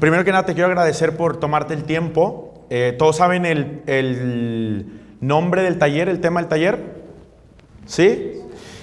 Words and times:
Primero 0.00 0.24
que 0.24 0.30
nada, 0.32 0.44
te 0.46 0.52
quiero 0.54 0.68
agradecer 0.68 1.16
por 1.16 1.38
tomarte 1.38 1.74
el 1.74 1.84
tiempo. 1.84 2.66
Eh, 2.68 2.94
¿Todos 2.98 3.16
saben 3.16 3.46
el, 3.46 3.82
el 3.86 4.86
nombre 5.20 5.62
del 5.62 5.78
taller, 5.78 6.08
el 6.08 6.20
tema 6.20 6.40
del 6.40 6.48
taller? 6.48 6.78
¿Sí? 7.86 8.32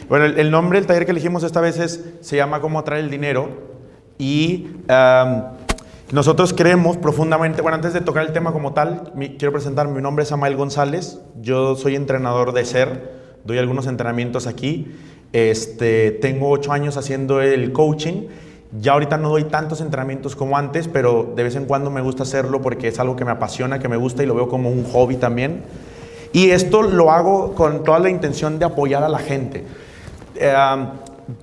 Bueno, 0.09 0.25
el, 0.25 0.39
el 0.39 0.49
nombre 0.51 0.79
del 0.79 0.87
taller 0.87 1.05
que 1.05 1.11
elegimos 1.11 1.43
esta 1.43 1.61
vez 1.61 1.77
es, 1.79 2.03
se 2.21 2.35
llama 2.35 2.61
Cómo 2.61 2.79
atraer 2.79 3.03
el 3.03 3.11
dinero. 3.11 3.49
Y 4.17 4.67
am, 4.87 5.43
nosotros 6.11 6.53
creemos 6.53 6.97
profundamente, 6.97 7.61
bueno, 7.61 7.75
antes 7.75 7.93
de 7.93 8.01
tocar 8.01 8.25
el 8.25 8.33
tema 8.33 8.51
como 8.51 8.73
tal, 8.73 9.11
mi- 9.15 9.37
quiero 9.37 9.51
presentarme, 9.51 9.93
mi 9.93 10.01
nombre 10.01 10.23
es 10.23 10.31
Amael 10.31 10.55
González, 10.55 11.19
yo 11.41 11.75
soy 11.75 11.95
entrenador 11.95 12.53
de 12.53 12.65
SER, 12.65 13.11
doy 13.43 13.57
algunos 13.57 13.87
entrenamientos 13.87 14.45
aquí, 14.45 14.95
este, 15.33 16.11
tengo 16.11 16.49
ocho 16.51 16.71
años 16.71 16.95
haciendo 16.95 17.41
el 17.41 17.71
coaching, 17.73 18.27
ya 18.81 18.93
ahorita 18.93 19.17
no 19.17 19.29
doy 19.29 19.43
tantos 19.45 19.81
entrenamientos 19.81 20.35
como 20.35 20.57
antes, 20.57 20.87
pero 20.87 21.31
de 21.35 21.43
vez 21.43 21.55
en 21.55 21.65
cuando 21.65 21.91
me 21.91 22.01
gusta 22.01 22.23
hacerlo 22.23 22.61
porque 22.61 22.87
es 22.87 22.99
algo 22.99 23.15
que 23.15 23.25
me 23.25 23.31
apasiona, 23.31 23.79
que 23.79 23.87
me 23.87 23.97
gusta 23.97 24.23
y 24.23 24.25
lo 24.25 24.35
veo 24.35 24.47
como 24.49 24.69
un 24.69 24.83
hobby 24.85 25.17
también. 25.17 25.61
Y 26.31 26.49
esto 26.49 26.81
lo 26.81 27.11
hago 27.11 27.53
con 27.53 27.83
toda 27.83 27.99
la 27.99 28.09
intención 28.09 28.57
de 28.57 28.65
apoyar 28.65 29.03
a 29.03 29.09
la 29.09 29.19
gente. 29.19 29.63
Eh, 30.35 30.53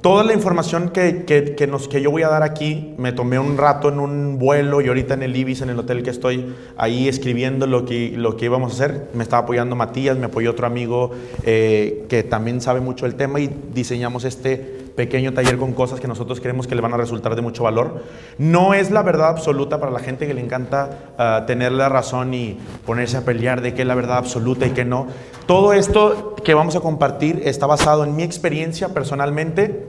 toda 0.00 0.24
la 0.24 0.34
información 0.34 0.90
que, 0.90 1.24
que- 1.24 1.66
nos, 1.66 1.86
que 1.88 2.02
yo 2.02 2.10
voy 2.10 2.22
a 2.22 2.28
dar 2.28 2.42
aquí, 2.42 2.94
me 2.98 3.12
tomé 3.12 3.38
un 3.38 3.56
rato 3.56 3.88
en 3.88 4.00
un 4.00 4.38
vuelo 4.38 4.80
y 4.80 4.88
ahorita 4.88 5.14
en 5.14 5.22
el 5.22 5.36
Ibis, 5.36 5.62
en 5.62 5.70
el 5.70 5.78
hotel 5.78 6.02
que 6.02 6.10
estoy, 6.10 6.54
ahí 6.76 7.08
escribiendo 7.08 7.66
lo 7.68 7.84
que, 7.84 8.12
lo 8.16 8.36
que 8.36 8.46
íbamos 8.46 8.72
a 8.72 8.74
hacer. 8.74 9.08
Me 9.14 9.22
estaba 9.22 9.44
apoyando 9.44 9.76
Matías, 9.76 10.18
me 10.18 10.26
apoyó 10.26 10.50
otro 10.50 10.66
amigo 10.66 11.12
eh, 11.44 12.04
que 12.08 12.24
también 12.24 12.60
sabe 12.60 12.80
mucho 12.80 13.06
del 13.06 13.14
tema 13.14 13.38
y 13.40 13.48
diseñamos 13.72 14.24
este 14.24 14.79
pequeño 14.96 15.32
taller 15.32 15.56
con 15.56 15.72
cosas 15.72 16.00
que 16.00 16.08
nosotros 16.08 16.40
creemos 16.40 16.66
que 16.66 16.74
le 16.74 16.80
van 16.80 16.94
a 16.94 16.96
resultar 16.96 17.36
de 17.36 17.42
mucho 17.42 17.64
valor. 17.64 18.02
No 18.38 18.74
es 18.74 18.90
la 18.90 19.02
verdad 19.02 19.28
absoluta 19.28 19.78
para 19.80 19.92
la 19.92 20.00
gente 20.00 20.26
que 20.26 20.34
le 20.34 20.40
encanta 20.40 21.12
ah, 21.18 21.44
tener 21.46 21.72
la 21.72 21.88
razón 21.88 22.34
y 22.34 22.58
ponerse 22.86 23.16
a 23.16 23.24
pelear 23.24 23.60
de 23.60 23.74
qué 23.74 23.82
es 23.82 23.88
la 23.88 23.94
verdad 23.94 24.18
absoluta 24.18 24.66
y 24.66 24.70
qué 24.70 24.84
no. 24.84 25.06
Todo 25.46 25.72
esto 25.72 26.34
que 26.44 26.54
vamos 26.54 26.76
a 26.76 26.80
compartir 26.80 27.42
está 27.44 27.66
basado 27.66 28.04
en 28.04 28.16
mi 28.16 28.22
experiencia 28.22 28.90
personalmente 28.90 29.88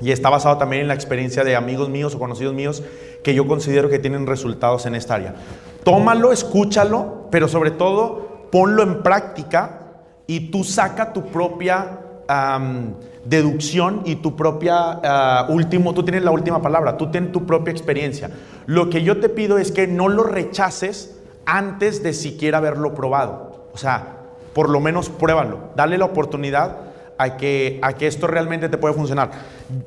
y 0.00 0.12
está 0.12 0.30
basado 0.30 0.58
también 0.58 0.82
en 0.82 0.88
la 0.88 0.94
experiencia 0.94 1.44
de 1.44 1.56
amigos 1.56 1.88
míos 1.88 2.14
o 2.14 2.18
conocidos 2.18 2.54
míos 2.54 2.82
que 3.22 3.34
yo 3.34 3.46
considero 3.46 3.88
que 3.88 3.98
tienen 3.98 4.26
resultados 4.26 4.86
en 4.86 4.94
esta 4.94 5.14
área. 5.14 5.34
Tómalo, 5.84 6.32
escúchalo, 6.32 7.28
pero 7.30 7.48
sobre 7.48 7.70
todo 7.72 8.48
ponlo 8.50 8.82
en 8.82 9.02
práctica 9.02 9.80
y 10.26 10.50
tú 10.50 10.64
saca 10.64 11.12
tu 11.12 11.26
propia 11.26 12.00
deducción 13.28 14.02
y 14.04 14.16
tu 14.16 14.36
propia 14.36 15.00
ah, 15.04 15.46
último, 15.50 15.92
tú 15.92 16.02
tienes 16.02 16.22
la 16.22 16.30
última 16.30 16.62
palabra, 16.62 16.96
tú 16.96 17.10
tienes 17.10 17.32
tu 17.32 17.44
propia 17.46 17.72
experiencia. 17.72 18.30
Lo 18.66 18.88
que 18.88 19.02
yo 19.02 19.20
te 19.20 19.28
pido 19.28 19.58
es 19.58 19.70
que 19.70 19.86
no 19.86 20.08
lo 20.08 20.22
rechaces 20.22 21.16
antes 21.44 22.02
de 22.02 22.12
siquiera 22.14 22.58
haberlo 22.58 22.94
probado. 22.94 23.68
O 23.72 23.78
sea, 23.78 24.16
por 24.54 24.70
lo 24.70 24.80
menos 24.80 25.10
pruébalo, 25.10 25.70
dale 25.76 25.98
la 25.98 26.06
oportunidad 26.06 26.76
a 27.18 27.36
que, 27.36 27.78
a 27.82 27.92
que 27.92 28.06
esto 28.06 28.26
realmente 28.26 28.68
te 28.68 28.78
puede 28.78 28.94
funcionar. 28.94 29.30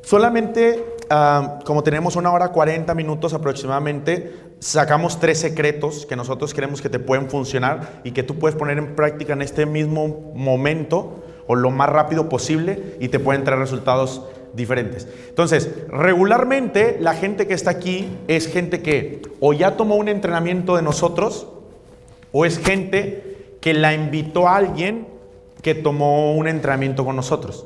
Solamente, 0.04 0.86
ah, 1.10 1.60
como 1.66 1.82
tenemos 1.82 2.16
una 2.16 2.32
hora 2.32 2.50
40 2.50 2.94
minutos 2.94 3.34
aproximadamente, 3.34 4.52
sacamos 4.60 5.20
tres 5.20 5.40
secretos 5.40 6.06
que 6.06 6.16
nosotros 6.16 6.54
creemos 6.54 6.82
que 6.82 6.90
te 6.90 7.00
pueden 7.00 7.28
funcionar 7.30 8.02
y 8.04 8.12
que 8.12 8.22
tú 8.22 8.38
puedes 8.38 8.56
poner 8.56 8.78
en 8.78 8.96
práctica 8.96 9.34
en 9.34 9.42
este 9.42 9.66
mismo 9.66 10.32
momento 10.36 11.24
o 11.48 11.56
lo 11.56 11.72
más 11.72 11.90
rápido 11.90 12.30
posible 12.30 12.96
y 13.00 13.10
te 13.10 13.20
pueden 13.20 13.44
traer 13.44 13.60
resultados 13.60 14.24
diferentes. 14.54 15.08
Entonces, 15.30 15.70
regularmente 15.90 16.98
la 17.00 17.14
gente 17.14 17.48
que 17.48 17.54
está 17.54 17.72
aquí 17.72 18.10
es 18.28 18.48
gente 18.48 18.82
que 18.82 19.22
o 19.40 19.54
ya 19.54 19.78
tomó 19.78 19.96
un 19.96 20.10
entrenamiento 20.10 20.76
de 20.76 20.82
nosotros 20.82 21.48
o 22.32 22.46
es 22.46 22.58
gente 22.58 23.56
que 23.62 23.74
la 23.74 23.94
invitó 23.94 24.48
a 24.48 24.58
alguien 24.58 25.08
que 25.62 25.76
tomó 25.76 26.36
un 26.36 26.48
entrenamiento 26.48 27.06
con 27.06 27.16
nosotros. 27.16 27.66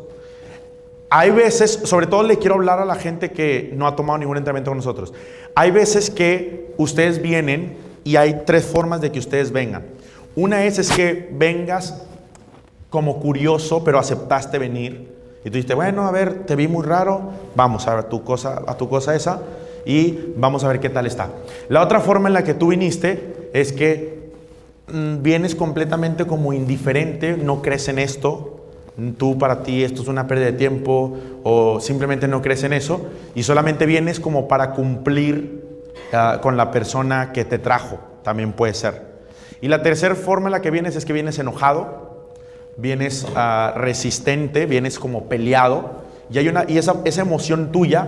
Hay 1.09 1.31
veces, 1.31 1.72
sobre 1.84 2.07
todo 2.07 2.24
le 2.24 2.38
quiero 2.38 2.56
hablar 2.56 2.80
a 2.80 2.86
la 2.86 2.96
gente 2.96 3.31
que 3.31 3.72
no 3.74 3.88
ha 3.88 3.96
tomado 3.96 4.18
ningún 4.19 4.38
entrenamiento 4.38 4.72
con 4.72 4.78
nosotros. 4.78 5.13
Hay 5.56 5.72
veces 5.72 6.09
que 6.09 6.74
ustedes 6.78 7.22
vienen 7.22 7.78
y 8.03 8.18
hay 8.18 8.42
tres 8.46 8.66
formas 8.66 9.02
de 9.02 9.12
que 9.12 9.19
ustedes 9.19 9.52
vengan. 9.52 9.86
Una 10.36 10.66
es, 10.66 10.78
es 10.80 10.92
que 10.92 11.30
vengas 11.31 12.03
como 12.95 13.19
curioso, 13.19 13.83
pero 13.83 14.00
aceptaste 14.00 14.57
venir. 14.57 15.13
Y 15.41 15.50
tú 15.50 15.56
dijiste, 15.56 15.73
bueno, 15.75 16.07
a 16.07 16.11
ver, 16.11 16.45
te 16.45 16.56
vi 16.56 16.69
muy 16.69 16.85
raro, 16.85 17.29
vamos 17.53 17.85
a 17.89 17.95
ver 17.95 18.06
tu 18.06 18.23
cosa, 18.23 18.63
a 18.66 18.78
tu 18.78 18.88
cosa 18.88 19.13
esa 19.13 19.41
y 19.85 20.33
vamos 20.38 20.63
a 20.63 20.69
ver 20.69 20.79
qué 20.79 20.89
tal 20.89 21.06
está. 21.06 21.28
La 21.67 21.83
otra 21.83 22.00
forma 22.00 22.29
en 22.29 22.33
la 22.33 22.45
que 22.45 22.53
tú 22.53 22.69
viniste 22.69 23.50
es 23.51 23.73
que 23.73 24.31
mm, 24.88 25.22
vienes 25.22 25.56
completamente 25.56 26.25
como 26.25 26.53
indiferente, 26.53 27.35
no 27.35 27.61
crees 27.61 27.89
en 27.89 28.00
esto, 28.00 28.61
tú 29.17 29.38
para 29.38 29.62
ti 29.62 29.83
esto 29.83 30.03
es 30.03 30.07
una 30.07 30.25
pérdida 30.25 30.45
de 30.45 30.53
tiempo 30.53 31.17
o 31.44 31.81
simplemente 31.81 32.29
no 32.29 32.41
crees 32.41 32.63
en 32.63 32.72
eso 32.72 33.01
y 33.35 33.44
solamente 33.44 33.85
vienes 33.85 34.22
como 34.22 34.47
para 34.47 34.72
cumplir 34.72 35.66
ah, 36.13 36.39
con 36.41 36.56
la 36.56 36.72
persona 36.72 37.33
que 37.33 37.44
te 37.44 37.59
trajo, 37.59 38.00
también 38.23 38.53
puede 38.53 38.73
ser. 38.73 39.16
Y 39.59 39.67
la 39.67 39.83
tercera 39.83 40.16
forma 40.16 40.47
en 40.47 40.53
la 40.53 40.62
que 40.62 40.72
vienes 40.72 40.95
es 40.95 41.03
que 41.03 41.12
vienes 41.12 41.38
enojado, 41.39 42.15
vienes 42.78 43.25
ah, 43.36 43.74
resistente, 43.75 44.66
vienes 44.66 45.00
como 45.00 45.25
peleado 45.25 46.03
y, 46.31 46.38
hay 46.38 46.47
una, 46.47 46.66
y 46.68 46.78
esa, 46.78 46.96
esa 47.06 47.22
emoción 47.22 47.72
tuya 47.72 48.08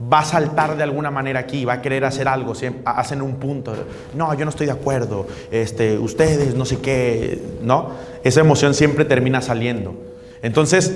va 0.00 0.20
a 0.20 0.24
saltar 0.24 0.76
de 0.76 0.84
alguna 0.84 1.10
manera 1.10 1.40
aquí, 1.40 1.64
va 1.64 1.74
a 1.74 1.82
querer 1.82 2.04
hacer 2.04 2.28
algo, 2.28 2.52
ha- 2.84 2.90
hacen 3.00 3.20
un 3.22 3.36
punto, 3.36 3.74
no, 4.14 4.32
yo 4.34 4.44
no 4.44 4.50
estoy 4.50 4.66
de 4.66 4.72
acuerdo, 4.72 5.26
este, 5.50 5.98
ustedes, 5.98 6.54
no 6.54 6.64
sé 6.64 6.78
qué, 6.78 7.42
¿no? 7.62 7.90
Esa 8.22 8.40
emoción 8.40 8.74
siempre 8.74 9.04
termina 9.04 9.42
saliendo. 9.42 9.94
Entonces, 10.42 10.94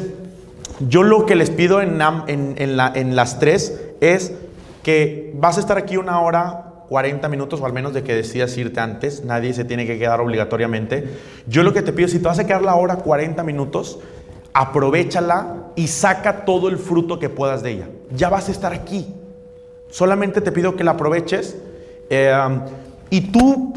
yo 0.88 1.02
lo 1.02 1.26
que 1.26 1.34
les 1.34 1.50
pido 1.50 1.80
en, 1.80 2.00
en- 2.28 2.54
en 2.58 3.16
las 3.16 3.40
tres 3.40 3.80
es 4.00 4.32
que 4.84 5.32
vas 5.36 5.56
a 5.56 5.60
estar 5.60 5.78
aquí 5.78 5.96
una 5.96 6.20
hora 6.20 6.71
40 6.92 7.26
minutos 7.30 7.58
o 7.58 7.64
al 7.64 7.72
menos 7.72 7.94
de 7.94 8.02
que 8.02 8.14
decidas 8.14 8.54
irte 8.58 8.78
antes, 8.78 9.24
nadie 9.24 9.54
se 9.54 9.64
tiene 9.64 9.86
que 9.86 9.98
quedar 9.98 10.20
obligatoriamente. 10.20 11.08
Yo 11.46 11.62
lo 11.62 11.72
que 11.72 11.80
te 11.80 11.90
pido, 11.90 12.06
si 12.06 12.18
te 12.18 12.24
vas 12.28 12.38
a 12.38 12.46
quedar 12.46 12.60
la 12.60 12.74
hora 12.74 12.96
40 12.96 13.42
minutos, 13.44 13.98
aprovechala 14.52 15.68
y 15.74 15.86
saca 15.86 16.44
todo 16.44 16.68
el 16.68 16.76
fruto 16.76 17.18
que 17.18 17.30
puedas 17.30 17.62
de 17.62 17.70
ella. 17.70 17.88
Ya 18.14 18.28
vas 18.28 18.50
a 18.50 18.52
estar 18.52 18.74
aquí. 18.74 19.06
Solamente 19.88 20.42
te 20.42 20.52
pido 20.52 20.76
que 20.76 20.84
la 20.84 20.90
aproveches 20.90 21.56
eh, 22.10 22.60
y 23.08 23.22
tú, 23.22 23.72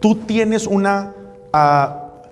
tú 0.00 0.16
tienes 0.16 0.66
una, 0.66 1.14
ah, 1.52 2.22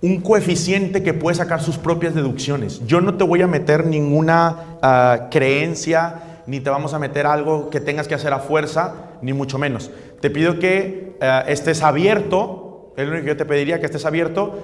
un 0.00 0.20
coeficiente 0.20 1.02
que 1.02 1.14
puede 1.14 1.34
sacar 1.34 1.60
sus 1.60 1.78
propias 1.78 2.14
deducciones. 2.14 2.86
Yo 2.86 3.00
no 3.00 3.16
te 3.16 3.24
voy 3.24 3.42
a 3.42 3.48
meter 3.48 3.86
ninguna 3.86 4.78
ah, 4.82 5.26
creencia, 5.32 6.44
ni 6.46 6.60
te 6.60 6.70
vamos 6.70 6.94
a 6.94 7.00
meter 7.00 7.26
algo 7.26 7.70
que 7.70 7.80
tengas 7.80 8.06
que 8.06 8.14
hacer 8.14 8.32
a 8.32 8.38
fuerza, 8.38 9.07
ni 9.22 9.32
mucho 9.32 9.58
menos. 9.58 9.90
Te 10.20 10.30
pido 10.30 10.58
que 10.58 11.16
ah, 11.20 11.44
estés 11.46 11.82
abierto, 11.82 12.92
es 12.96 13.04
lo 13.06 13.12
único 13.12 13.24
que 13.24 13.30
yo 13.32 13.36
te 13.36 13.44
pediría, 13.44 13.80
que 13.80 13.86
estés 13.86 14.04
abierto 14.04 14.58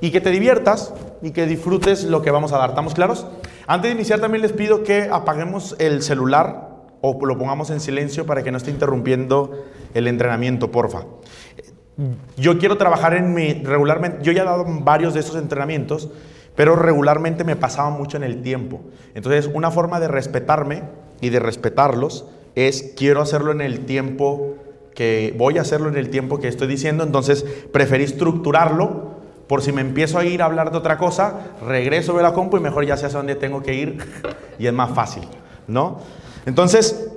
y 0.00 0.10
que 0.10 0.20
te 0.20 0.30
diviertas 0.30 0.92
y 1.22 1.30
que 1.30 1.46
disfrutes 1.46 2.04
lo 2.04 2.22
que 2.22 2.30
vamos 2.30 2.52
a 2.52 2.58
dar. 2.58 2.70
¿Estamos 2.70 2.94
claros? 2.94 3.26
Antes 3.66 3.90
de 3.90 3.94
iniciar 3.94 4.20
también 4.20 4.42
les 4.42 4.52
pido 4.52 4.82
que 4.82 5.08
apaguemos 5.10 5.76
el 5.78 6.02
celular 6.02 6.74
o 7.00 7.24
lo 7.24 7.38
pongamos 7.38 7.70
en 7.70 7.80
silencio 7.80 8.26
para 8.26 8.42
que 8.42 8.50
no 8.50 8.58
esté 8.58 8.70
interrumpiendo 8.70 9.64
el 9.94 10.06
entrenamiento, 10.06 10.70
porfa. 10.70 11.04
Yo 12.36 12.58
quiero 12.58 12.76
trabajar 12.76 13.14
en 13.14 13.34
mi 13.34 13.52
regularmente, 13.52 14.18
yo 14.22 14.32
ya 14.32 14.42
he 14.42 14.44
dado 14.44 14.64
varios 14.66 15.14
de 15.14 15.20
esos 15.20 15.36
entrenamientos, 15.36 16.10
pero 16.56 16.76
regularmente 16.76 17.44
me 17.44 17.56
pasaba 17.56 17.90
mucho 17.90 18.16
en 18.16 18.24
el 18.24 18.42
tiempo. 18.42 18.80
Entonces, 19.14 19.50
una 19.52 19.70
forma 19.70 20.00
de 20.00 20.08
respetarme 20.08 20.82
y 21.20 21.30
de 21.30 21.38
respetarlos 21.38 22.26
es 22.54 22.94
quiero 22.96 23.20
hacerlo 23.20 23.52
en 23.52 23.60
el 23.60 23.80
tiempo 23.80 24.56
que 24.94 25.34
voy 25.36 25.58
a 25.58 25.62
hacerlo 25.62 25.88
en 25.88 25.96
el 25.96 26.08
tiempo 26.08 26.38
que 26.38 26.48
estoy 26.48 26.68
diciendo, 26.68 27.02
entonces 27.04 27.44
preferí 27.72 28.04
estructurarlo 28.04 29.14
por 29.46 29.60
si 29.62 29.72
me 29.72 29.80
empiezo 29.80 30.18
a 30.18 30.24
ir 30.24 30.40
a 30.40 30.46
hablar 30.46 30.70
de 30.70 30.78
otra 30.78 30.96
cosa, 30.96 31.56
regreso 31.66 32.18
a 32.18 32.22
la 32.22 32.32
compu 32.32 32.56
y 32.56 32.60
mejor 32.60 32.86
ya 32.86 32.96
sé 32.96 33.06
hacia 33.06 33.18
dónde 33.18 33.34
tengo 33.34 33.62
que 33.62 33.74
ir 33.74 33.98
y 34.58 34.66
es 34.66 34.72
más 34.72 34.94
fácil, 34.94 35.24
¿no? 35.66 35.98
Entonces, 36.46 37.10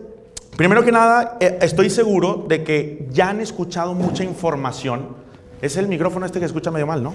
primero 0.57 0.83
que 0.83 0.91
nada, 0.91 1.37
eh, 1.39 1.59
estoy 1.61 1.89
seguro 1.89 2.45
de 2.47 2.63
que 2.63 3.07
ya 3.11 3.29
han 3.29 3.39
escuchado 3.39 3.93
mucha 3.93 4.23
información. 4.23 5.15
Es 5.61 5.77
el 5.77 5.87
micrófono 5.87 6.25
este 6.25 6.39
que 6.39 6.45
escucha 6.45 6.71
medio 6.71 6.87
mal, 6.87 7.01
¿no? 7.01 7.13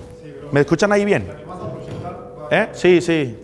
¿Me 0.50 0.60
escuchan 0.60 0.92
ahí 0.92 1.04
bien? 1.04 1.26
¿Eh? 2.50 2.68
Sí, 2.72 3.00
sí. 3.00 3.36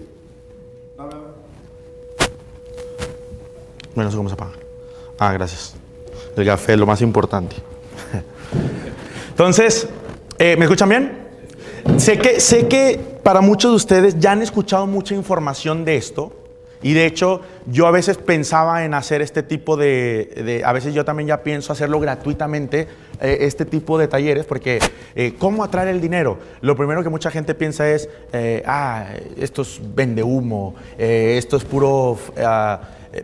Bueno, 3.95 4.05
no 4.05 4.11
sé 4.11 4.17
cómo 4.17 4.29
se 4.29 4.35
apaga. 4.35 4.68
Ah, 5.19 5.33
gracias. 5.33 5.75
El 6.37 6.47
café 6.47 6.75
es 6.75 6.79
lo 6.79 6.87
más 6.87 7.03
importante. 7.03 7.57
Entonces, 9.31 9.89
eh, 10.39 10.57
¿me 10.57 10.65
escuchan 10.65 10.89
bien? 10.89 11.13
Sé 11.97 12.19
que, 12.19 12.39
sé 12.41 12.69
que 12.69 13.01
para 13.23 13.41
muchos 13.41 13.73
de 13.73 13.77
ustedes 13.77 14.19
ya 14.19 14.33
han 14.33 14.43
escuchado 14.43 14.87
mucha 14.87 15.15
información 15.15 15.85
de 15.85 15.97
esto, 15.97 16.33
Y 16.81 16.93
de 16.93 17.07
hecho, 17.07 17.41
yo 17.67 17.89
a 17.89 17.91
veces 17.91 18.19
pensaba 18.19 18.85
en 18.85 18.95
hacer 18.95 19.21
este 19.21 19.43
tipo 19.43 19.77
de, 19.77 20.63
a 20.65 20.73
veces 20.73 20.95
yo 20.95 21.05
también 21.05 21.27
ya 21.27 21.43
pienso 21.43 21.73
hacerlo 21.73 21.99
gratuitamente, 21.99 22.87
eh, 23.21 23.39
este 23.41 23.65
tipo 23.65 23.99
de 23.99 24.07
talleres, 24.07 24.47
porque 24.47 24.79
eh, 25.17 25.35
¿cómo 25.41 25.65
atraer 25.65 25.89
el 25.89 26.01
dinero? 26.01 26.39
Lo 26.61 26.77
primero 26.77 27.03
que 27.03 27.09
mucha 27.09 27.33
gente 27.33 27.57
piensa 27.57 27.89
es, 27.89 28.09
ah, 28.65 29.07
esto 29.37 29.63
es 29.63 29.81
vende 29.93 30.23
humo, 30.23 30.77
esto 30.97 31.57
es 31.57 31.65
puro, 31.65 32.17
ah", 32.41 32.81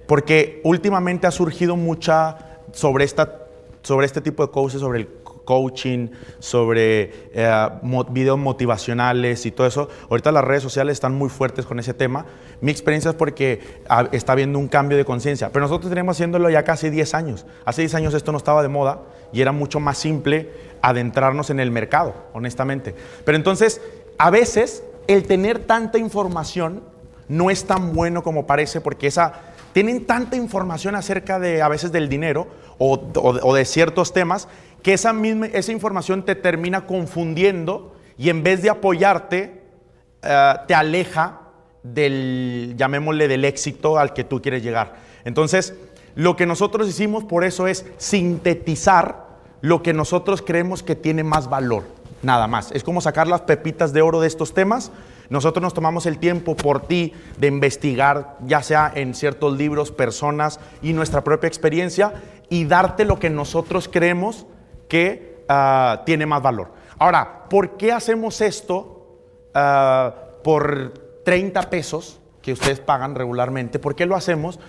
porque 0.07 0.61
últimamente 0.65 1.27
ha 1.27 1.31
surgido 1.31 1.77
mucha 1.77 2.59
sobre, 2.73 3.05
esta, 3.05 3.47
sobre 3.83 4.07
este 4.07 4.21
tipo 4.21 4.45
de 4.47 4.53
cosas, 4.53 4.81
sobre 4.81 5.01
el 5.01 5.09
coaching, 5.45 6.09
sobre 6.39 7.13
eh, 7.33 7.69
videos 8.11 8.39
motivacionales 8.39 9.47
y 9.47 9.51
todo 9.51 9.67
eso. 9.67 9.89
Ahorita 10.11 10.33
las 10.33 10.45
redes 10.45 10.63
sociales 10.63 10.95
están 10.95 11.15
muy 11.15 11.29
fuertes 11.29 11.67
con 11.67 11.79
ese 11.79 11.95
tema. 11.95 12.27
Mi 12.61 12.71
experiencia 12.71 13.11
es 13.11 13.17
porque 13.17 13.61
ah, 13.89 14.09
está 14.13 14.33
habiendo 14.33 14.59
un 14.59 14.69
cambio 14.69 14.97
de 14.97 15.05
conciencia, 15.05 15.51
pero 15.51 15.65
nosotros 15.65 15.91
tenemos 15.91 16.17
haciéndolo 16.17 16.51
ya 16.51 16.65
casi 16.65 16.91
10 16.91 17.15
años. 17.15 17.47
Hace 17.65 17.83
10 17.83 17.95
años 17.95 18.15
esto 18.15 18.33
no 18.33 18.39
estaba 18.39 18.63
de 18.63 18.69
moda 18.69 19.03
y 19.33 19.41
era 19.41 19.53
mucho 19.53 19.81
más 19.81 19.99
simple 19.99 20.51
adentrarnos 20.83 21.51
en 21.51 21.61
el 21.61 21.71
mercado, 21.71 22.15
honestamente. 22.33 22.95
Pero 23.25 23.37
entonces, 23.37 23.81
a 24.19 24.31
veces 24.31 24.83
el 25.07 25.25
tener 25.25 25.61
tanta 25.61 25.99
información 25.99 26.83
no 27.29 27.51
es 27.51 27.65
tan 27.65 27.95
bueno 27.95 28.23
como 28.23 28.47
parece 28.47 28.81
porque 28.81 29.07
esa 29.07 29.54
tienen 29.75 30.07
tanta 30.07 30.37
información 30.37 30.95
acerca 30.95 31.41
de 31.41 31.61
a 31.61 31.67
veces 31.67 31.91
del 31.91 32.09
dinero 32.09 32.47
o, 32.79 33.53
de 33.55 33.65
ciertos 33.65 34.13
temas 34.13 34.47
que 34.85 34.95
esa, 34.95 35.13
misma, 35.13 35.47
esa 35.47 35.73
información 35.73 36.25
te 36.25 36.37
termina 36.37 36.87
confundiendo 36.87 37.97
y 38.17 38.31
en 38.31 38.45
vez 38.45 38.63
de 38.63 38.71
apoyarte, 38.71 39.63
eh, 40.23 40.55
te 40.69 40.75
aleja 40.77 41.41
del, 41.83 42.75
llamémosle, 42.77 43.27
del 43.27 43.45
éxito 43.45 43.99
al 43.99 44.13
que 44.13 44.23
tú 44.23 44.41
quieres 44.41 44.63
llegar. 44.63 44.95
Entonces, 45.25 45.75
lo 46.15 46.37
que 46.37 46.47
nosotros 46.47 46.89
hicimos 46.89 47.25
por 47.25 47.43
eso 47.43 47.67
es 47.67 47.85
sintetizar 47.99 49.25
lo 49.61 49.83
que 49.83 49.93
nosotros 49.93 50.41
creemos 50.41 50.85
que 50.85 50.95
tiene 50.95 51.25
más 51.25 51.51
valor, 51.51 51.83
nada 52.23 52.47
más. 52.47 52.71
Es 52.71 52.85
como 52.85 53.01
sacar 53.01 53.27
las 53.27 53.41
pepitas 53.41 53.93
de 53.93 54.03
oro 54.03 54.21
de 54.21 54.29
estos 54.29 54.55
temas. 54.55 54.93
Nosotros 55.31 55.63
nos 55.63 55.75
tomamos 55.75 56.07
el 56.07 56.19
tiempo 56.19 56.57
por 56.57 56.87
ti 56.87 57.13
de 57.39 57.47
investigar, 57.47 58.37
ya 58.47 58.63
sea 58.63 58.93
en 58.95 59.15
ciertos 59.15 59.57
libros, 59.57 59.91
personas 59.91 60.61
y 60.83 60.93
nuestra 60.93 61.25
propia 61.25 61.49
experiencia, 61.49 62.15
y 62.49 62.65
darte 62.67 63.05
lo 63.05 63.19
que 63.19 63.31
nosotros 63.31 63.89
creemos 63.91 64.47
que 64.89 65.45
ah, 65.49 66.03
tiene 66.05 66.27
más 66.27 66.43
valor. 66.43 66.73
Ahora, 66.99 67.49
¿por 67.49 67.77
qué 67.77 67.93
hacemos 67.93 68.41
esto 68.41 69.19
ah, 69.55 70.15
por 70.43 70.93
30 71.25 71.71
pesos 71.71 72.21
que 72.43 72.53
ustedes 72.53 72.81
pagan 72.81 73.15
regularmente? 73.15 73.79
¿Por 73.79 73.95
qué 73.95 74.07
lo 74.07 74.15
hacemos? 74.15 74.61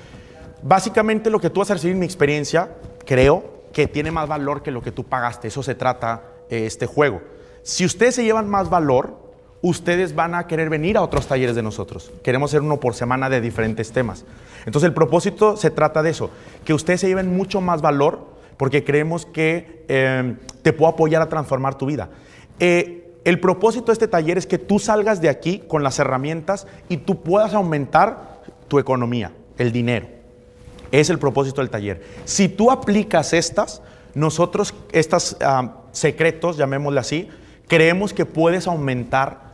Básicamente 0.63 1.29
lo 1.29 1.39
que 1.39 1.49
tú 1.49 1.59
vas 1.59 1.71
a 1.71 1.75
recibir, 1.75 1.95
mi 1.95 2.05
experiencia, 2.05 2.75
creo 3.05 3.55
que 3.73 3.87
tiene 3.87 4.09
más 4.09 4.27
valor 4.27 4.63
que 4.63 4.71
lo 4.71 4.81
que 4.81 4.91
tú 4.91 5.03
pagaste. 5.03 5.49
Eso 5.49 5.61
se 5.61 5.75
trata 5.75 6.23
eh, 6.49 6.65
este 6.65 6.85
juego. 6.85 7.21
Si 7.61 7.85
ustedes 7.85 8.15
se 8.15 8.23
llevan 8.23 8.47
más 8.47 8.69
valor, 8.69 9.24
ustedes 9.61 10.15
van 10.15 10.35
a 10.35 10.47
querer 10.47 10.69
venir 10.69 10.97
a 10.97 11.01
otros 11.01 11.27
talleres 11.27 11.55
de 11.55 11.63
nosotros. 11.63 12.11
Queremos 12.23 12.51
hacer 12.51 12.61
uno 12.61 12.79
por 12.79 12.93
semana 12.93 13.29
de 13.29 13.41
diferentes 13.41 13.91
temas. 13.91 14.25
Entonces 14.65 14.87
el 14.87 14.93
propósito 14.93 15.57
se 15.57 15.71
trata 15.71 16.03
de 16.03 16.11
eso, 16.11 16.29
que 16.63 16.73
ustedes 16.73 17.01
se 17.01 17.07
lleven 17.07 17.35
mucho 17.35 17.61
más 17.61 17.81
valor 17.81 18.35
porque 18.57 18.83
creemos 18.83 19.25
que 19.25 19.83
em, 19.87 20.37
te 20.61 20.73
puedo 20.73 20.91
apoyar 20.91 21.21
a 21.21 21.29
transformar 21.29 21.77
tu 21.77 21.85
vida. 21.85 22.09
Eh, 22.59 23.13
el 23.25 23.39
propósito 23.39 23.87
de 23.87 23.93
este 23.93 24.07
taller 24.07 24.37
es 24.37 24.45
que 24.45 24.59
tú 24.59 24.79
salgas 24.79 25.19
de 25.19 25.29
aquí 25.29 25.63
con 25.67 25.83
las 25.83 25.97
herramientas 25.99 26.67
y 26.89 26.97
tú 26.97 27.21
puedas 27.23 27.53
aumentar 27.53 28.41
tu 28.67 28.79
economía, 28.79 29.31
el 29.57 29.71
dinero. 29.71 30.07
Es 30.91 31.09
el 31.09 31.17
propósito 31.17 31.61
del 31.61 31.71
taller. 31.71 32.03
Si 32.25 32.47
tú 32.47 32.69
aplicas 32.69 33.33
estas, 33.33 33.81
nosotros, 34.13 34.75
estos 34.91 35.37
secretos, 35.91 36.57
llamémosle 36.57 36.99
así, 36.99 37.29
creemos 37.67 38.13
que 38.13 38.25
puedes 38.25 38.67
aumentar 38.67 39.44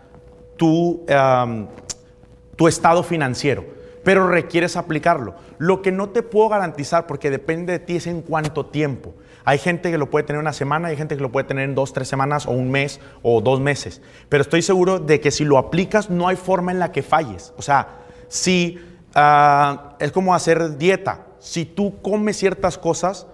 tu, 0.62 2.68
estado 2.68 3.02
financiero 3.02 3.82
pero 4.04 4.28
requieres 4.28 4.78
aplicarlo. 4.78 5.36
Lo 5.60 5.84
que 5.84 5.92
no 5.92 6.10
te 6.10 6.24
puedo 6.24 6.50
garantizar, 6.50 7.06
porque 7.06 7.30
depende 7.30 7.74
de 7.74 7.78
ti, 7.78 7.98
es 7.98 8.08
en 8.08 8.24
cuánto 8.24 8.66
tiempo. 8.66 9.14
Hay 9.46 9.60
gente 9.60 9.92
que 9.92 10.00
lo 10.00 10.10
puede 10.10 10.26
tener 10.26 10.40
una 10.40 10.54
semana, 10.54 10.88
hay 10.88 10.98
gente 10.98 11.16
que 11.16 11.22
lo 11.22 11.32
puede 11.32 11.48
tener 11.48 11.66
en 11.66 11.76
dos, 11.76 11.94
tres 11.94 12.08
semanas, 12.08 12.48
o 12.48 12.52
un 12.52 12.72
mes, 12.72 13.00
o 13.22 13.42
dos 13.42 13.60
meses. 13.60 14.02
Pero 14.28 14.42
estoy 14.42 14.64
seguro 14.64 14.98
de 14.98 15.20
que 15.20 15.30
si 15.30 15.46
lo 15.46 15.60
aplicas, 15.60 16.10
no 16.10 16.28
hay 16.28 16.36
forma 16.36 16.72
en 16.72 16.80
la 16.80 16.92
que 16.92 17.04
falles. 17.04 17.54
O 17.58 17.62
sea, 17.62 18.00
si 18.28 18.80
ah, 19.14 19.98
es 20.00 20.12
como 20.12 20.34
hacer 20.34 20.80
dieta. 20.80 21.28
Si 21.38 21.66
tú 21.66 22.02
comes 22.02 22.38
ciertas 22.38 22.80
cosas 22.80 23.28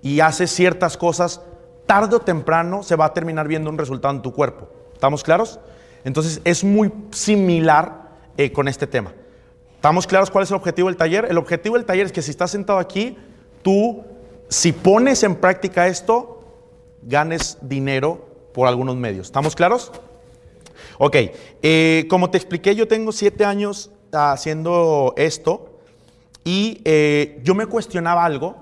y 0.00 0.20
haces 0.20 0.52
ciertas 0.52 0.96
cosas, 0.96 1.40
tarde 1.86 2.14
o 2.14 2.20
temprano 2.20 2.84
se 2.84 2.94
va 2.94 3.06
a 3.06 3.14
terminar 3.14 3.48
viendo 3.48 3.68
un 3.68 3.78
resultado 3.78 4.14
en 4.14 4.22
tu 4.22 4.32
cuerpo. 4.32 4.68
¿Estamos 4.92 5.24
claros? 5.24 5.58
Entonces 6.04 6.40
es 6.44 6.62
muy 6.62 6.92
similar 7.10 8.10
eh, 8.36 8.52
con 8.52 8.68
este 8.68 8.86
tema. 8.86 9.12
¿Estamos 9.74 10.06
claros 10.06 10.30
cuál 10.30 10.44
es 10.44 10.50
el 10.50 10.56
objetivo 10.56 10.88
del 10.88 10.96
taller? 10.96 11.26
El 11.28 11.38
objetivo 11.38 11.76
del 11.76 11.84
taller 11.84 12.06
es 12.06 12.12
que 12.12 12.22
si 12.22 12.30
estás 12.30 12.50
sentado 12.50 12.78
aquí, 12.78 13.16
tú, 13.62 14.04
si 14.48 14.72
pones 14.72 15.22
en 15.22 15.36
práctica 15.36 15.88
esto, 15.88 16.42
ganes 17.02 17.58
dinero 17.60 18.26
por 18.52 18.68
algunos 18.68 18.96
medios. 18.96 19.26
¿Estamos 19.26 19.54
claros? 19.54 19.92
Ok, 20.98 21.16
eh, 21.62 22.06
como 22.08 22.30
te 22.30 22.38
expliqué, 22.38 22.74
yo 22.74 22.86
tengo 22.86 23.12
siete 23.12 23.44
años 23.44 23.90
haciendo 24.12 25.12
esto 25.16 25.80
y 26.44 26.80
eh, 26.84 27.40
yo 27.42 27.54
me 27.54 27.66
cuestionaba 27.66 28.24
algo. 28.24 28.56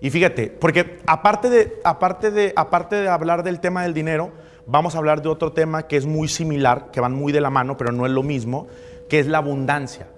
Y 0.00 0.10
fíjate, 0.10 0.48
porque 0.48 1.00
aparte 1.06 1.48
de, 1.48 1.80
aparte, 1.82 2.30
de, 2.30 2.52
aparte 2.56 2.96
de 2.96 3.08
hablar 3.08 3.42
del 3.42 3.60
tema 3.60 3.84
del 3.84 3.94
dinero, 3.94 4.32
vamos 4.66 4.94
a 4.94 4.98
hablar 4.98 5.22
de 5.22 5.28
otro 5.28 5.52
tema 5.52 5.86
que 5.86 5.96
es 5.96 6.06
muy 6.06 6.28
similar, 6.28 6.90
que 6.92 7.00
van 7.00 7.14
muy 7.14 7.32
de 7.32 7.40
la 7.40 7.50
mano, 7.50 7.76
pero 7.76 7.92
no 7.92 8.06
es 8.06 8.12
lo 8.12 8.22
mismo, 8.22 8.66
que 9.08 9.18
es 9.18 9.26
la 9.26 9.38
abundancia. 9.38 10.08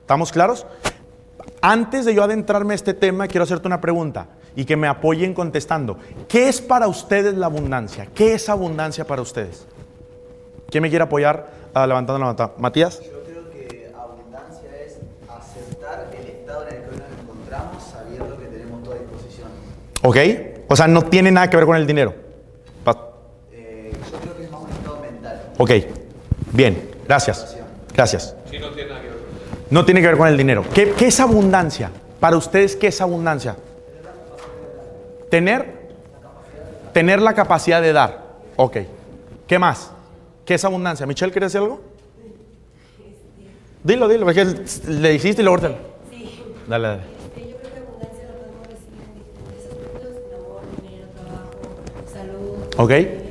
¿Estamos 0.00 0.32
claros? 0.32 0.66
Antes 1.60 2.04
de 2.04 2.14
yo 2.14 2.22
adentrarme 2.22 2.74
a 2.74 2.76
este 2.76 2.94
tema, 2.94 3.26
quiero 3.26 3.44
hacerte 3.44 3.66
una 3.66 3.80
pregunta 3.80 4.28
y 4.56 4.64
que 4.64 4.76
me 4.76 4.86
apoyen 4.86 5.34
contestando. 5.34 5.98
¿Qué 6.28 6.48
es 6.48 6.60
para 6.60 6.88
ustedes 6.88 7.34
la 7.34 7.46
abundancia? 7.46 8.06
¿Qué 8.14 8.34
es 8.34 8.48
abundancia 8.48 9.06
para 9.06 9.22
ustedes? 9.22 9.66
¿Quién 10.70 10.82
me 10.82 10.90
quiere 10.90 11.04
apoyar 11.04 11.50
ah, 11.72 11.86
levantando 11.86 12.18
la 12.18 12.32
mano? 12.32 12.52
¿Matías? 12.58 13.00
Yo 13.02 13.22
creo 13.24 13.50
que 13.50 13.92
abundancia 13.96 14.68
es 14.84 14.98
aceptar 15.28 16.10
el 16.18 16.26
estado 16.28 16.68
en 16.68 16.74
el 16.74 16.82
que 16.82 16.90
hoy 16.90 16.96
nos 16.96 17.22
encontramos 17.22 17.82
sabiendo 17.82 18.38
que 18.38 18.46
tenemos 18.46 18.82
toda 18.82 18.96
disposición. 18.96 19.48
¿Ok? 20.02 20.16
O 20.68 20.76
sea, 20.76 20.86
no 20.86 21.02
tiene 21.02 21.30
nada 21.30 21.48
que 21.48 21.56
ver 21.56 21.66
con 21.66 21.76
el 21.76 21.86
dinero. 21.86 22.14
Eh, 23.52 23.92
yo 24.12 24.18
creo 24.18 24.36
que 24.36 24.44
es 24.44 24.50
más 24.50 24.60
un 24.62 24.70
estado 24.70 25.00
mental. 25.00 25.42
Ok, 25.58 25.70
bien, 26.52 26.90
gracias. 27.06 27.56
Gracias. 27.94 28.34
no 29.70 29.84
tiene 29.84 30.00
que 30.00 30.06
ver 30.08 30.16
con 30.16 30.28
el 30.28 30.36
dinero. 30.36 30.64
¿Qué, 30.74 30.94
es 30.98 31.20
abundancia? 31.20 31.90
Para 32.20 32.36
ustedes, 32.36 32.76
¿qué 32.76 32.88
es 32.88 33.00
abundancia? 33.00 33.56
Tener, 35.30 35.88
tener 36.92 37.20
la 37.20 37.34
capacidad 37.34 37.80
de 37.80 37.92
dar. 37.92 38.24
Ok. 38.56 38.78
¿Qué 39.46 39.58
más? 39.58 39.90
¿Qué 40.44 40.54
es 40.54 40.64
abundancia? 40.64 41.06
¿Michelle 41.06 41.32
quiere 41.32 41.46
decir 41.46 41.60
algo? 41.60 41.80
Dilo, 43.82 44.08
dilo, 44.08 44.24
porque 44.24 44.46
le 44.88 45.10
dijiste 45.10 45.42
y 45.42 45.44
lo 45.44 45.56
Sí. 45.58 46.42
Dale, 46.66 46.88
dale. 46.88 47.14
Yo 52.76 53.23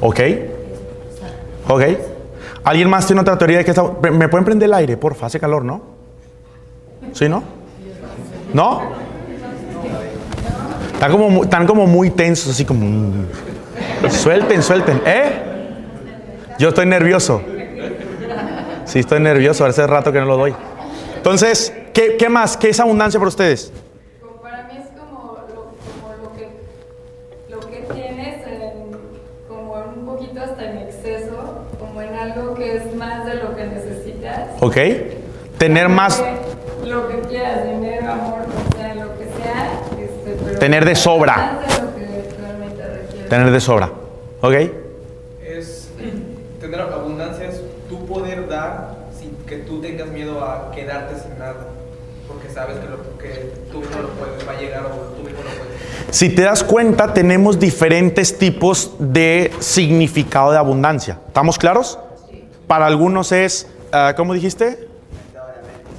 Ok. 0.00 0.20
Ok. 1.68 1.82
¿Alguien 2.64 2.90
más 2.90 3.06
tiene 3.06 3.22
otra 3.22 3.38
teoría 3.38 3.58
de 3.58 3.64
que 3.64 3.70
está... 3.70 3.82
¿Me 4.10 4.28
pueden 4.28 4.44
prender 4.44 4.66
el 4.66 4.74
aire, 4.74 4.96
porfa? 4.96 5.26
Hace 5.26 5.38
calor, 5.38 5.64
¿no? 5.64 5.82
¿Sí, 7.12 7.28
no? 7.28 7.42
¿No? 8.52 8.82
Están 10.92 11.12
como, 11.12 11.44
están 11.44 11.66
como 11.66 11.86
muy 11.86 12.10
tensos, 12.10 12.52
así 12.52 12.64
como... 12.64 12.86
Mm. 12.86 13.26
Suelten, 14.10 14.62
suelten. 14.62 15.00
¿Eh? 15.06 15.30
Yo 16.58 16.70
estoy 16.70 16.86
nervioso. 16.86 17.42
Sí, 18.84 19.00
estoy 19.00 19.20
nervioso. 19.20 19.64
Hace 19.64 19.86
rato 19.86 20.12
que 20.12 20.18
no 20.20 20.26
lo 20.26 20.36
doy. 20.36 20.54
Entonces, 21.16 21.72
¿qué, 21.92 22.16
qué 22.16 22.28
más? 22.28 22.56
¿Qué 22.56 22.70
es 22.70 22.80
abundancia 22.80 23.18
para 23.20 23.28
ustedes? 23.28 23.72
¿Ok? 34.60 34.76
Tener 35.58 35.88
más... 35.88 36.22
Lo 36.84 37.08
que 37.08 37.20
quieras, 37.28 37.64
dinero, 37.64 38.12
amor, 38.12 38.40
o 38.42 38.76
sea, 38.76 38.94
lo 38.94 39.18
que 39.18 39.24
sea. 39.24 39.80
Este, 39.98 40.56
tener 40.58 40.84
de 40.84 40.94
sobra. 40.94 41.60
tener 43.28 43.50
de 43.50 43.60
sobra. 43.60 43.90
¿Ok? 44.40 44.54
Es 45.44 45.88
tener 46.60 46.80
abundancia, 46.80 47.48
es 47.48 47.60
tú 47.88 48.06
tú 49.66 49.80
tengas 49.80 50.08
miedo 50.08 50.44
a 50.44 50.70
quedarte 50.72 51.20
sin 51.20 51.38
nada, 51.38 51.68
porque 52.26 52.48
sabes 52.50 52.76
que, 52.78 52.88
lo, 52.88 53.18
que 53.18 53.52
tú 53.70 53.80
no 53.80 54.02
lo 54.02 54.08
puedes, 54.10 54.46
va 54.46 54.52
a 54.52 54.60
llegar 54.60 54.86
o 54.86 55.14
tú 55.14 55.22
mismo 55.22 55.38
lo 55.38 55.48
puedes. 55.48 56.16
Si 56.16 56.34
te 56.34 56.42
das 56.42 56.64
cuenta, 56.64 57.12
tenemos 57.14 57.58
diferentes 57.58 58.38
tipos 58.38 58.92
de 58.98 59.52
significado 59.60 60.52
de 60.52 60.58
abundancia. 60.58 61.18
¿Estamos 61.26 61.58
claros? 61.58 61.98
Para 62.66 62.86
algunos 62.86 63.32
es, 63.32 63.68
ah, 63.96 64.14
¿cómo 64.16 64.34
dijiste? 64.34 64.88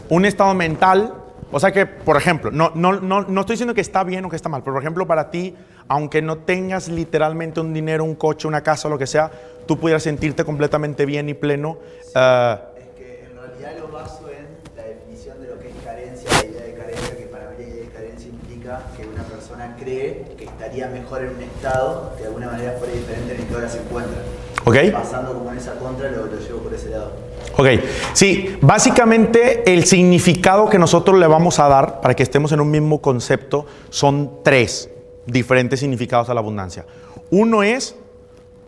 Un 0.10 0.26
estado 0.26 0.54
mental. 0.54 1.14
O 1.52 1.60
sea 1.60 1.72
que, 1.72 1.86
por 1.86 2.18
ejemplo, 2.18 2.52
no, 2.52 2.72
no, 2.76 3.00
no, 3.00 3.22
no 3.22 3.42
estoy 3.42 3.54
diciendo 3.54 3.74
que 3.74 3.82
está 3.82 4.04
bien 4.04 4.26
o 4.26 4.30
que 4.30 4.36
está 4.36 4.50
mal, 4.50 4.62
pero 4.64 4.74
por 4.74 4.84
ejemplo, 4.84 5.08
para 5.08 5.30
ti, 5.32 5.56
aunque 5.88 6.22
no 6.22 6.40
tengas 6.40 6.90
literalmente 6.90 7.62
un 7.62 7.74
dinero, 7.74 8.04
un 8.04 8.16
coche, 8.16 8.48
una 8.50 8.62
casa, 8.62 8.90
lo 8.90 8.98
que 8.98 9.08
sea, 9.08 9.32
tú 9.66 9.78
pudieras 9.80 10.04
sentirte 10.04 10.44
completamente 10.44 11.06
bien 11.06 11.30
y 11.30 11.34
pleno. 11.34 11.78
ah, 12.16 12.60
Es 12.78 12.90
que 12.98 13.28
en 13.32 13.38
realidad 13.38 13.72
lo 13.80 13.88
baso 13.94 14.30
en 14.30 14.46
la 14.76 14.84
definición 14.84 15.42
de 15.42 15.48
lo 15.48 15.60
que 15.60 15.70
es 15.70 15.76
carencia, 15.86 16.30
la 16.34 16.46
idea 16.46 16.64
de 16.64 16.74
carencia, 16.74 17.18
que 17.18 17.26
para 17.28 17.50
mí 17.52 17.56
la 17.60 17.64
idea 17.64 17.84
de 17.86 17.92
carencia 17.92 18.30
implica 18.30 18.82
que 18.98 19.08
una 19.08 19.24
persona 19.24 19.76
cree 19.80 20.26
que 20.38 20.44
estaría 20.44 20.88
mejor 20.90 21.24
en 21.24 21.30
un 21.36 21.42
estado 21.44 22.12
que 22.18 22.24
de 22.24 22.28
alguna 22.28 22.48
manera 22.48 22.74
fuera 22.74 22.94
diferente 22.94 23.36
en 23.36 23.40
el 23.42 23.48
que 23.48 23.54
ahora 23.56 23.70
se 23.70 23.80
encuentra. 23.80 24.20
¿Ok? 24.66 24.76
Pasando 24.92 25.34
como 25.34 25.50
en 25.54 25.58
esa 25.60 25.76
contra, 25.76 26.12
lo, 26.12 26.26
lo 26.26 26.40
llevo 26.40 26.60
por 26.60 26.74
ese 26.74 26.90
lado. 26.90 27.14
Ok, 27.56 27.68
sí, 28.14 28.58
básicamente 28.62 29.74
el 29.74 29.86
significado 29.86 30.70
que 30.70 30.78
nosotros 30.78 31.20
le 31.20 31.28
vamos 31.28 31.60
a 31.60 31.68
dar 31.68 32.02
para 32.02 32.16
que 32.16 32.24
estemos 32.24 32.52
en 32.52 32.60
un 32.60 32.70
mismo 32.70 33.02
concepto 33.02 33.66
son 33.90 34.44
tres 34.44 34.90
diferentes 35.26 35.80
significados 35.80 36.30
a 36.30 36.34
la 36.34 36.40
abundancia. 36.40 36.86
Uno 37.30 37.64
es 37.64 37.96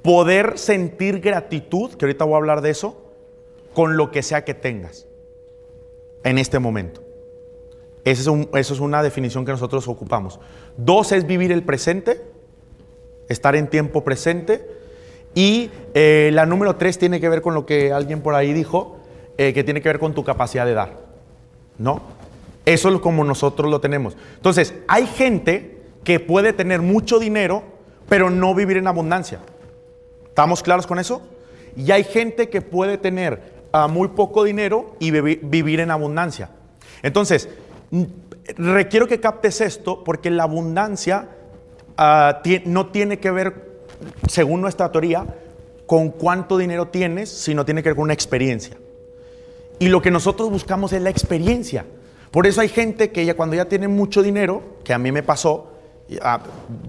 poder 0.01 0.57
sentir 0.57 1.19
gratitud, 1.19 1.93
que 1.93 2.05
ahorita 2.05 2.25
voy 2.25 2.33
a 2.33 2.37
hablar 2.37 2.61
de 2.61 2.71
eso, 2.71 2.97
con 3.73 3.97
lo 3.97 4.11
que 4.11 4.23
sea 4.23 4.43
que 4.43 4.53
tengas 4.53 5.07
en 6.23 6.37
este 6.37 6.59
momento. 6.59 7.01
Esa 8.05 8.31
es, 8.31 8.47
eso 8.53 8.73
es 8.73 8.79
una 8.79 9.03
definición 9.03 9.45
que 9.45 9.51
nosotros 9.51 9.87
ocupamos. 9.87 10.39
Dos 10.77 11.11
es 11.11 11.27
vivir 11.27 11.51
el 11.51 11.63
presente, 11.63 12.21
estar 13.27 13.55
en 13.55 13.67
tiempo 13.67 14.03
presente. 14.03 14.78
Y 15.39 15.71
eh, 15.93 16.31
la 16.33 16.45
número 16.45 16.75
tres 16.75 16.99
tiene 16.99 17.21
que 17.21 17.29
ver 17.29 17.41
con 17.41 17.53
lo 17.53 17.65
que 17.65 17.93
alguien 17.93 18.19
por 18.19 18.35
ahí 18.35 18.51
dijo, 18.51 18.97
eh, 19.37 19.53
que 19.53 19.63
tiene 19.63 19.81
que 19.81 19.87
ver 19.87 19.97
con 19.97 20.13
tu 20.13 20.25
capacidad 20.25 20.65
de 20.65 20.73
dar. 20.73 20.97
¿No? 21.77 22.01
Eso 22.65 22.89
es 22.93 22.99
como 22.99 23.23
nosotros 23.23 23.71
lo 23.71 23.79
tenemos. 23.79 24.17
Entonces, 24.35 24.73
hay 24.89 25.07
gente 25.07 25.77
que 26.03 26.19
puede 26.19 26.51
tener 26.51 26.81
mucho 26.81 27.19
dinero, 27.19 27.63
pero 28.09 28.29
no 28.29 28.53
vivir 28.53 28.75
en 28.75 28.87
abundancia. 28.87 29.39
¿Estamos 30.27 30.61
claros 30.61 30.85
con 30.85 30.99
eso? 30.99 31.21
Y 31.77 31.89
hay 31.91 32.03
gente 32.03 32.49
que 32.49 32.61
puede 32.61 32.97
tener 32.97 33.41
ah, 33.71 33.87
muy 33.87 34.09
poco 34.09 34.43
dinero 34.43 34.97
y 34.99 35.11
vivi- 35.11 35.39
vivir 35.41 35.79
en 35.79 35.91
abundancia. 35.91 36.49
Entonces, 37.01 37.47
mm, 37.91 38.03
requiero 38.57 39.07
que 39.07 39.21
captes 39.21 39.61
esto 39.61 40.03
porque 40.03 40.29
la 40.31 40.43
abundancia 40.43 41.29
ah, 41.95 42.41
no 42.65 42.87
tiene 42.87 43.19
que 43.19 43.31
ver, 43.31 43.68
según 44.27 44.61
nuestra 44.61 44.91
teoría, 44.91 45.25
con 45.85 46.09
cuánto 46.09 46.57
dinero 46.57 46.87
tienes, 46.87 47.29
sino 47.29 47.65
tiene 47.65 47.81
que 47.81 47.89
ver 47.89 47.95
con 47.95 48.03
una 48.03 48.13
experiencia. 48.13 48.77
Y 49.79 49.87
lo 49.87 50.01
que 50.01 50.11
nosotros 50.11 50.49
buscamos 50.49 50.93
es 50.93 51.01
la 51.01 51.09
experiencia. 51.09 51.85
Por 52.31 52.45
eso 52.45 52.61
hay 52.61 52.67
gente 52.67 53.11
que 53.11 53.25
ya 53.25 53.35
cuando 53.35 53.55
ya 53.55 53.65
tiene 53.65 53.87
mucho 53.87 54.21
dinero, 54.21 54.61
que 54.83 54.93
a 54.93 54.99
mí 54.99 55.11
me 55.11 55.23
pasó, 55.23 55.71
ah, 56.21 56.41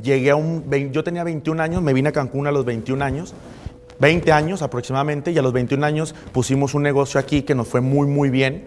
llegué 0.03 0.31
a 0.31 0.37
un, 0.37 0.71
yo 0.93 1.03
tenía 1.03 1.25
21 1.25 1.63
años, 1.63 1.83
me 1.83 1.95
vine 1.95 2.11
a 2.11 2.13
Cancún 2.13 2.47
a 2.47 2.53
los 2.53 2.65
21 2.65 3.03
años, 3.03 3.33
20 4.01 4.33
años 4.33 4.61
aproximadamente, 4.61 5.31
y 5.31 5.39
a 5.39 5.43
los 5.43 5.53
21 5.53 5.87
años 5.87 6.15
pusimos 6.33 6.75
un 6.75 6.83
negocio 6.83 7.19
aquí 7.19 7.43
que 7.43 7.55
nos 7.55 7.69
fue 7.69 7.81
muy, 7.81 8.07
muy 8.07 8.29
bien, 8.29 8.67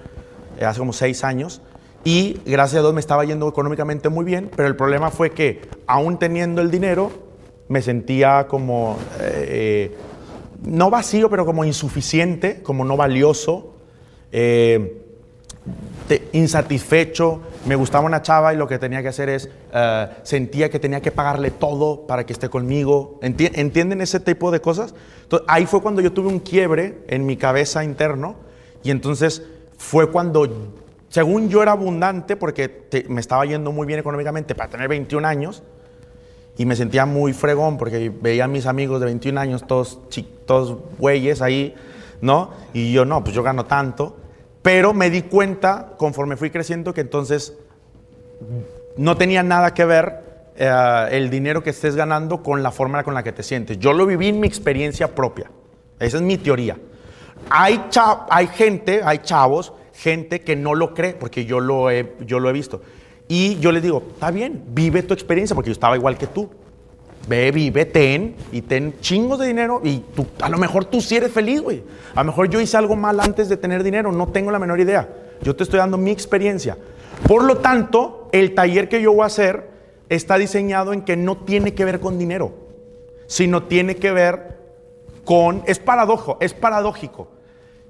eh, 0.60 0.66
hace 0.66 0.80
como 0.80 0.94
6 0.94 1.24
años, 1.24 1.62
y 2.04 2.40
gracias 2.46 2.80
a 2.80 2.82
Dios 2.82 2.94
me 2.94 3.02
estaba 3.02 3.24
yendo 3.24 3.48
económicamente 3.48 4.10
muy 4.10 4.26
bien, 4.26 4.50
pero 4.56 4.68
el 4.68 4.76
problema 4.76 5.12
fue 5.12 5.32
que 5.32 5.62
aún 5.86 6.18
teniendo 6.18 6.62
el 6.62 6.72
dinero, 6.72 7.12
me 7.68 7.82
sentía 7.82 8.48
como, 8.48 8.98
eh, 9.22 9.96
no 10.64 10.90
vacío, 10.90 11.30
pero 11.30 11.46
como 11.46 11.64
insuficiente, 11.66 12.62
como 12.62 12.86
no 12.86 12.96
valioso, 12.98 13.74
eh, 14.32 15.02
te- 16.08 16.28
insatisfecho, 16.34 17.42
me 17.66 17.76
gustaba 17.76 18.06
una 18.06 18.22
chava 18.22 18.54
y 18.54 18.58
lo 18.58 18.68
que 18.68 18.78
tenía 18.80 19.02
que 19.02 19.08
hacer 19.08 19.30
es, 19.30 19.50
eh, 19.74 20.08
sentía 20.24 20.70
que 20.70 20.80
tenía 20.80 21.02
que 21.02 21.12
pagarle 21.12 21.52
todo 21.52 22.06
para 22.08 22.26
que 22.26 22.34
esté 22.34 22.50
conmigo. 22.50 23.20
Enti- 23.22 23.52
¿Entienden 23.56 24.02
ese 24.02 24.20
tipo 24.20 24.52
de 24.52 24.60
cosas? 24.60 24.94
Ahí 25.48 25.66
fue 25.66 25.82
cuando 25.82 26.02
yo 26.02 26.12
tuve 26.12 26.28
un 26.28 26.40
quiebre 26.40 27.00
en 27.08 27.26
mi 27.26 27.38
cabeza 27.38 27.84
interno 27.84 28.36
y 28.84 28.92
entonces 28.92 29.44
fue 29.78 30.12
cuando, 30.12 30.48
según 31.10 31.50
yo 31.50 31.64
era 31.64 31.72
abundante, 31.72 32.36
porque 32.36 32.88
me 33.08 33.22
estaba 33.22 33.46
yendo 33.46 33.72
muy 33.72 33.88
bien 33.88 34.00
económicamente 34.00 34.54
para 34.56 34.70
tener 34.70 34.88
21 34.90 35.26
años, 35.26 35.64
y 36.58 36.66
me 36.66 36.76
sentía 36.76 37.06
muy 37.06 37.34
fregón 37.34 37.78
porque 37.78 38.12
veía 38.22 38.46
a 38.46 38.48
mis 38.48 38.66
amigos 38.66 39.00
de 39.00 39.08
21 39.08 39.40
años, 39.40 39.66
todos, 39.66 40.00
todos 40.46 40.78
güeyes 41.00 41.42
ahí, 41.42 41.76
¿no? 42.22 42.52
Y 42.74 42.94
yo, 42.94 43.06
no, 43.06 43.24
pues 43.24 43.36
yo 43.36 43.42
gano 43.42 43.66
tanto. 43.66 44.16
Pero 44.62 44.94
me 44.94 45.10
di 45.10 45.24
cuenta, 45.24 45.94
conforme 45.98 46.38
fui 46.38 46.50
creciendo, 46.50 46.94
que 46.94 47.02
entonces 47.02 47.58
no 48.98 49.18
tenía 49.18 49.44
nada 49.44 49.74
que 49.74 49.86
ver 49.86 50.24
eh, 50.56 51.08
el 51.12 51.30
dinero 51.30 51.64
que 51.64 51.72
estés 51.72 51.96
ganando 51.96 52.44
con 52.44 52.62
la 52.62 52.72
forma 52.72 53.04
con 53.04 53.14
la 53.14 53.24
que 53.24 53.32
te 53.32 53.44
sientes. 53.44 53.80
Yo 53.80 53.94
lo 53.94 54.06
viví 54.06 54.28
en 54.28 54.40
mi 54.40 54.48
experiencia 54.48 55.14
propia. 55.16 55.50
Esa 56.00 56.18
es 56.18 56.24
mi 56.24 56.38
teoría. 56.38 56.78
Hay, 57.50 57.82
hay 58.30 58.48
gente, 58.48 59.02
hay 59.04 59.20
chavos, 59.20 59.74
gente 59.94 60.42
que 60.42 60.56
no 60.56 60.76
lo 60.76 60.94
cree, 60.94 61.14
porque 61.14 61.46
yo 61.46 61.60
lo, 61.60 61.90
he, 61.90 62.14
yo 62.22 62.40
lo 62.40 62.50
he 62.50 62.54
visto. 62.54 62.82
Y 63.36 63.58
yo 63.58 63.72
les 63.72 63.82
digo, 63.82 64.04
está 64.14 64.30
bien, 64.30 64.64
vive 64.76 65.02
tu 65.02 65.16
experiencia, 65.16 65.56
porque 65.56 65.70
yo 65.70 65.74
estaba 65.74 65.96
igual 65.96 66.20
que 66.20 66.28
tú. 66.28 66.52
Ve, 67.28 67.50
vive, 67.50 67.84
ten, 67.86 68.36
y 68.52 68.62
ten 68.62 68.94
chingos 69.00 69.40
de 69.40 69.48
dinero, 69.48 69.82
y 69.84 70.04
tú, 70.16 70.28
a 70.40 70.50
lo 70.50 70.60
mejor 70.60 70.86
tú 70.86 71.02
sí 71.02 71.16
eres 71.16 71.32
feliz, 71.32 71.60
güey. 71.60 71.82
A 72.14 72.20
lo 72.20 72.26
mejor 72.26 72.48
yo 72.48 72.62
hice 72.62 72.78
algo 72.78 72.96
mal 72.96 73.20
antes 73.20 73.50
de 73.50 73.58
tener 73.58 73.82
dinero, 73.82 74.12
no 74.12 74.28
tengo 74.28 74.52
la 74.52 74.60
menor 74.60 74.80
idea. 74.80 75.10
Yo 75.42 75.56
te 75.56 75.64
estoy 75.64 75.80
dando 75.80 75.98
mi 75.98 76.12
experiencia. 76.12 76.78
Por 77.28 77.44
lo 77.44 77.58
tanto, 77.58 78.30
el 78.34 78.54
taller 78.54 78.88
que 78.88 79.02
yo 79.02 79.12
voy 79.12 79.24
a 79.24 79.26
hacer 79.26 79.68
está 80.10 80.38
diseñado 80.38 80.94
en 80.94 81.02
que 81.02 81.18
no 81.18 81.38
tiene 81.38 81.74
que 81.74 81.86
ver 81.86 82.00
con 82.00 82.20
dinero, 82.20 82.54
sino 83.26 83.64
tiene 83.64 83.96
que 83.96 84.12
ver 84.12 84.60
con, 85.26 85.64
es 85.66 85.80
paradojo, 85.80 86.38
es 86.40 86.54
paradójico. 86.54 87.30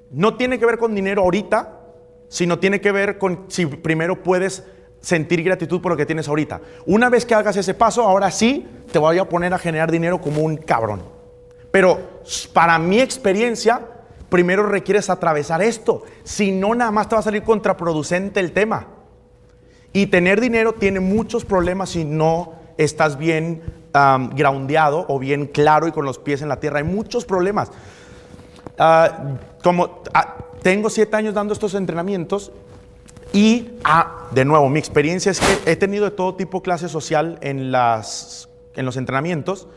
No 0.09 0.37
tiene 0.37 0.57
que 0.57 0.65
ver 0.65 0.77
con 0.77 0.95
dinero 0.95 1.23
ahorita, 1.23 1.81
sino 2.29 2.59
tiene 2.59 2.79
que 2.79 2.93
ver 2.93 3.17
con 3.17 3.43
si 3.49 3.65
primero 3.65 4.23
puedes 4.23 4.63
sentir 5.03 5.43
gratitud 5.43 5.81
por 5.81 5.91
lo 5.91 5.97
que 5.97 6.05
tienes 6.05 6.29
ahorita. 6.29 6.61
Una 6.85 7.09
vez 7.09 7.25
que 7.25 7.35
hagas 7.35 7.57
ese 7.57 7.73
paso, 7.73 8.03
ahora 8.03 8.31
sí 8.31 8.65
te 8.91 8.97
voy 8.97 9.19
a 9.19 9.27
poner 9.27 9.53
a 9.53 9.59
generar 9.59 9.91
dinero 9.91 10.21
como 10.21 10.41
un 10.41 10.55
cabrón. 10.55 11.03
Pero 11.71 12.21
para 12.53 12.79
mi 12.79 13.01
experiencia, 13.01 13.81
primero 14.29 14.65
requieres 14.65 15.09
atravesar 15.09 15.61
esto. 15.61 16.03
Si 16.23 16.53
no, 16.53 16.73
nada 16.73 16.89
más 16.89 17.09
te 17.09 17.15
va 17.15 17.19
a 17.19 17.23
salir 17.23 17.43
contraproducente 17.43 18.39
el 18.39 18.53
tema. 18.53 18.87
Y 19.91 20.07
tener 20.07 20.39
dinero 20.39 20.73
tiene 20.73 21.01
muchos 21.01 21.43
problemas 21.43 21.89
si 21.89 22.05
no 22.05 22.53
estás 22.77 23.17
bien 23.17 23.61
am, 23.91 24.29
groundeado 24.29 25.05
o 25.09 25.19
bien 25.19 25.47
claro 25.47 25.85
y 25.85 25.91
con 25.91 26.05
los 26.05 26.17
pies 26.17 26.41
en 26.41 26.47
la 26.47 26.61
tierra. 26.61 26.77
Hay 26.77 26.85
muchos 26.85 27.25
problemas. 27.25 27.71
Ah, 28.79 29.35
como 29.61 30.01
ah, 30.13 30.37
tengo 30.61 30.89
siete 30.89 31.17
años 31.17 31.33
dando 31.33 31.53
estos 31.53 31.73
entrenamientos 31.73 32.53
y, 33.33 33.71
ah, 33.83 34.27
de 34.29 34.45
nuevo, 34.45 34.69
mi 34.69 34.77
experiencia 34.77 35.31
es 35.31 35.39
que 35.39 35.71
he 35.71 35.75
tenido 35.75 36.05
de 36.05 36.11
todo 36.11 36.35
tipo 36.35 36.61
clase 36.61 36.87
social 36.87 37.39
en, 37.41 37.71
las, 37.71 38.47
en 38.75 38.85
los 38.85 38.95
entrenamientos 38.95 39.67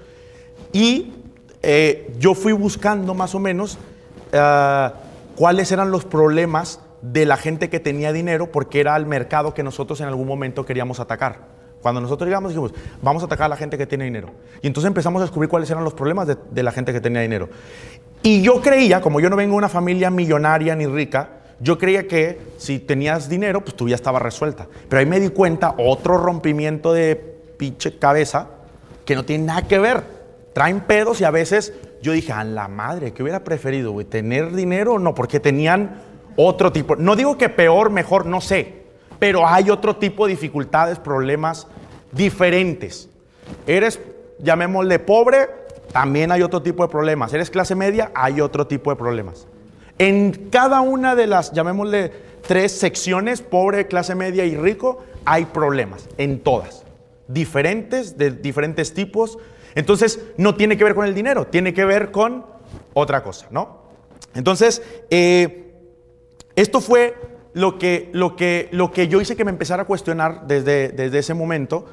y 0.75 1.14
eh, 1.62 2.14
yo 2.18 2.34
fui 2.34 2.52
buscando 2.52 3.14
más 3.14 3.34
o 3.34 3.38
menos 3.38 3.78
ah, 4.34 4.92
cuáles 5.36 5.72
eran 5.72 5.90
los 5.90 6.04
problemas 6.04 6.80
de 7.00 7.25
la 7.25 7.38
gente 7.38 7.70
que 7.70 7.80
tenía 7.80 8.12
dinero 8.12 8.52
porque 8.52 8.78
era 8.78 8.94
el 8.94 9.06
mercado 9.06 9.54
que 9.54 9.62
nosotros 9.62 10.02
en 10.02 10.08
algún 10.08 10.28
momento 10.28 10.66
queríamos 10.66 11.00
atacar. 11.00 11.56
Cuando 11.80 12.02
nosotros 12.02 12.28
llegamos 12.28 12.50
dijimos, 12.50 12.75
vamos 13.00 13.22
a 13.22 13.26
atacar 13.26 13.46
a 13.46 13.48
la 13.48 13.56
gente 13.56 13.78
que 13.78 13.86
tiene 13.86 14.04
dinero. 14.04 14.32
Y 14.60 14.66
entonces 14.66 14.88
empezamos 14.88 15.20
a 15.22 15.25
descubrir 15.25 15.48
cuáles 15.48 15.70
eran 15.70 15.82
los 15.82 15.94
problemas 15.94 16.26
de, 16.26 16.36
de 16.50 16.62
la 16.62 16.72
gente 16.72 16.92
que 16.92 17.00
tenía 17.00 17.22
dinero. 17.22 17.48
Y 18.22 18.42
yo 18.42 18.60
creía, 18.60 19.00
como 19.00 19.18
yo 19.20 19.30
no 19.30 19.36
vengo 19.36 19.52
de 19.52 19.58
una 19.58 19.68
familia 19.70 20.10
millonaria 20.10 20.75
ni 20.75 20.86
rica, 20.86 21.45
yo 21.60 21.78
creía 21.78 22.06
que 22.06 22.38
si 22.58 22.78
tenías 22.78 23.28
dinero, 23.28 23.62
pues 23.62 23.76
tu 23.76 23.86
vida 23.86 23.96
estaba 23.96 24.18
resuelta. 24.18 24.66
Pero 24.88 25.00
ahí 25.00 25.06
me 25.06 25.20
di 25.20 25.30
cuenta, 25.30 25.75
otro 25.78 26.18
rompimiento 26.18 26.92
de 26.92 27.16
pinche 27.56 27.98
cabeza, 27.98 28.48
que 29.04 29.14
no 29.14 29.25
tiene 29.25 29.44
nada 29.44 29.62
que 29.62 29.78
ver. 29.78 30.02
Traen 30.52 30.80
pedos 30.80 31.20
y 31.20 31.25
a 31.25 31.30
veces 31.30 31.72
yo 32.02 32.12
dije, 32.12 32.32
a 32.32 32.44
la 32.44 32.68
madre, 32.68 33.12
¿qué 33.12 33.22
hubiera 33.22 33.44
preferido? 33.44 33.94
¿Tener 34.04 34.52
dinero 34.52 34.94
o 34.94 34.98
no? 34.98 35.14
Porque 35.14 35.40
tenían 35.40 36.02
otro 36.36 36.72
tipo. 36.72 36.96
No 36.96 37.16
digo 37.16 37.38
que 37.38 37.48
peor, 37.48 37.90
mejor, 37.90 38.26
no 38.26 38.40
sé. 38.40 38.84
Pero 39.18 39.46
hay 39.46 39.70
otro 39.70 39.96
tipo 39.96 40.26
de 40.26 40.32
dificultades, 40.32 40.98
problemas 40.98 41.66
diferentes. 42.12 43.08
Eres, 43.66 43.98
llamémosle 44.38 44.98
pobre, 44.98 45.48
también 45.92 46.32
hay 46.32 46.42
otro 46.42 46.62
tipo 46.62 46.82
de 46.82 46.90
problemas. 46.90 47.32
Eres 47.32 47.50
clase 47.50 47.75
media, 47.75 48.10
hay 48.14 48.40
otro 48.40 48.66
tipo 48.66 48.90
de 48.90 48.96
problemas. 48.96 49.46
En 49.98 50.50
cada 50.50 50.80
una 50.80 51.14
de 51.14 51.26
las, 51.26 51.52
llamémosle, 51.52 52.12
tres 52.46 52.72
secciones, 52.72 53.40
pobre, 53.40 53.86
clase 53.86 54.14
media 54.14 54.44
y 54.44 54.56
rico, 54.56 55.04
hay 55.24 55.46
problemas, 55.46 56.08
en 56.18 56.40
todas. 56.40 56.84
Diferentes, 57.28 58.16
de 58.16 58.30
diferentes 58.30 58.94
tipos. 58.94 59.38
Entonces, 59.74 60.20
no 60.36 60.54
tiene 60.54 60.76
que 60.76 60.84
ver 60.84 60.94
con 60.94 61.06
el 61.06 61.14
dinero, 61.14 61.46
tiene 61.46 61.74
que 61.74 61.84
ver 61.84 62.10
con 62.10 62.46
otra 62.94 63.22
cosa, 63.22 63.46
¿no? 63.50 63.86
Entonces, 64.34 64.82
eh, 65.10 65.74
esto 66.54 66.80
fue 66.80 67.14
lo 67.52 67.78
que, 67.78 68.10
lo, 68.12 68.36
que, 68.36 68.68
lo 68.72 68.92
que 68.92 69.08
yo 69.08 69.20
hice 69.20 69.34
que 69.34 69.44
me 69.44 69.50
empezara 69.50 69.84
a 69.84 69.86
cuestionar 69.86 70.46
desde, 70.46 70.90
desde 70.90 71.18
ese 71.18 71.34
momento. 71.34 71.86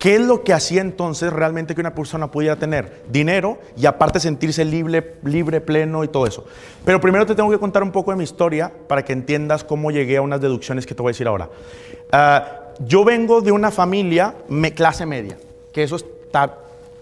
¿Qué 0.00 0.14
es 0.14 0.22
lo 0.22 0.42
que 0.42 0.54
hacía 0.54 0.80
entonces 0.80 1.30
realmente 1.30 1.74
que 1.74 1.82
una 1.82 1.94
persona 1.94 2.30
pudiera 2.30 2.56
tener 2.56 3.02
dinero 3.10 3.58
y 3.76 3.84
aparte 3.84 4.18
sentirse 4.18 4.64
libre, 4.64 5.16
libre, 5.24 5.60
pleno 5.60 6.02
y 6.02 6.08
todo 6.08 6.26
eso? 6.26 6.46
Pero 6.86 7.02
primero 7.02 7.26
te 7.26 7.34
tengo 7.34 7.50
que 7.50 7.58
contar 7.58 7.82
un 7.82 7.92
poco 7.92 8.10
de 8.10 8.16
mi 8.16 8.24
historia 8.24 8.72
para 8.88 9.04
que 9.04 9.12
entiendas 9.12 9.62
cómo 9.62 9.90
llegué 9.90 10.16
a 10.16 10.22
unas 10.22 10.40
deducciones 10.40 10.86
que 10.86 10.94
te 10.94 11.02
voy 11.02 11.10
a 11.10 11.12
decir 11.12 11.28
ahora. 11.28 11.50
Ah, 12.10 12.72
yo 12.78 13.04
vengo 13.04 13.42
de 13.42 13.52
una 13.52 13.70
familia 13.70 14.36
clase 14.74 15.04
media, 15.04 15.36
que 15.70 15.82
eso 15.82 15.96
está, 15.96 16.56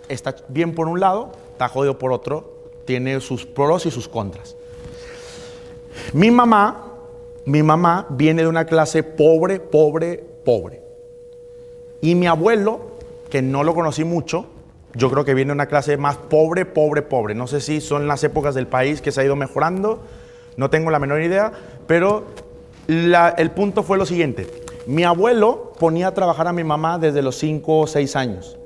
está 0.08 0.34
bien 0.48 0.74
por 0.74 0.88
un 0.88 0.98
lado, 0.98 1.30
está 1.52 1.68
jodido 1.68 2.00
por 2.00 2.10
otro, 2.10 2.52
tiene 2.84 3.20
sus 3.20 3.46
pros 3.46 3.86
y 3.86 3.92
sus 3.92 4.08
contras. 4.08 4.56
Mi 6.12 6.32
mamá, 6.32 6.94
mi 7.44 7.62
mamá 7.62 8.06
viene 8.10 8.42
de 8.42 8.48
una 8.48 8.64
clase 8.64 9.04
pobre, 9.04 9.60
pobre, 9.60 10.24
pobre. 10.44 10.82
Y 12.00 12.14
mi 12.14 12.26
abuelo, 12.26 12.87
que 13.30 13.42
no 13.42 13.64
lo 13.64 13.74
conocí 13.74 14.04
mucho, 14.04 14.46
yo 14.94 15.10
creo 15.10 15.24
que 15.24 15.34
viene 15.34 15.52
una 15.52 15.66
clase 15.66 15.96
más 15.96 16.16
pobre, 16.16 16.64
pobre, 16.64 17.02
pobre. 17.02 17.34
No 17.34 17.46
sé 17.46 17.60
si 17.60 17.80
son 17.80 18.08
las 18.08 18.24
épocas 18.24 18.54
del 18.54 18.66
país 18.66 19.00
que 19.00 19.12
se 19.12 19.20
ha 19.20 19.24
ido 19.24 19.36
mejorando, 19.36 20.02
no 20.56 20.70
tengo 20.70 20.90
la 20.90 20.98
menor 20.98 21.22
idea, 21.22 21.52
pero 21.86 22.26
el 22.88 23.50
punto 23.50 23.82
fue 23.82 23.98
lo 23.98 24.06
siguiente. 24.06 24.46
Mi 24.86 25.04
abuelo 25.04 25.72
ponía 25.78 26.08
a 26.08 26.14
trabajar 26.14 26.48
a 26.48 26.52
mi 26.52 26.64
mamá 26.64 26.98
desde 26.98 27.22
los 27.22 27.36
5 27.36 27.80
o 27.80 27.86
6 27.86 28.16
años. 28.16 28.56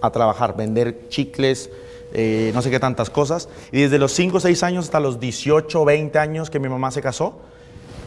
A 0.00 0.10
trabajar, 0.10 0.56
vender 0.56 1.08
chicles, 1.08 1.70
eh, 2.12 2.50
no 2.54 2.62
sé 2.62 2.70
qué 2.70 2.80
tantas 2.80 3.10
cosas. 3.10 3.48
Y 3.70 3.82
desde 3.82 3.98
los 3.98 4.12
5 4.12 4.38
o 4.38 4.40
6 4.40 4.62
años 4.62 4.86
hasta 4.86 5.00
los 5.00 5.20
18 5.20 5.82
o 5.82 5.84
20 5.84 6.18
años 6.18 6.48
que 6.48 6.58
mi 6.58 6.68
mamá 6.68 6.90
se 6.90 7.02
casó, 7.02 7.38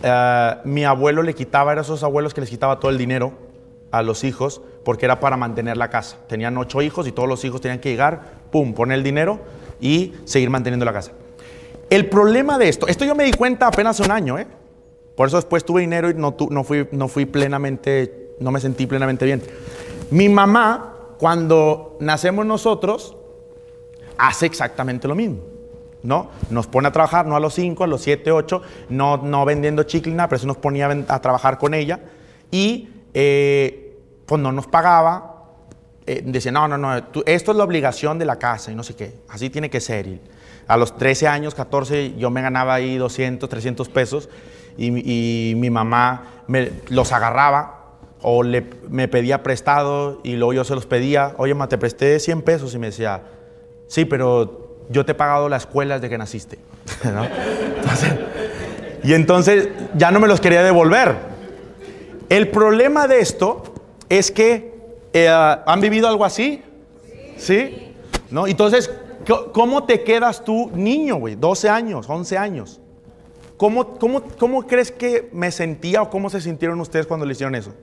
eh, 0.02 0.56
mi 0.64 0.84
abuelo 0.84 1.22
le 1.22 1.36
quitaba, 1.36 1.72
eran 1.72 1.84
esos 1.84 2.04
abuelos 2.04 2.34
que 2.34 2.42
les 2.42 2.50
quitaba 2.50 2.80
todo 2.80 2.90
el 2.90 2.98
dinero 2.98 3.34
a 3.92 4.02
los 4.02 4.24
hijos 4.24 4.62
porque 4.84 5.06
era 5.06 5.20
para 5.20 5.38
mantener 5.38 5.78
la 5.78 5.90
casa. 5.90 6.18
Tenían 6.28 6.58
ocho 6.58 6.82
hijos 6.82 7.08
y 7.08 7.12
todos 7.12 7.28
los 7.30 7.44
hijos 7.46 7.62
tenían 7.62 7.80
que 7.80 7.90
llegar, 7.90 8.22
pum, 8.52 8.74
poner 8.74 8.98
el 8.98 9.04
dinero 9.04 9.40
y 9.82 10.14
seguir 10.26 10.50
manteniendo 10.50 10.86
la 10.86 10.94
casa. 10.94 11.12
El 11.90 12.08
problema 12.08 12.58
de 12.58 12.70
esto, 12.70 12.88
esto 12.88 13.06
yo 13.06 13.16
me 13.16 13.24
di 13.24 13.32
cuenta 13.32 13.68
apenas 13.68 14.00
un 14.00 14.12
año, 14.12 14.38
¿eh? 14.38 14.48
Por 15.16 15.28
eso 15.28 15.38
después 15.38 15.66
tuve 15.66 15.82
dinero 15.82 16.10
y 16.10 16.14
no, 16.14 16.34
tu- 16.34 16.50
no, 16.50 16.64
fui, 16.64 16.88
no 16.92 17.08
fui 17.08 17.26
plenamente, 17.26 18.36
no 18.40 18.52
me 18.52 18.60
sentí 18.62 18.86
plenamente 18.88 19.26
bien. 19.26 19.42
Mi 20.12 20.30
mamá, 20.30 20.96
cuando 21.18 21.98
nacemos 22.00 22.46
nosotros, 22.46 23.16
hace 24.18 24.46
exactamente 24.46 25.08
lo 25.08 25.16
mismo. 25.16 25.38
¿No? 26.02 26.30
Nos 26.50 26.66
pone 26.68 26.88
a 26.88 26.92
trabajar, 26.94 27.26
no 27.26 27.36
a 27.36 27.42
los 27.42 27.54
5, 27.56 27.84
a 27.84 27.88
los 27.88 28.02
7, 28.02 28.32
8, 28.32 28.62
no, 28.88 29.18
no 29.18 29.44
vendiendo 29.44 29.84
chicle, 29.84 30.14
nada, 30.14 30.30
pero 30.30 30.40
sí 30.40 30.48
nos 30.48 30.56
ponía 30.56 30.88
a 31.10 31.22
trabajar 31.22 31.58
con 31.58 31.74
ella. 31.74 32.00
Y 32.52 32.88
eh, 33.14 33.89
pues 34.30 34.40
no 34.42 34.52
nos 34.52 34.68
pagaba. 34.68 35.36
eh, 36.06 36.22
decía, 36.26 36.52
no, 36.52 36.68
no, 36.68 36.78
no, 36.78 37.04
tú- 37.04 37.24
esto 37.26 37.52
es 37.52 37.58
la 37.58 37.64
obligación 37.64 38.18
de 38.18 38.26
la 38.26 38.38
casa 38.40 38.72
y 38.72 38.76
no 38.76 38.84
sé 38.84 38.96
qué. 38.96 39.14
Así 39.30 39.50
tiene 39.50 39.70
que 39.70 39.80
ser. 39.80 40.08
Y 40.08 40.22
a 40.68 40.78
los 40.78 40.96
13 40.98 41.28
años, 41.28 41.54
14, 41.56 42.16
yo 42.18 42.30
me 42.32 42.42
ganaba 42.42 42.74
ahí 42.76 42.98
200, 42.98 43.48
300 43.50 43.90
pesos 43.90 44.30
y, 44.78 45.52
y 45.52 45.56
mi 45.56 45.70
mamá 45.70 46.44
me 46.48 46.72
los 46.90 47.12
agarraba 47.12 47.76
o 48.22 48.42
le, 48.44 48.66
me 48.90 49.08
pedía 49.08 49.44
prestado 49.44 50.20
y 50.24 50.36
luego 50.36 50.54
yo 50.54 50.64
se 50.64 50.74
los 50.76 50.86
pedía. 50.86 51.34
Oye, 51.38 51.54
ma, 51.54 51.68
te 51.70 51.78
presté 51.78 52.20
100 52.20 52.42
pesos 52.44 52.74
y 52.74 52.80
me 52.80 52.88
decía, 52.88 53.22
sí, 53.88 54.06
pero 54.06 54.78
yo 54.90 55.06
te 55.06 55.12
he 55.12 55.16
pagado 55.16 55.48
la 55.50 55.58
escuela 55.58 55.96
desde 55.96 56.10
que 56.10 56.18
naciste. 56.18 56.58
¿no? 57.04 57.24
Entonces, 57.24 58.14
y 59.04 59.14
entonces 59.14 59.70
ya 59.96 60.10
no 60.12 60.20
me 60.20 60.28
los 60.28 60.40
quería 60.42 60.64
devolver. 60.64 61.16
El 62.30 62.50
problema 62.50 63.08
de 63.08 63.22
esto 63.22 63.64
es 64.10 64.32
que 64.32 64.74
eh, 65.14 65.30
han 65.30 65.80
vivido 65.80 66.08
algo 66.08 66.26
así. 66.26 66.62
¿Sí? 67.38 67.94
¿No? 68.30 68.48
Entonces, 68.48 68.92
¿cómo 69.54 69.86
te 69.86 70.04
quedas 70.04 70.44
tú 70.44 70.70
niño, 70.74 71.16
güey? 71.16 71.36
12 71.36 71.70
años, 71.70 72.10
11 72.10 72.38
años. 72.38 72.82
¿Cómo, 73.56 73.98
cómo, 73.98 74.24
¿Cómo 74.38 74.68
crees 74.68 74.92
que 74.92 75.30
me 75.32 75.52
sentía 75.52 76.02
o 76.02 76.10
cómo 76.10 76.30
se 76.30 76.42
sintieron 76.42 76.80
ustedes 76.80 77.08
cuando 77.08 77.26
le 77.26 77.34
hicieron 77.34 77.56
eso? 77.56 77.74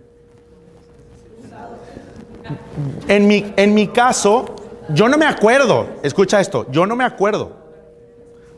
En 3.09 3.27
mi, 3.27 3.53
en 3.57 3.75
mi 3.75 3.89
caso, 3.89 4.47
yo 4.91 5.09
no 5.09 5.19
me 5.19 5.27
acuerdo, 5.27 5.89
escucha 6.03 6.41
esto, 6.41 6.67
yo 6.71 6.87
no 6.87 6.95
me 6.95 7.05
acuerdo, 7.05 7.57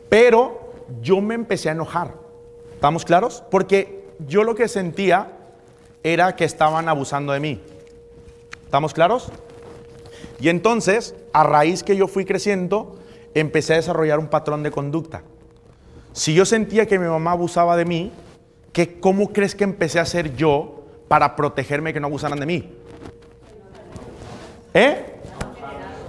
pero 0.09 0.73
yo 1.01 1.21
me 1.21 1.35
empecé 1.35 1.69
a 1.69 1.73
enojar. 1.73 2.13
¿Estamos 2.73 3.03
claros? 3.03 3.43
Porque 3.49 4.05
yo 4.27 4.43
lo 4.43 4.55
que 4.55 4.67
sentía 4.67 5.38
era 6.03 6.35
que 6.35 6.45
estaban 6.45 6.87
abusando 6.89 7.33
de 7.33 7.39
mí. 7.39 7.61
¿Estamos 8.65 8.93
claros? 8.93 9.31
Y 10.39 10.49
entonces, 10.49 11.15
a 11.33 11.43
raíz 11.43 11.83
que 11.83 11.95
yo 11.95 12.07
fui 12.07 12.25
creciendo, 12.25 12.97
empecé 13.33 13.73
a 13.73 13.77
desarrollar 13.77 14.19
un 14.19 14.27
patrón 14.27 14.63
de 14.63 14.71
conducta. 14.71 15.23
Si 16.13 16.33
yo 16.33 16.45
sentía 16.45 16.85
que 16.85 16.99
mi 16.99 17.07
mamá 17.07 17.31
abusaba 17.31 17.75
de 17.75 17.85
mí, 17.85 18.11
¿qué, 18.71 18.99
¿cómo 18.99 19.33
crees 19.33 19.55
que 19.55 19.63
empecé 19.63 19.99
a 19.99 20.03
hacer 20.03 20.35
yo 20.35 20.83
para 21.07 21.35
protegerme 21.35 21.93
que 21.93 21.99
no 21.99 22.07
abusaran 22.07 22.39
de 22.39 22.45
mí? 22.45 22.73
¿Eh? 24.73 25.05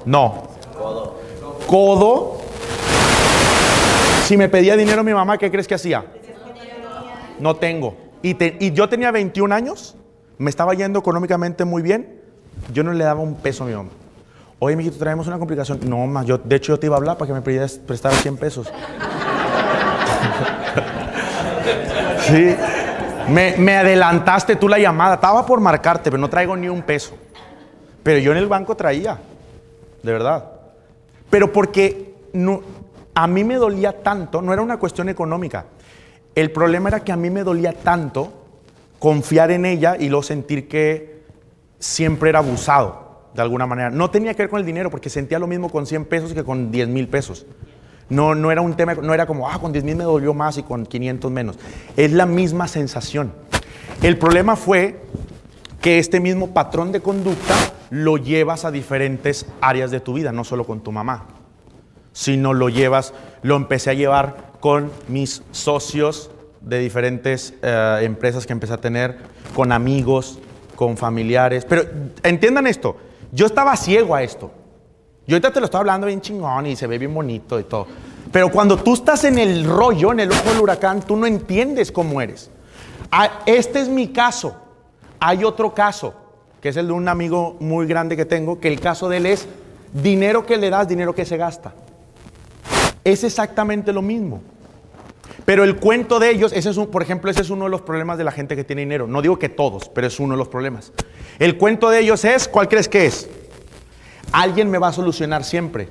No. 0.05 0.49
Codo. 1.67 2.39
Si 4.25 4.37
me 4.37 4.49
pedía 4.49 4.77
dinero 4.77 5.03
mi 5.03 5.13
mamá, 5.13 5.39
¿qué 5.39 5.51
crees 5.51 5.67
que 5.67 5.75
hacía? 5.75 6.05
No 7.39 7.57
tengo. 7.57 8.10
Y, 8.23 8.35
te- 8.35 8.57
y 8.61 8.73
yo 8.73 8.89
tenía 8.89 9.11
21 9.11 9.55
años, 9.55 9.97
me 10.39 10.51
estaba 10.51 10.75
yendo 10.75 10.99
económicamente 10.99 11.65
muy 11.65 11.83
bien, 11.83 12.21
yo 12.73 12.85
no 12.85 12.93
le 12.93 13.05
daba 13.05 13.21
un 13.21 13.37
peso 13.37 13.65
a 13.65 13.67
mi 13.67 13.75
mamá. 13.75 13.89
Oye, 14.59 14.77
mijito, 14.77 14.99
traemos 14.99 15.27
una 15.27 15.39
complicación. 15.39 15.81
No, 15.89 16.23
yo, 16.23 16.37
de 16.39 16.57
hecho 16.57 16.75
yo 16.75 16.79
te 16.79 16.87
iba 16.87 16.97
a 16.97 16.99
hablar 16.99 17.17
para 17.17 17.29
que 17.29 17.33
me 17.33 17.41
pidieras 17.41 17.73
prestar 17.79 18.13
100 18.13 18.37
pesos. 18.37 18.71
sí. 22.21 22.55
Me, 23.29 23.55
me 23.59 23.77
adelantaste 23.77 24.57
tú 24.57 24.69
la 24.69 24.79
llamada. 24.79 25.15
Estaba 25.15 25.47
por 25.47 25.61
marcarte, 25.61 26.11
pero 26.11 26.21
no 26.21 26.29
traigo 26.29 26.57
ni 26.57 26.69
un 26.69 26.83
peso. 26.83 27.15
Pero 28.03 28.19
yo 28.19 28.33
en 28.33 28.39
el 28.39 28.47
banco 28.49 28.77
traía, 28.77 29.19
de 30.03 30.13
verdad. 30.13 30.45
Pero 31.29 31.53
porque 31.53 32.15
no, 32.33 32.63
a 33.15 33.27
mí 33.27 33.45
me 33.45 33.57
dolía 33.57 34.03
tanto, 34.03 34.43
no 34.43 34.53
era 34.53 34.63
una 34.63 34.79
cuestión 34.79 35.09
económica. 35.09 35.67
El 36.35 36.51
problema 36.53 36.89
era 36.89 37.01
que 37.01 37.13
a 37.13 37.17
mí 37.17 37.31
me 37.31 37.43
dolía 37.43 37.73
tanto 37.73 38.33
confiar 38.99 39.51
en 39.51 39.65
ella 39.65 39.97
y 39.99 40.09
luego 40.09 40.23
sentir 40.23 40.69
que 40.69 41.23
siempre 41.79 42.31
era 42.31 42.39
abusado 42.39 43.11
de 43.35 43.43
alguna 43.43 43.67
manera. 43.67 43.91
No 43.91 44.11
tenía 44.11 44.35
que 44.35 44.43
ver 44.43 44.51
con 44.51 44.61
el 44.61 44.67
dinero 44.67 44.91
porque 44.91 45.11
sentía 45.11 45.39
lo 45.39 45.47
mismo 45.47 45.71
con 45.71 45.87
100 45.87 46.05
pesos 46.05 46.33
que 46.33 46.45
con 46.45 46.71
10 46.71 46.89
mil 46.89 47.09
pesos. 47.09 47.47
No, 48.09 48.35
no 48.35 48.51
era 48.51 48.61
un 48.61 48.75
tema, 48.75 48.95
no 48.95 49.15
era 49.15 49.27
como, 49.27 49.49
ah, 49.49 49.59
con 49.61 49.73
10 49.73 49.85
mil 49.85 49.97
me 49.97 50.05
dolió 50.05 50.35
más 50.35 50.59
y 50.59 50.63
con 50.63 50.85
500 50.85 51.31
menos. 51.31 51.59
Es 51.97 52.13
la 52.13 52.27
misma 52.27 52.69
sensación. 52.69 53.33
El 54.03 54.19
problema 54.19 54.57
fue 54.57 55.01
que 55.81 55.99
este 55.99 56.21
mismo 56.21 56.53
patrón 56.53 56.93
de 56.93 57.01
conducta 57.01 57.55
lo 57.91 58.17
llevas 58.17 58.65
a 58.65 58.71
diferentes 58.71 59.47
áreas 59.61 59.91
de 59.91 60.01
tu 60.01 60.15
vida, 60.15 60.33
no 60.33 60.45
solo 60.45 60.65
con 60.65 60.81
tu 60.81 60.93
mamá, 60.93 61.27
sino 62.13 62.53
lo 62.55 62.69
llevas, 62.69 63.15
lo 63.43 63.57
empecé 63.57 63.91
a 63.91 63.95
llevar 63.95 64.53
con 64.61 64.91
mis 65.09 65.43
socios 65.53 66.31
de 66.61 66.79
diferentes 66.79 67.55
eh, 67.63 68.01
empresas 68.03 68.47
que 68.47 68.53
empecé 68.53 68.75
a 68.75 68.81
tener, 68.81 69.19
con 69.55 69.73
amigos, 69.73 70.39
con 70.77 70.97
familiares. 70.97 71.65
Pero 71.65 71.83
entiendan 72.23 72.67
esto, 72.67 72.97
yo 73.33 73.47
estaba 73.47 73.77
ciego 73.77 74.15
a 74.15 74.23
esto. 74.23 74.51
Yo 75.27 75.37
ahorita 75.37 75.53
te 75.53 75.61
lo 75.61 75.67
estoy 75.67 75.81
hablando 75.81 76.07
bien 76.07 76.21
chingón 76.21 76.67
y 76.67 76.77
se 76.77 76.87
ve 76.87 76.99
bien 76.99 77.15
bonito 77.15 77.59
y 77.59 77.65
todo. 77.65 77.87
Pero 78.33 78.51
cuando 78.51 78.77
tú 78.77 78.95
estás 78.95 79.25
en 79.25 79.39
el 79.39 79.65
rollo, 79.65 80.13
en 80.13 80.21
el 80.21 80.31
ojo 80.31 80.51
del 80.51 80.61
huracán, 80.61 81.03
tú 81.03 81.17
no 81.17 81.27
entiendes 81.27 81.91
cómo 81.91 82.21
eres. 82.21 82.51
Ah, 83.11 83.41
Este 83.47 83.81
es 83.81 83.89
mi 83.89 84.09
caso. 84.09 84.57
Hay 85.19 85.45
otro 85.45 85.75
caso, 85.75 86.15
que 86.61 86.71
es 86.71 86.77
el 86.77 86.89
de 86.89 86.93
un 86.93 87.09
amigo 87.09 87.57
muy 87.61 87.87
grande 87.87 88.17
que 88.17 88.25
tengo, 88.25 88.61
que 88.61 88.69
el 88.69 88.81
caso 88.81 89.09
de 89.09 89.19
él 89.19 89.27
es 89.27 89.47
dinero 89.93 90.47
que 90.47 90.57
le 90.57 90.71
das, 90.71 90.89
dinero 90.89 91.15
que 91.15 91.25
se 91.25 91.37
gasta. 91.37 91.75
Es 93.05 93.25
exactamente 93.25 93.93
lo 93.93 94.03
mismo. 94.03 94.43
Pero 95.45 95.65
el 95.65 95.77
cuento 95.77 96.19
de 96.19 96.31
ellos, 96.31 96.53
ese 96.53 96.71
es 96.71 96.77
un, 96.77 96.89
por 96.89 97.03
ejemplo, 97.03 97.31
ese 97.31 97.43
es 97.43 97.51
uno 97.51 97.65
de 97.65 97.71
los 97.71 97.81
problemas 97.81 98.19
de 98.19 98.25
la 98.25 98.31
gente 98.31 98.57
que 98.57 98.65
tiene 98.65 98.83
dinero. 98.83 99.07
No 99.07 99.23
digo 99.23 99.39
que 99.39 99.49
todos, 99.49 99.89
pero 99.89 100.07
es 100.07 100.21
uno 100.21 100.35
de 100.35 100.39
los 100.39 100.49
problemas. 100.49 100.93
El 101.39 101.57
cuento 101.57 101.91
de 101.91 102.01
ellos 102.01 102.25
es, 102.25 102.47
¿cuál 102.47 102.69
crees 102.69 102.89
que 102.89 103.07
es? 103.07 103.29
Alguien 104.33 104.71
me 104.71 104.79
va 104.79 104.89
a 104.89 104.93
solucionar 104.93 105.45
siempre. 105.45 105.89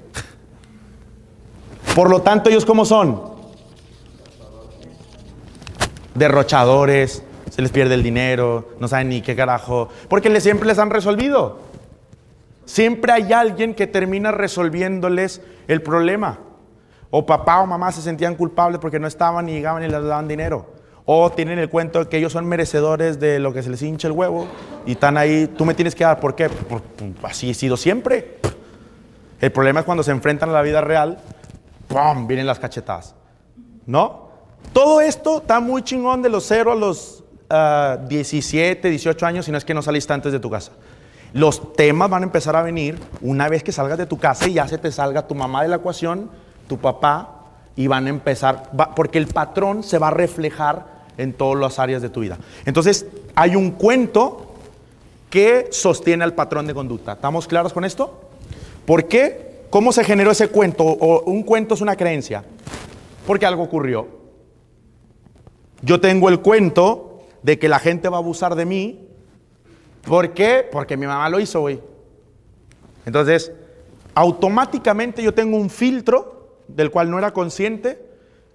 Por 1.96 2.10
lo 2.10 2.22
tanto, 2.22 2.50
ellos 2.50 2.66
cómo 2.66 2.86
son? 2.86 3.40
derrochadores, 6.20 7.24
se 7.50 7.62
les 7.62 7.72
pierde 7.72 7.96
el 7.96 8.04
dinero, 8.04 8.74
no 8.80 8.88
saben 8.88 9.10
ni 9.10 9.22
qué 9.22 9.36
carajo, 9.36 9.90
porque 10.08 10.30
les, 10.30 10.44
siempre 10.44 10.68
les 10.68 10.78
han 10.78 10.92
resolvido. 10.92 11.60
Siempre 12.66 13.12
hay 13.12 13.34
alguien 13.34 13.74
que 13.74 13.88
termina 13.88 14.32
resolviéndoles 14.32 15.42
el 15.68 15.82
problema. 15.82 16.38
O 17.12 17.26
papá 17.26 17.60
o 17.62 17.66
mamá 17.66 17.92
se 17.92 18.02
sentían 18.02 18.36
culpables 18.36 18.80
porque 18.80 19.00
no 19.00 19.08
estaban 19.08 19.50
y 19.50 19.54
llegaban 19.54 19.84
y 19.84 19.88
les 19.88 20.04
daban 20.04 20.28
dinero. 20.28 20.66
O 21.06 21.32
tienen 21.32 21.58
el 21.58 21.70
cuento 21.70 22.00
de 22.00 22.08
que 22.08 22.18
ellos 22.18 22.32
son 22.34 22.46
merecedores 22.46 23.20
de 23.20 23.40
lo 23.40 23.52
que 23.52 23.64
se 23.64 23.70
les 23.72 23.82
hincha 23.82 24.08
el 24.08 24.14
huevo 24.14 24.46
y 24.86 24.92
están 24.92 25.18
ahí, 25.18 25.48
tú 25.58 25.66
me 25.66 25.74
tienes 25.74 25.96
que 25.96 26.04
dar, 26.04 26.20
¿por 26.20 26.36
qué? 26.36 26.50
Por- 26.50 26.82
por- 26.84 27.12
así 27.30 27.50
he 27.50 27.54
sido 27.56 27.78
siempre. 27.78 28.38
El 29.42 29.52
problema 29.52 29.80
es 29.80 29.86
cuando 29.86 30.04
se 30.04 30.12
enfrentan 30.12 30.50
a 30.50 30.54
la 30.54 30.62
vida 30.62 30.82
real, 30.82 31.18
¡pum! 31.88 32.28
vienen 32.28 32.46
las 32.46 32.60
cachetadas. 32.60 33.16
¿No? 33.88 34.30
Todo 34.74 35.02
esto 35.02 35.38
está 35.40 35.60
muy 35.62 35.82
chingón 35.82 36.22
de 36.22 36.30
los 36.30 36.46
0 36.46 36.74
a 36.74 36.76
los 36.76 37.24
ah, 37.50 37.98
17, 38.08 38.88
18 38.88 39.26
años, 39.26 39.46
si 39.46 39.52
no 39.52 39.58
es 39.58 39.66
que 39.66 39.74
no 39.74 39.82
saliste 39.82 40.14
antes 40.14 40.32
de 40.32 40.40
tu 40.40 40.50
casa. 40.52 40.74
Los 41.34 41.74
temas 41.74 42.10
van 42.10 42.22
a 42.22 42.26
empezar 42.26 42.56
a 42.56 42.62
venir 42.62 43.00
una 43.22 43.50
vez 43.50 43.64
que 43.64 43.72
salgas 43.72 43.98
de 43.98 44.06
tu 44.06 44.20
casa 44.20 44.48
y 44.48 44.54
ya 44.54 44.68
se 44.68 44.78
te 44.78 44.92
salga 44.92 45.26
tu 45.28 45.34
mamá 45.34 45.64
de 45.64 45.70
la 45.70 45.78
ecuación, 45.78 46.30
tu 46.70 46.78
papá, 46.78 47.36
y 47.76 47.88
van 47.88 48.08
a 48.08 48.10
empezar, 48.10 48.72
porque 48.94 49.18
el 49.18 49.28
patrón 49.28 49.84
se 49.84 49.98
va 49.98 50.10
a 50.10 50.12
reflejar 50.12 51.00
en 51.18 51.32
todas 51.32 51.60
las 51.60 51.80
áreas 51.80 52.02
de 52.02 52.10
tu 52.10 52.20
vida. 52.20 52.38
Entonces, 52.66 53.06
hay 53.36 53.56
un 53.56 53.72
cuento 53.72 54.54
que 55.30 55.70
sostiene 55.72 56.26
al 56.26 56.34
patrón 56.34 56.68
de 56.68 56.74
conducta. 56.74 57.14
¿Estamos 57.14 57.48
claros 57.48 57.72
con 57.72 57.86
esto? 57.86 58.20
¿Por 58.86 59.06
qué? 59.08 59.66
¿Cómo 59.70 59.94
se 59.94 60.04
generó 60.04 60.32
ese 60.32 60.50
cuento? 60.50 60.84
O 60.84 61.24
un 61.24 61.44
cuento 61.44 61.74
es 61.74 61.80
una 61.82 61.96
creencia. 61.96 62.44
Porque 63.26 63.46
algo 63.46 63.64
ocurrió. 63.64 64.08
Yo 65.82 66.02
tengo 66.02 66.28
el 66.28 66.42
cuento 66.42 67.22
de 67.44 67.60
que 67.60 67.70
la 67.70 67.80
gente 67.80 68.10
va 68.10 68.18
a 68.18 68.20
abusar 68.20 68.56
de 68.56 68.66
mí. 68.66 69.08
¿Por 70.04 70.34
qué? 70.34 70.68
Porque 70.70 70.98
mi 70.98 71.08
mamá 71.08 71.30
lo 71.30 71.40
hizo, 71.40 71.62
güey. 71.62 71.80
Entonces, 73.06 73.54
automáticamente 74.16 75.24
yo 75.24 75.34
tengo 75.34 75.56
un 75.56 75.70
filtro 75.70 76.39
del 76.76 76.92
cual 76.92 77.10
no 77.10 77.18
era 77.18 77.32
consciente 77.32 78.02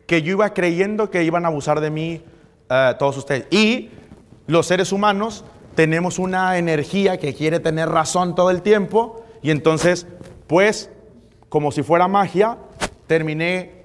que 0.07 0.23
yo 0.23 0.33
iba 0.33 0.53
creyendo 0.53 1.11
que 1.11 1.25
iban 1.25 1.45
a 1.45 1.49
abusar 1.49 1.81
de 1.81 1.91
mí 1.91 2.23
eh, 2.71 2.93
todos 2.99 3.17
ustedes. 3.17 3.47
Y 3.51 3.91
los 4.47 4.67
seres 4.67 4.93
humanos 4.93 5.45
tenemos 5.75 6.19
una 6.19 6.59
energía 6.59 7.19
que 7.19 7.35
quiere 7.35 7.61
tener 7.61 7.89
razón 7.89 8.35
todo 8.35 8.51
el 8.51 8.63
tiempo 8.63 9.25
y 9.43 9.51
entonces, 9.51 10.07
pues, 10.47 10.91
como 11.49 11.73
si 11.73 11.83
fuera 11.83 12.07
magia, 12.09 12.59
terminé 13.07 13.85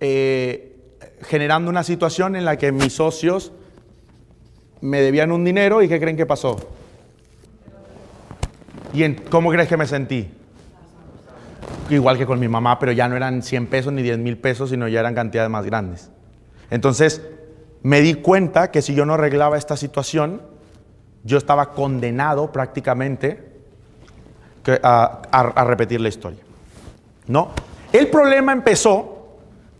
eh, 0.00 0.76
generando 1.22 1.70
una 1.70 1.82
situación 1.82 2.36
en 2.36 2.44
la 2.44 2.56
que 2.58 2.72
mis 2.72 2.92
socios 2.92 3.52
me 4.80 5.00
debían 5.00 5.32
un 5.32 5.44
dinero 5.44 5.82
y 5.82 5.88
¿qué 5.88 5.98
creen 5.98 6.16
que 6.16 6.26
pasó? 6.26 6.56
¿Y 8.92 9.02
en- 9.02 9.14
cómo 9.30 9.50
crees 9.50 9.68
que 9.68 9.76
me 9.76 9.86
sentí? 9.86 10.28
Igual 11.90 12.18
que 12.18 12.26
con 12.26 12.40
mi 12.40 12.48
mamá, 12.48 12.78
pero 12.78 12.92
ya 12.92 13.08
no 13.08 13.16
eran 13.16 13.42
100 13.42 13.66
pesos 13.68 13.92
ni 13.92 14.02
10 14.02 14.18
mil 14.18 14.36
pesos, 14.38 14.70
sino 14.70 14.88
ya 14.88 15.00
eran 15.00 15.14
cantidades 15.14 15.50
más 15.50 15.64
grandes. 15.64 16.10
Entonces, 16.70 17.22
me 17.82 18.00
di 18.00 18.14
cuenta 18.14 18.70
que 18.72 18.82
si 18.82 18.94
yo 18.94 19.06
no 19.06 19.14
arreglaba 19.14 19.56
esta 19.56 19.76
situación, 19.76 20.42
yo 21.22 21.38
estaba 21.38 21.72
condenado 21.72 22.50
prácticamente 22.50 23.52
a, 24.82 25.22
a- 25.30 25.40
a 25.40 25.64
repetir 25.64 26.00
la 26.00 26.08
historia. 26.08 26.40
¿No? 27.28 27.50
El 27.92 28.08
problema 28.08 28.52
empezó 28.52 29.28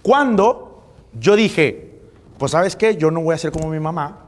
cuando 0.03 0.83
yo 1.19 1.35
dije, 1.35 1.99
pues 2.39 2.53
sabes 2.53 2.77
qué, 2.77 2.97
yo 2.97 3.11
no 3.11 3.21
voy 3.21 3.35
a 3.35 3.39
ser 3.39 3.51
como 3.51 3.69
mi 3.69 3.81
mamá, 3.81 4.21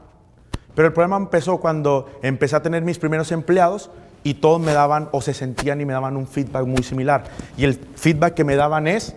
pero 0.75 0.87
el 0.89 0.93
problema 0.93 1.15
empezó 1.17 1.57
cuando 1.57 2.09
empecé 2.21 2.55
a 2.57 2.61
tener 2.61 2.83
mis 2.83 2.99
primeros 2.99 3.31
empleados 3.31 3.89
y 4.23 4.35
todos 4.35 4.59
me 4.59 4.73
daban 4.73 5.09
o 5.11 5.21
se 5.21 5.33
sentían 5.33 5.79
y 5.81 5.85
me 5.85 5.93
daban 5.93 6.17
un 6.17 6.27
feedback 6.27 6.65
muy 6.65 6.83
similar. 6.83 7.25
Y 7.57 7.63
el 7.63 7.75
feedback 7.75 8.33
que 8.33 8.43
me 8.43 8.55
daban 8.55 8.87
es, 8.87 9.15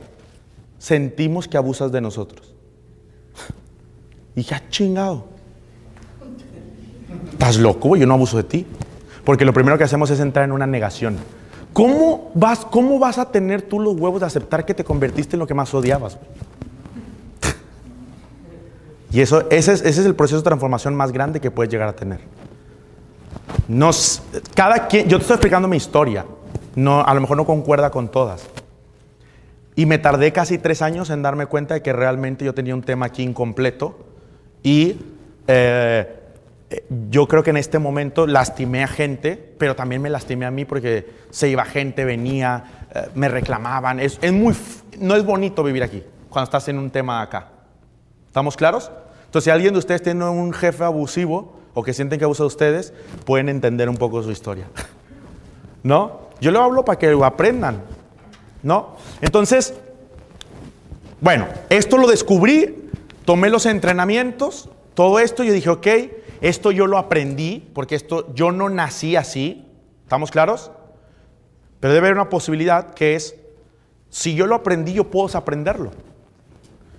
sentimos 0.78 1.48
que 1.48 1.56
abusas 1.56 1.92
de 1.92 2.00
nosotros. 2.00 2.54
Y 4.34 4.42
ya 4.42 4.62
chingado. 4.70 5.26
¿Estás 7.32 7.58
loco? 7.58 7.96
Yo 7.96 8.06
no 8.06 8.14
abuso 8.14 8.38
de 8.38 8.44
ti. 8.44 8.66
Porque 9.24 9.44
lo 9.44 9.52
primero 9.52 9.76
que 9.76 9.84
hacemos 9.84 10.10
es 10.10 10.20
entrar 10.20 10.44
en 10.44 10.52
una 10.52 10.66
negación. 10.66 11.16
¿Cómo 11.72 12.30
vas, 12.34 12.64
cómo 12.64 12.98
vas 12.98 13.18
a 13.18 13.30
tener 13.30 13.62
tú 13.62 13.80
los 13.80 13.94
huevos 13.98 14.20
de 14.20 14.26
aceptar 14.26 14.64
que 14.64 14.74
te 14.74 14.84
convertiste 14.84 15.36
en 15.36 15.40
lo 15.40 15.46
que 15.46 15.54
más 15.54 15.72
odiabas? 15.74 16.18
Y 19.10 19.20
eso, 19.20 19.42
ese, 19.50 19.74
es, 19.74 19.82
ese 19.82 20.00
es 20.00 20.06
el 20.06 20.14
proceso 20.14 20.38
de 20.38 20.44
transformación 20.44 20.94
más 20.94 21.12
grande 21.12 21.38
que 21.38 21.50
puedes 21.50 21.70
llegar 21.70 21.86
a 21.86 21.92
tener. 21.92 22.20
Nos, 23.68 24.22
cada 24.54 24.88
quien, 24.88 25.08
yo 25.08 25.18
te 25.18 25.22
estoy 25.22 25.34
explicando 25.34 25.68
mi 25.68 25.76
historia. 25.76 26.26
No, 26.74 27.02
a 27.04 27.14
lo 27.14 27.20
mejor 27.20 27.36
no 27.36 27.44
concuerda 27.44 27.90
con 27.90 28.08
todas. 28.08 28.48
Y 29.74 29.86
me 29.86 29.98
tardé 29.98 30.32
casi 30.32 30.58
tres 30.58 30.82
años 30.82 31.10
en 31.10 31.22
darme 31.22 31.46
cuenta 31.46 31.74
de 31.74 31.82
que 31.82 31.92
realmente 31.92 32.44
yo 32.44 32.54
tenía 32.54 32.74
un 32.74 32.82
tema 32.82 33.06
aquí 33.06 33.22
incompleto. 33.22 33.98
Y 34.62 34.96
eh, 35.46 36.20
yo 37.10 37.26
creo 37.26 37.42
que 37.42 37.50
en 37.50 37.56
este 37.56 37.78
momento 37.78 38.26
lastimé 38.26 38.84
a 38.84 38.88
gente, 38.88 39.54
pero 39.58 39.74
también 39.76 40.02
me 40.02 40.10
lastimé 40.10 40.46
a 40.46 40.50
mí 40.50 40.64
porque 40.64 41.08
se 41.30 41.48
iba 41.48 41.64
gente, 41.64 42.04
venía, 42.04 42.86
eh, 42.94 43.08
me 43.14 43.28
reclamaban. 43.28 44.00
Es, 44.00 44.18
es 44.22 44.32
muy, 44.32 44.54
no 44.98 45.16
es 45.16 45.24
bonito 45.24 45.62
vivir 45.62 45.82
aquí 45.82 46.02
cuando 46.28 46.44
estás 46.44 46.68
en 46.68 46.78
un 46.78 46.90
tema 46.90 47.22
acá. 47.22 47.48
¿Estamos 48.26 48.56
claros? 48.56 48.90
Entonces, 49.26 49.44
si 49.44 49.50
alguien 49.50 49.72
de 49.72 49.78
ustedes 49.78 50.02
tiene 50.02 50.24
un 50.28 50.52
jefe 50.52 50.84
abusivo 50.84 51.61
o 51.74 51.82
que 51.82 51.94
sienten 51.94 52.18
que 52.18 52.24
abusa 52.24 52.42
de 52.42 52.48
ustedes, 52.48 52.92
pueden 53.24 53.48
entender 53.48 53.88
un 53.88 53.96
poco 53.96 54.22
su 54.22 54.30
historia. 54.30 54.66
¿No? 55.82 56.28
Yo 56.40 56.50
lo 56.50 56.62
hablo 56.62 56.84
para 56.84 56.98
que 56.98 57.10
lo 57.10 57.24
aprendan. 57.24 57.82
¿No? 58.62 58.96
Entonces, 59.20 59.74
bueno, 61.20 61.46
esto 61.70 61.98
lo 61.98 62.08
descubrí, 62.08 62.90
tomé 63.24 63.48
los 63.48 63.66
entrenamientos, 63.66 64.68
todo 64.94 65.18
esto, 65.18 65.42
yo 65.42 65.52
dije, 65.52 65.70
ok, 65.70 65.86
esto 66.40 66.72
yo 66.72 66.86
lo 66.86 66.98
aprendí, 66.98 67.70
porque 67.72 67.94
esto 67.94 68.32
yo 68.34 68.52
no 68.52 68.68
nací 68.68 69.16
así, 69.16 69.64
¿estamos 70.02 70.30
claros? 70.30 70.72
Pero 71.80 71.94
debe 71.94 72.08
haber 72.08 72.20
una 72.20 72.28
posibilidad 72.28 72.92
que 72.94 73.14
es, 73.14 73.36
si 74.10 74.34
yo 74.34 74.46
lo 74.46 74.54
aprendí, 74.54 74.92
yo 74.92 75.10
puedo 75.10 75.36
aprenderlo. 75.38 75.92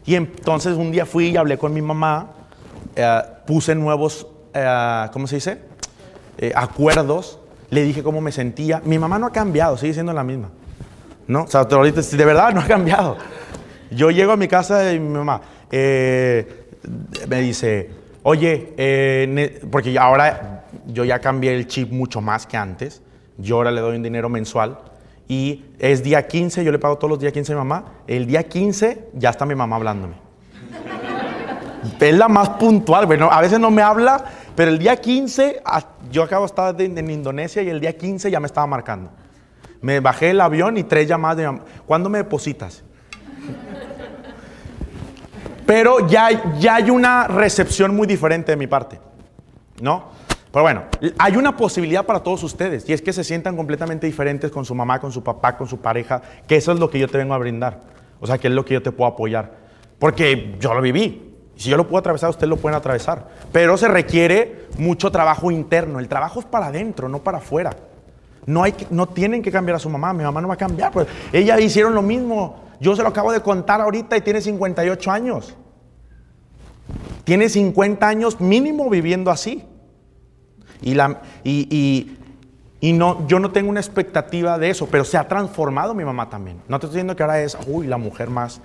Y 0.06 0.16
entonces 0.16 0.76
un 0.76 0.92
día 0.92 1.06
fui 1.06 1.28
y 1.28 1.38
hablé 1.38 1.58
con 1.58 1.74
mi 1.74 1.82
mamá, 1.82 2.32
eh, 2.96 3.22
puse 3.46 3.76
nuevos, 3.76 4.28
eh, 4.54 5.08
¿cómo 5.12 5.28
se 5.28 5.36
dice? 5.36 5.60
Eh, 6.38 6.52
acuerdos, 6.56 7.40
le 7.70 7.84
dije 7.84 8.04
cómo 8.04 8.22
me 8.22 8.32
sentía. 8.32 8.82
Mi 8.86 9.00
mamá 9.00 9.20
no 9.20 9.28
ha 9.28 9.32
cambiado, 9.32 9.78
sigue 9.78 9.94
siendo 9.94 10.14
la 10.14 10.24
misma. 10.24 10.50
¿No? 11.28 11.44
O 11.44 11.48
sea, 11.48 11.62
ahorita, 11.62 12.02
de 12.02 12.26
verdad 12.26 12.54
no 12.54 12.62
ha 12.62 12.66
cambiado. 12.66 13.18
Yo 13.92 14.12
llego 14.12 14.32
a 14.32 14.38
mi 14.38 14.48
casa 14.48 14.92
y 14.92 15.00
mi 15.00 15.18
mamá 15.18 15.42
eh, 15.72 16.66
me 17.28 17.42
dice, 17.42 17.90
oye, 18.24 18.74
eh, 18.78 19.62
porque 19.72 19.98
ahora 19.98 20.66
yo 20.88 21.04
ya 21.04 21.20
cambié 21.20 21.56
el 21.56 21.68
chip 21.68 21.92
mucho 21.92 22.22
más 22.22 22.46
que 22.46 22.58
antes. 22.58 23.02
Yo 23.38 23.58
ahora 23.58 23.72
le 23.72 23.82
doy 23.82 23.96
un 23.96 24.04
dinero 24.04 24.30
mensual 24.30 24.78
y 25.28 25.66
es 25.80 26.04
día 26.04 26.28
15, 26.28 26.64
yo 26.64 26.72
le 26.72 26.80
pago 26.80 26.98
todos 26.98 27.10
los 27.10 27.20
días 27.20 27.34
15 27.34 27.54
a 27.54 27.56
mi 27.56 27.60
mamá. 27.60 27.86
El 28.08 28.28
día 28.28 28.44
15 28.44 29.10
ya 29.14 29.30
está 29.30 29.46
mi 29.46 29.56
mamá 29.56 29.78
hablándome. 29.78 30.16
Es 32.00 32.16
la 32.16 32.28
más 32.28 32.50
puntual, 32.50 33.06
bueno, 33.06 33.30
a 33.32 33.42
veces 33.42 33.60
no 33.60 33.72
me 33.72 33.82
habla, 33.82 34.24
pero 34.56 34.72
el 34.72 34.80
día 34.80 34.96
15, 34.96 35.62
ah, 35.66 35.84
yo 36.12 36.24
acabo 36.24 36.44
de 36.44 36.48
estar 36.48 36.82
en, 36.82 37.10
Indonesia 37.10 37.62
y 37.62 37.70
el 37.70 37.80
día 37.80 37.98
15 37.98 38.30
ya 38.30 38.40
me 38.40 38.48
estaba 38.48 38.68
marcando. 38.68 39.10
Me 39.82 40.00
bajé 40.00 40.30
el 40.30 40.42
avión 40.42 40.78
y 40.78 40.84
tres 40.84 41.08
llamadas 41.08 41.38
de. 41.38 41.60
¿Cuándo 41.86 42.10
me 42.10 42.20
depositas? 42.20 42.84
Pero 45.66 46.08
ya, 46.08 46.58
ya 46.60 46.76
hay 46.76 46.90
una 46.90 47.28
recepción 47.28 47.96
muy 47.96 48.06
diferente 48.06 48.52
de 48.52 48.58
mi 48.58 48.68
parte, 48.68 49.00
¿no? 49.82 50.12
Pero 50.52 50.64
bueno, 50.64 50.84
hay 51.18 51.36
una 51.36 51.58
posibilidad 51.58 52.06
para 52.06 52.20
todos 52.22 52.44
ustedes 52.44 52.88
y 52.88 52.94
es 52.94 53.02
que 53.02 53.12
se 53.12 53.24
sientan 53.24 53.56
completamente 53.56 54.06
diferentes 54.06 54.52
con 54.52 54.66
su 54.66 54.76
mamá, 54.76 55.00
con 55.00 55.12
su 55.12 55.24
papá, 55.24 55.58
con 55.58 55.68
su 55.68 55.80
pareja, 55.80 56.22
que 56.48 56.58
eso 56.58 56.72
es 56.72 56.80
lo 56.80 56.92
que 56.92 57.00
yo 57.00 57.08
te 57.08 57.18
vengo 57.18 57.34
a 57.34 57.40
brindar. 57.40 57.82
O 58.20 58.28
sea, 58.28 58.38
que 58.38 58.50
es 58.50 58.54
lo 58.54 58.64
que 58.64 58.76
yo 58.76 58.84
te 58.84 58.92
puedo 58.92 59.10
apoyar. 59.10 59.52
Porque 59.98 60.56
yo 60.60 60.74
lo 60.74 60.82
viví. 60.82 61.33
Si 61.64 61.70
yo 61.70 61.78
lo 61.78 61.88
puedo 61.88 62.00
atravesar, 62.00 62.30
ustedes 62.30 62.50
lo 62.50 62.58
pueden 62.58 62.78
atravesar. 62.78 63.26
Pero 63.54 63.78
se 63.78 63.88
requiere 63.88 64.68
mucho 64.78 65.10
trabajo 65.14 65.50
interno. 65.50 66.00
El 66.00 66.10
trabajo 66.10 66.42
es 66.42 66.46
para 66.46 66.66
adentro, 66.66 67.08
no 67.08 67.20
para 67.20 67.38
afuera. 67.38 67.72
No, 68.46 69.08
tienen 69.08 69.42
que 69.42 69.50
cambiar 69.50 69.78
a 69.78 69.80
su 69.80 69.90
mamá. 69.90 70.12
Mi 70.12 70.26
mamá 70.26 70.42
no 70.42 70.50
va 70.50 70.56
a 70.56 70.58
cambiar. 70.58 70.92
Pues 70.92 71.08
ella 71.32 71.58
hicieron 71.62 71.96
lo 71.96 72.02
mismo. 72.02 72.66
Yo 72.82 72.98
se 72.98 73.02
lo 73.02 73.08
acabo 73.08 73.32
de 73.32 73.40
contar 73.40 73.80
ahorita 73.80 74.18
y 74.18 74.22
tiene 74.22 74.42
58 74.42 75.10
años. 75.10 75.56
Tiene 77.24 77.48
50 77.48 78.06
años 78.06 78.42
mínimo 78.42 78.90
viviendo 78.90 79.32
así. 79.32 79.64
Y, 80.82 82.18
yo 82.82 83.40
no 83.40 83.52
tengo 83.54 83.70
una 83.70 83.80
expectativa 83.80 84.58
de 84.58 84.70
eso, 84.70 84.90
pero 84.92 85.06
se 85.06 85.18
ha 85.18 85.30
transformado 85.30 85.94
mi 85.94 86.04
mamá 86.04 86.30
también. 86.30 86.58
No 86.68 86.78
te 86.78 86.88
estoy 86.88 86.98
diciendo 86.98 87.16
que 87.16 87.24
ahora 87.24 87.42
es, 87.42 87.58
uy, 87.68 87.88
la 87.88 87.96
mujer 87.96 88.30
más 88.30 88.60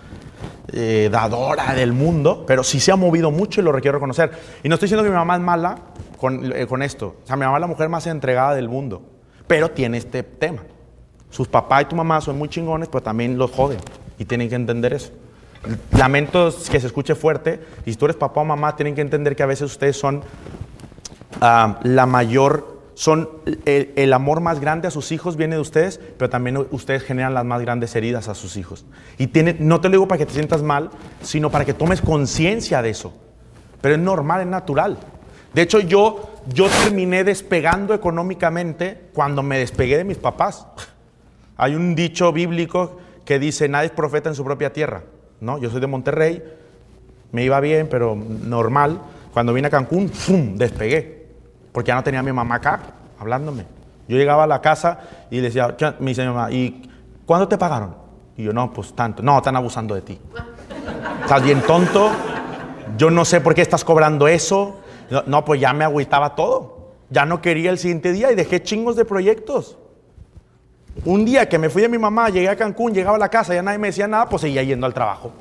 eh, 0.72 1.09
dadora 1.11 1.74
del 1.74 1.92
mundo, 1.92 2.44
pero 2.46 2.62
sí 2.62 2.81
se 2.81 2.92
ha 2.92 2.96
movido 2.96 3.31
mucho 3.31 3.61
y 3.61 3.64
lo 3.64 3.72
requiero 3.72 3.96
reconocer. 3.98 4.31
Y 4.62 4.68
no 4.68 4.74
estoy 4.74 4.87
diciendo 4.87 5.05
que 5.05 5.11
mi 5.11 5.16
mamá 5.16 5.37
es 5.37 5.42
mala 5.42 5.79
con, 6.18 6.53
eh, 6.53 6.66
con 6.66 6.83
esto. 6.83 7.16
O 7.22 7.27
sea, 7.27 7.37
mi 7.37 7.44
mamá 7.44 7.59
es 7.59 7.62
la 7.62 7.66
mujer 7.66 7.88
más 7.88 8.07
entregada 8.07 8.55
del 8.55 8.68
mundo, 8.68 9.03
pero 9.46 9.70
tiene 9.70 9.98
este 9.98 10.22
tema. 10.22 10.62
Sus 11.31 11.48
papás 11.48 11.83
y 11.83 11.85
tu 11.87 11.96
mamá 11.96 12.20
son 12.20 12.38
muy 12.38 12.48
chingones, 12.48 12.88
pero 12.88 13.03
también 13.03 13.37
los 13.38 13.51
joden 13.51 13.79
y 14.18 14.24
tienen 14.24 14.48
que 14.48 14.57
entender 14.57 14.92
eso. 14.92 15.12
Lamento 15.96 16.55
que 16.70 16.81
se 16.81 16.87
escuche 16.87 17.14
fuerte, 17.14 17.61
y 17.85 17.92
si 17.92 17.96
tú 17.96 18.05
eres 18.07 18.16
papá 18.16 18.40
o 18.40 18.44
mamá, 18.44 18.77
tienen 18.77 18.94
que 18.94 19.01
entender 19.01 19.35
que 19.35 19.42
a 19.42 19.46
veces 19.46 19.70
ustedes 19.70 19.96
son 19.96 20.22
ah, 21.40 21.79
la 21.83 22.07
mayor, 22.07 22.77
son 22.98 23.28
el, 23.64 24.12
amor 24.12 24.40
más 24.40 24.58
grande 24.58 24.88
a 24.88 24.90
sus 24.90 25.12
hijos 25.12 25.37
viene 25.37 25.54
de 25.54 25.61
ustedes, 25.61 26.00
pero 26.16 26.28
también 26.28 26.66
ustedes 26.72 27.04
generan 27.04 27.32
las 27.32 27.44
más 27.44 27.61
grandes 27.61 27.94
heridas 27.94 28.26
a 28.26 28.34
sus 28.34 28.56
hijos. 28.56 28.87
Y 29.18 29.28
tiene, 29.28 29.54
no 29.61 29.80
te 29.80 29.87
lo 29.87 29.92
digo 29.92 30.08
para 30.08 30.18
que 30.18 30.26
te 30.26 30.32
sientas 30.32 30.64
mal, 30.64 30.90
sino 31.22 31.48
para 31.48 31.64
que 31.64 31.74
tomes 31.74 32.00
conciencia 32.00 32.82
de 32.82 32.90
eso. 32.90 33.14
Pero 33.80 33.94
es 33.94 34.00
normal, 34.00 34.40
es 34.40 34.48
natural. 34.48 34.98
De 35.54 35.62
hecho, 35.62 35.78
yo, 35.78 36.40
yo 36.52 36.66
terminé 36.66 37.22
despegando 37.22 37.94
económicamente 37.94 39.11
cuando 39.14 39.44
me 39.44 39.61
despegué 39.61 39.96
de 39.96 40.02
mis 40.02 40.18
papás. 40.18 40.66
Hay 41.56 41.76
un 41.76 41.94
dicho 41.94 42.32
bíblico 42.32 42.98
que 43.24 43.38
dice, 43.38 43.68
nadie 43.68 43.87
es 43.87 43.92
profeta 43.92 44.28
en 44.28 44.34
su 44.34 44.42
propia 44.42 44.72
tierra. 44.72 45.04
¿no? 45.40 45.58
Yo 45.58 45.70
soy 45.70 45.80
de 45.80 45.87
Monterrey, 45.87 46.42
me 47.30 47.44
iba 47.44 47.61
bien, 47.61 47.87
pero 47.88 48.16
normal. 48.16 49.00
Cuando 49.32 49.52
vine 49.52 49.68
a 49.68 49.70
Cancún, 49.70 50.08
¡fum!, 50.08 50.56
despegué. 50.56 51.17
Porque 51.72 51.88
ya 51.88 51.94
no 51.94 52.02
tenía 52.02 52.20
a 52.20 52.22
mi 52.22 52.33
mamá 52.33 52.57
acá, 52.57 52.81
hablándome. 53.18 53.66
Yo 54.09 54.16
llegaba 54.16 54.44
a 54.44 54.46
la 54.46 54.61
casa 54.61 55.00
y 55.31 55.37
le 55.37 55.42
decía, 55.42 55.76
me 56.00 56.11
dice 56.11 56.22
mi 56.22 56.28
mamá, 56.28 56.50
¿y 56.50 56.90
cuándo 57.26 57.46
te 57.46 57.59
pagaron? 57.59 57.94
Y 58.37 58.44
yo, 58.44 58.52
no, 58.52 58.72
pues 58.72 58.94
tanto. 58.94 59.22
No, 59.22 59.37
están 59.38 59.57
abusando 59.57 59.94
de 59.94 60.02
ti. 60.02 60.18
Estás 61.22 61.42
bien 61.42 61.61
tonto. 61.62 62.11
Yo 62.96 63.11
no 63.11 63.24
sé 63.24 63.40
por 63.40 63.54
qué 63.54 63.62
estás 63.62 63.85
cobrando 63.85 64.28
eso. 64.28 64.81
No, 65.11 65.22
no, 65.26 65.44
pues 65.44 65.61
ya 65.61 65.72
me 65.72 65.85
agüitaba 65.85 66.35
todo. 66.35 66.92
Ya 67.11 67.26
no 67.26 67.42
quería 67.42 67.70
el 67.70 67.78
siguiente 67.78 68.12
día 68.12 68.31
y 68.33 68.35
dejé 68.35 68.62
chingos 68.62 68.96
de 68.96 69.04
proyectos. 69.04 69.76
Un 71.04 71.24
día 71.24 71.48
que 71.48 71.59
me 71.59 71.68
fui 71.68 71.83
de 71.83 71.88
mi 71.88 71.98
mamá, 71.98 72.28
llegué 72.28 72.48
a 72.48 72.57
Cancún, 72.57 72.92
llegaba 72.92 73.16
a 73.16 73.20
la 73.20 73.28
casa, 73.28 73.54
ya 73.54 73.62
nadie 73.62 73.78
me 73.78 73.88
decía 73.88 74.09
nada, 74.09 74.28
pues 74.28 74.42
seguía 74.42 74.62
yendo 74.62 74.87
al 74.87 74.94
trabajo. 74.94 75.33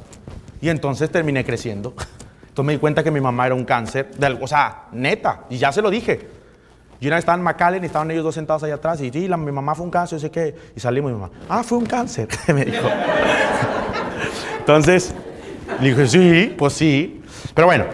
Y 0.62 0.70
entonces 0.70 1.10
terminé 1.12 1.46
creciendo. 1.46 1.94
Entonces 2.58 2.66
me 2.66 2.74
di 2.74 2.80
cuenta 2.80 3.04
que 3.04 3.12
mi 3.12 3.22
mamá 3.22 3.46
era 3.46 3.54
un 3.54 3.66
cáncer, 3.66 4.10
de 4.18 4.36
o 4.42 4.48
sea, 4.48 4.86
neta, 4.92 5.42
y 5.48 5.58
ya 5.60 5.72
se 5.72 5.80
lo 5.80 5.92
dije. 5.92 6.28
Yo 7.00 7.08
una 7.08 7.18
vez 7.18 7.22
estaba 7.22 7.38
en 7.38 7.44
McAllen 7.44 7.84
y 7.84 7.86
estaban 7.86 8.10
ellos 8.10 8.24
dos 8.24 8.34
sentados 8.34 8.64
allá 8.64 8.74
atrás 8.74 9.00
y 9.00 9.12
sí, 9.12 9.28
la- 9.28 9.38
mi 9.38 9.52
mamá 9.52 9.76
fue 9.76 9.86
un 9.86 9.92
cáncer, 9.92 10.18
yo 10.18 10.22
sé 10.22 10.32
qué. 10.32 10.56
Y 10.76 10.80
salimos 10.80 11.12
y 11.12 11.14
mi 11.14 11.20
mamá, 11.22 11.32
ah, 11.50 11.62
fue 11.62 11.78
un 11.78 11.86
cáncer, 11.86 12.28
me 12.48 12.66
dijo. 12.66 12.88
Entonces, 14.58 15.14
le 15.80 15.90
dije, 15.90 16.08
sí, 16.08 16.56
pues 16.58 16.74
sí. 16.74 17.22
Pero 17.54 17.68
bueno, 17.68 17.86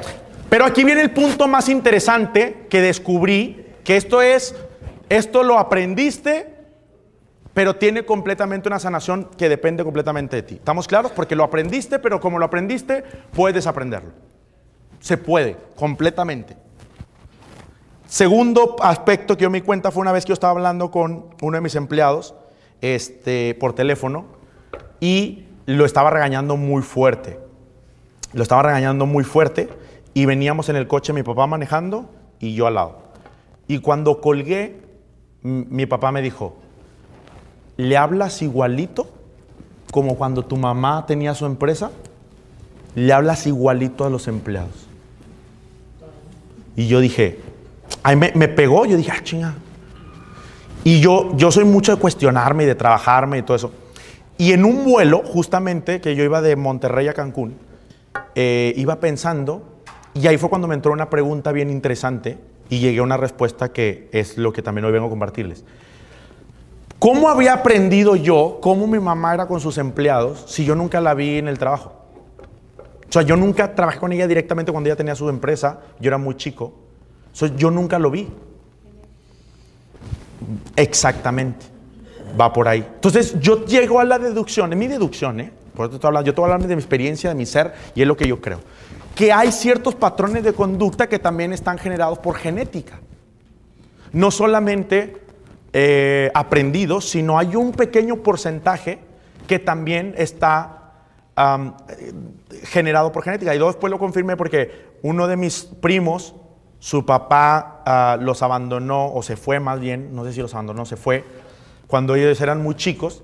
pero 0.50 0.64
aquí 0.64 0.86
viene 0.86 1.02
el 1.02 1.12
punto 1.12 1.46
más 1.50 1.68
interesante 1.68 2.66
que 2.70 2.80
descubrí, 2.80 3.66
que 3.84 3.98
esto 3.98 4.22
es, 4.22 4.56
esto 5.10 5.44
lo 5.44 5.60
aprendiste, 5.60 6.54
pero 7.54 7.76
tiene 7.76 8.06
completamente 8.06 8.70
una 8.70 8.80
sanación 8.80 9.26
que 9.38 9.50
depende 9.50 9.84
completamente 9.84 10.38
de 10.38 10.44
ti. 10.44 10.56
¿Estamos 10.56 10.88
claros? 10.88 11.12
Porque 11.12 11.36
lo 11.36 11.44
aprendiste, 11.44 12.00
pero 12.00 12.22
como 12.22 12.40
lo 12.40 12.46
aprendiste, 12.46 13.04
puedes 13.34 13.56
desaprenderlo. 13.56 14.12
Se 15.04 15.18
puede, 15.18 15.58
completamente. 15.76 16.56
Segundo 18.08 18.78
aspecto 18.82 19.36
que 19.36 19.44
yo 19.44 19.50
me 19.50 19.62
cuenta 19.62 19.92
fue 19.92 20.00
una 20.00 20.14
vez 20.14 20.24
que 20.24 20.30
yo 20.30 20.34
estaba 20.34 20.52
hablando 20.52 20.92
con 20.92 21.26
uno 21.42 21.58
de 21.58 21.62
mis 21.62 21.76
empleados 21.76 22.36
este, 22.80 23.54
por 23.56 23.74
teléfono 23.74 24.28
y 25.02 25.44
lo 25.66 25.84
estaba 25.84 26.10
regañando 26.10 26.56
muy 26.56 26.84
fuerte. 26.84 27.38
Lo 28.32 28.44
estaba 28.44 28.64
regañando 28.64 29.06
muy 29.06 29.26
fuerte 29.26 29.68
y 30.14 30.26
veníamos 30.26 30.70
en 30.70 30.78
el 30.78 30.88
coche 30.88 31.12
mi 31.12 31.22
papá 31.22 31.48
manejando 31.48 32.10
y 32.40 32.56
yo 32.56 32.66
al 32.66 32.76
lado. 32.76 33.00
Y 33.68 33.80
cuando 33.80 34.22
colgué, 34.22 34.80
mi 35.42 35.86
papá 35.86 36.14
me 36.14 36.22
dijo, 36.22 36.56
¿le 37.76 37.98
hablas 37.98 38.42
igualito 38.42 39.10
como 39.92 40.16
cuando 40.16 40.46
tu 40.46 40.56
mamá 40.56 41.06
tenía 41.06 41.36
su 41.36 41.46
empresa? 41.46 41.92
Le 42.96 43.12
hablas 43.12 43.48
igualito 43.48 44.06
a 44.06 44.10
los 44.10 44.30
empleados. 44.30 44.93
Y 46.76 46.88
yo 46.88 47.00
dije, 47.00 47.40
ahí 48.02 48.16
me, 48.16 48.32
me 48.36 48.48
pegó, 48.48 48.86
yo 48.86 48.98
dije, 48.98 49.12
ah, 49.12 49.24
chinga. 49.24 49.56
Y 50.84 51.00
yo, 51.00 51.36
yo 51.38 51.52
soy 51.52 51.66
mucho 51.66 51.96
de 51.96 52.02
cuestionarme 52.02 52.64
y 52.64 52.66
de 52.68 52.76
trabajarme 52.76 53.38
y 53.38 53.42
todo 53.44 53.56
eso. 53.56 53.72
Y 54.38 54.52
en 54.52 54.66
un 54.66 54.84
vuelo, 54.84 55.22
justamente, 55.26 56.02
que 56.02 56.16
yo 56.16 56.24
iba 56.24 56.42
de 56.42 56.56
Monterrey 56.56 57.08
a 57.08 57.14
Cancún, 57.14 57.56
eh, 58.36 58.74
iba 58.76 59.00
pensando, 59.00 59.64
y 60.14 60.28
ahí 60.28 60.38
fue 60.38 60.50
cuando 60.50 60.68
me 60.68 60.76
entró 60.76 60.92
una 60.92 61.10
pregunta 61.10 61.52
bien 61.52 61.70
interesante 61.70 62.38
y 62.70 62.80
llegué 62.80 63.00
a 63.00 63.04
una 63.04 63.18
respuesta 63.18 63.72
que 63.72 64.10
es 64.12 64.38
lo 64.38 64.52
que 64.52 64.62
también 64.62 64.86
hoy 64.86 64.92
vengo 64.92 65.08
a 65.08 65.10
compartirles. 65.10 65.64
¿Cómo 67.00 67.30
había 67.30 67.54
aprendido 67.54 68.16
yo 68.16 68.60
cómo 68.62 68.88
mi 68.88 69.00
mamá 69.00 69.34
era 69.34 69.48
con 69.48 69.60
sus 69.60 69.78
empleados 69.78 70.46
si 70.48 70.66
yo 70.66 70.76
nunca 70.76 71.02
la 71.02 71.14
vi 71.14 71.38
en 71.38 71.48
el 71.48 71.60
trabajo? 71.60 72.03
O 73.14 73.20
sea, 73.20 73.22
yo 73.22 73.36
nunca 73.36 73.76
trabajé 73.76 74.00
con 74.00 74.12
ella 74.12 74.26
directamente 74.26 74.72
cuando 74.72 74.90
ella 74.90 74.96
tenía 74.96 75.14
su 75.14 75.30
empresa, 75.30 75.82
yo 76.00 76.08
era 76.08 76.18
muy 76.18 76.36
chico. 76.36 76.74
O 77.32 77.36
sea, 77.36 77.56
yo 77.56 77.70
nunca 77.70 78.00
lo 78.00 78.10
vi. 78.10 78.28
Exactamente. 80.76 81.64
Va 82.42 82.52
por 82.52 82.68
ahí. 82.68 82.80
Entonces, 82.80 83.40
yo 83.40 83.66
llego 83.66 84.00
a 84.00 84.04
la 84.04 84.18
deducción, 84.18 84.74
en 84.74 84.80
mi 84.80 84.88
deducción, 84.88 85.42
¿eh? 85.42 85.52
Por 85.76 85.86
eso 85.86 85.98
estoy 85.98 86.08
hablando, 86.08 86.26
yo 86.26 86.32
estoy 86.32 86.46
hablando 86.46 86.68
de 86.68 86.76
mi 86.76 86.82
experiencia, 86.82 87.30
de 87.30 87.36
mi 87.36 87.46
ser, 87.46 87.76
y 87.94 88.02
es 88.02 88.08
lo 88.08 88.18
que 88.18 88.28
yo 88.28 88.42
creo. 88.42 88.62
Que 89.14 89.32
hay 89.32 89.52
ciertos 89.52 89.94
patrones 89.94 90.44
de 90.44 90.54
conducta 90.54 91.08
que 91.08 91.20
también 91.20 91.54
están 91.54 91.78
generados 91.78 92.18
por 92.18 92.34
genética. 92.34 93.00
No 94.12 94.32
solamente 94.32 95.18
eh, 95.72 96.32
aprendidos, 96.34 97.10
sino 97.10 97.38
hay 97.38 97.56
un 97.56 97.74
pequeño 97.74 98.24
porcentaje 98.24 99.02
que 99.46 99.60
también 99.60 100.16
está 100.18 100.83
generado 102.64 103.12
por 103.12 103.24
genética. 103.24 103.56
Y 103.56 103.60
yo 103.60 103.68
después 103.68 103.92
lo 103.92 104.00
confirmé 104.00 104.38
porque 104.38 104.94
uno 105.02 105.28
de 105.28 105.38
mis 105.38 105.64
primos, 105.64 106.36
su 106.80 107.06
papá 107.06 107.82
ah, 107.86 108.18
los 108.20 108.42
abandonó, 108.44 109.14
o 109.14 109.24
se 109.24 109.36
fue 109.36 109.60
más 109.60 109.80
bien, 109.80 110.16
no 110.16 110.24
sé 110.26 110.34
si 110.34 110.42
los 110.42 110.54
abandonó, 110.54 110.86
se 110.86 110.96
fue, 110.96 111.24
cuando 111.88 112.16
ellos 112.16 112.40
eran 112.42 112.62
muy 112.62 112.76
chicos. 112.76 113.24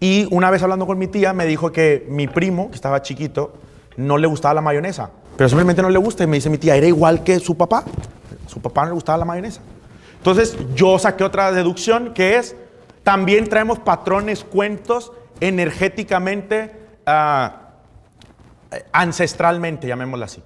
Y 0.00 0.26
una 0.30 0.50
vez 0.50 0.62
hablando 0.62 0.86
con 0.86 0.98
mi 0.98 1.06
tía 1.06 1.32
me 1.32 1.46
dijo 1.46 1.72
que 1.72 2.06
mi 2.08 2.26
primo, 2.26 2.68
que 2.68 2.74
estaba 2.74 3.02
chiquito, 3.02 3.54
no 3.96 4.18
le 4.18 4.26
gustaba 4.26 4.54
la 4.54 4.60
mayonesa. 4.60 5.10
Pero 5.36 5.48
simplemente 5.48 5.82
no 5.82 5.90
le 5.90 5.98
gusta. 5.98 6.24
Y 6.24 6.26
me 6.26 6.36
dice 6.36 6.50
mi 6.50 6.58
tía, 6.58 6.76
era 6.76 6.86
igual 6.86 7.22
que 7.24 7.38
su 7.40 7.56
papá. 7.56 7.84
Su 8.46 8.60
papá 8.60 8.82
no 8.82 8.88
le 8.88 8.94
gustaba 8.94 9.18
la 9.18 9.24
mayonesa. 9.24 9.60
Entonces 10.18 10.56
yo 10.74 10.98
saqué 10.98 11.24
otra 11.24 11.52
deducción 11.52 12.14
que 12.14 12.36
es, 12.36 12.56
también 13.02 13.48
traemos 13.48 13.78
patrones, 13.78 14.44
cuentos 14.44 15.12
energéticamente, 15.40 16.83
ah, 17.06 17.60
ancestralmente, 18.92 19.86
llamémoslo 19.86 20.24
así. 20.24 20.42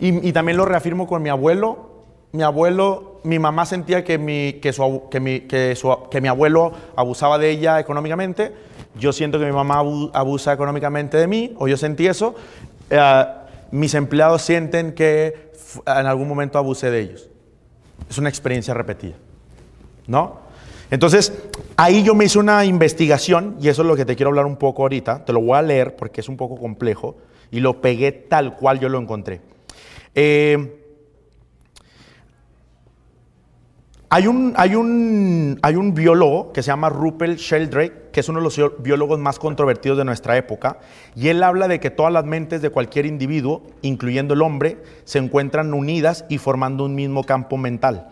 Y, 0.00 0.32
también 0.32 0.56
lo 0.58 0.64
reafirmo 0.64 1.06
con 1.06 1.22
mi 1.22 1.28
abuelo. 1.30 1.90
Mi 2.32 2.42
abuelo, 2.42 3.20
mi 3.22 3.38
mamá 3.38 3.64
sentía 3.64 4.02
que 4.04 4.18
mi, 4.18 4.54
que, 4.54 4.72
su 4.72 5.04
que, 5.10 5.20
mi, 5.20 5.40
que, 5.42 5.76
su- 5.76 6.08
que 6.10 6.20
mi 6.20 6.28
abuelo 6.28 6.72
abusaba 6.96 7.38
de 7.38 7.50
ella 7.50 7.78
económicamente. 7.78 8.52
Yo 8.98 9.12
siento 9.12 9.38
que 9.38 9.46
mi 9.46 9.52
mamá 9.52 9.78
abu- 9.78 10.10
abusa 10.12 10.52
económicamente 10.52 11.16
de 11.16 11.26
mí, 11.28 11.54
o 11.58 11.68
yo 11.68 11.76
sentí 11.76 12.06
eso. 12.06 12.34
Eh, 12.90 13.24
mis 13.70 13.94
empleados 13.94 14.42
sienten 14.42 14.94
que 14.94 15.52
en 15.86 16.06
algún 16.06 16.28
momento 16.28 16.58
abusé 16.58 16.90
de 16.90 17.00
ellos. 17.00 17.28
Es 18.10 18.18
una 18.18 18.28
experiencia 18.28 18.74
repetida. 18.74 19.14
¿No? 20.06 20.43
Entonces, 20.94 21.32
ahí 21.76 22.04
yo 22.04 22.14
me 22.14 22.26
hice 22.26 22.38
una 22.38 22.64
investigación, 22.64 23.56
y 23.60 23.66
eso 23.66 23.82
es 23.82 23.88
lo 23.88 23.96
que 23.96 24.04
te 24.04 24.14
quiero 24.14 24.30
hablar 24.30 24.46
un 24.46 24.54
poco 24.54 24.82
ahorita. 24.82 25.24
Te 25.24 25.32
lo 25.32 25.40
voy 25.40 25.58
a 25.58 25.62
leer 25.62 25.96
porque 25.96 26.20
es 26.20 26.28
un 26.28 26.36
poco 26.36 26.54
complejo, 26.54 27.16
y 27.50 27.58
lo 27.58 27.80
pegué 27.80 28.12
tal 28.12 28.54
cual 28.54 28.78
yo 28.78 28.88
lo 28.88 29.00
encontré. 29.00 29.40
Eh, 30.14 30.80
hay, 34.08 34.28
un, 34.28 34.54
hay, 34.56 34.76
un, 34.76 35.58
hay 35.62 35.74
un 35.74 35.94
biólogo 35.94 36.52
que 36.52 36.62
se 36.62 36.68
llama 36.68 36.90
Rupert 36.90 37.38
Sheldrake, 37.38 38.10
que 38.12 38.20
es 38.20 38.28
uno 38.28 38.38
de 38.38 38.44
los 38.44 38.60
biólogos 38.78 39.18
más 39.18 39.40
controvertidos 39.40 39.98
de 39.98 40.04
nuestra 40.04 40.36
época, 40.36 40.78
y 41.16 41.26
él 41.26 41.42
habla 41.42 41.66
de 41.66 41.80
que 41.80 41.90
todas 41.90 42.12
las 42.12 42.24
mentes 42.24 42.62
de 42.62 42.70
cualquier 42.70 43.06
individuo, 43.06 43.64
incluyendo 43.82 44.34
el 44.34 44.42
hombre, 44.42 44.80
se 45.02 45.18
encuentran 45.18 45.74
unidas 45.74 46.24
y 46.28 46.38
formando 46.38 46.84
un 46.84 46.94
mismo 46.94 47.24
campo 47.24 47.56
mental. 47.56 48.10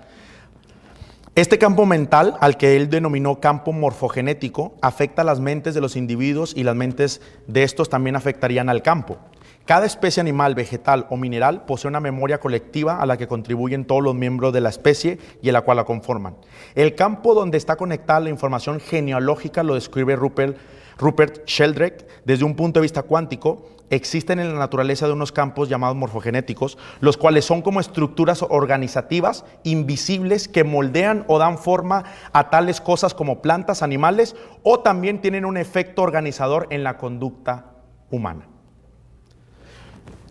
Este 1.34 1.56
campo 1.56 1.86
mental, 1.86 2.36
al 2.40 2.58
que 2.58 2.76
él 2.76 2.90
denominó 2.90 3.40
campo 3.40 3.72
morfogenético, 3.72 4.74
afecta 4.82 5.22
a 5.22 5.24
las 5.24 5.40
mentes 5.40 5.72
de 5.72 5.80
los 5.80 5.96
individuos 5.96 6.52
y 6.54 6.62
las 6.62 6.76
mentes 6.76 7.22
de 7.46 7.62
estos 7.62 7.88
también 7.88 8.16
afectarían 8.16 8.68
al 8.68 8.82
campo. 8.82 9.16
Cada 9.64 9.86
especie 9.86 10.20
animal, 10.20 10.54
vegetal 10.54 11.06
o 11.08 11.16
mineral 11.16 11.64
posee 11.64 11.88
una 11.88 12.00
memoria 12.00 12.38
colectiva 12.38 13.00
a 13.00 13.06
la 13.06 13.16
que 13.16 13.28
contribuyen 13.28 13.86
todos 13.86 14.02
los 14.02 14.14
miembros 14.14 14.52
de 14.52 14.60
la 14.60 14.68
especie 14.68 15.18
y 15.40 15.48
a 15.48 15.52
la 15.52 15.62
cual 15.62 15.78
la 15.78 15.84
conforman. 15.84 16.36
El 16.74 16.94
campo 16.94 17.32
donde 17.32 17.56
está 17.56 17.76
conectada 17.76 18.20
la 18.20 18.28
información 18.28 18.78
genealógica 18.78 19.62
lo 19.62 19.72
describe 19.72 20.16
Rupert, 20.16 20.58
Rupert 20.98 21.46
Sheldrake 21.46 22.06
desde 22.26 22.44
un 22.44 22.54
punto 22.54 22.78
de 22.78 22.82
vista 22.82 23.04
cuántico. 23.04 23.70
Existen 23.92 24.40
en 24.40 24.54
la 24.54 24.58
naturaleza 24.58 25.06
de 25.06 25.12
unos 25.12 25.32
campos 25.32 25.68
llamados 25.68 25.94
morfogenéticos, 25.96 26.78
los 27.00 27.18
cuales 27.18 27.44
son 27.44 27.60
como 27.60 27.78
estructuras 27.78 28.42
organizativas 28.42 29.44
invisibles 29.64 30.48
que 30.48 30.64
moldean 30.64 31.24
o 31.28 31.38
dan 31.38 31.58
forma 31.58 32.04
a 32.32 32.48
tales 32.48 32.80
cosas 32.80 33.12
como 33.12 33.42
plantas, 33.42 33.82
animales 33.82 34.34
o 34.62 34.80
también 34.80 35.20
tienen 35.20 35.44
un 35.44 35.58
efecto 35.58 36.00
organizador 36.00 36.68
en 36.70 36.84
la 36.84 36.96
conducta 36.96 37.66
humana. 38.10 38.46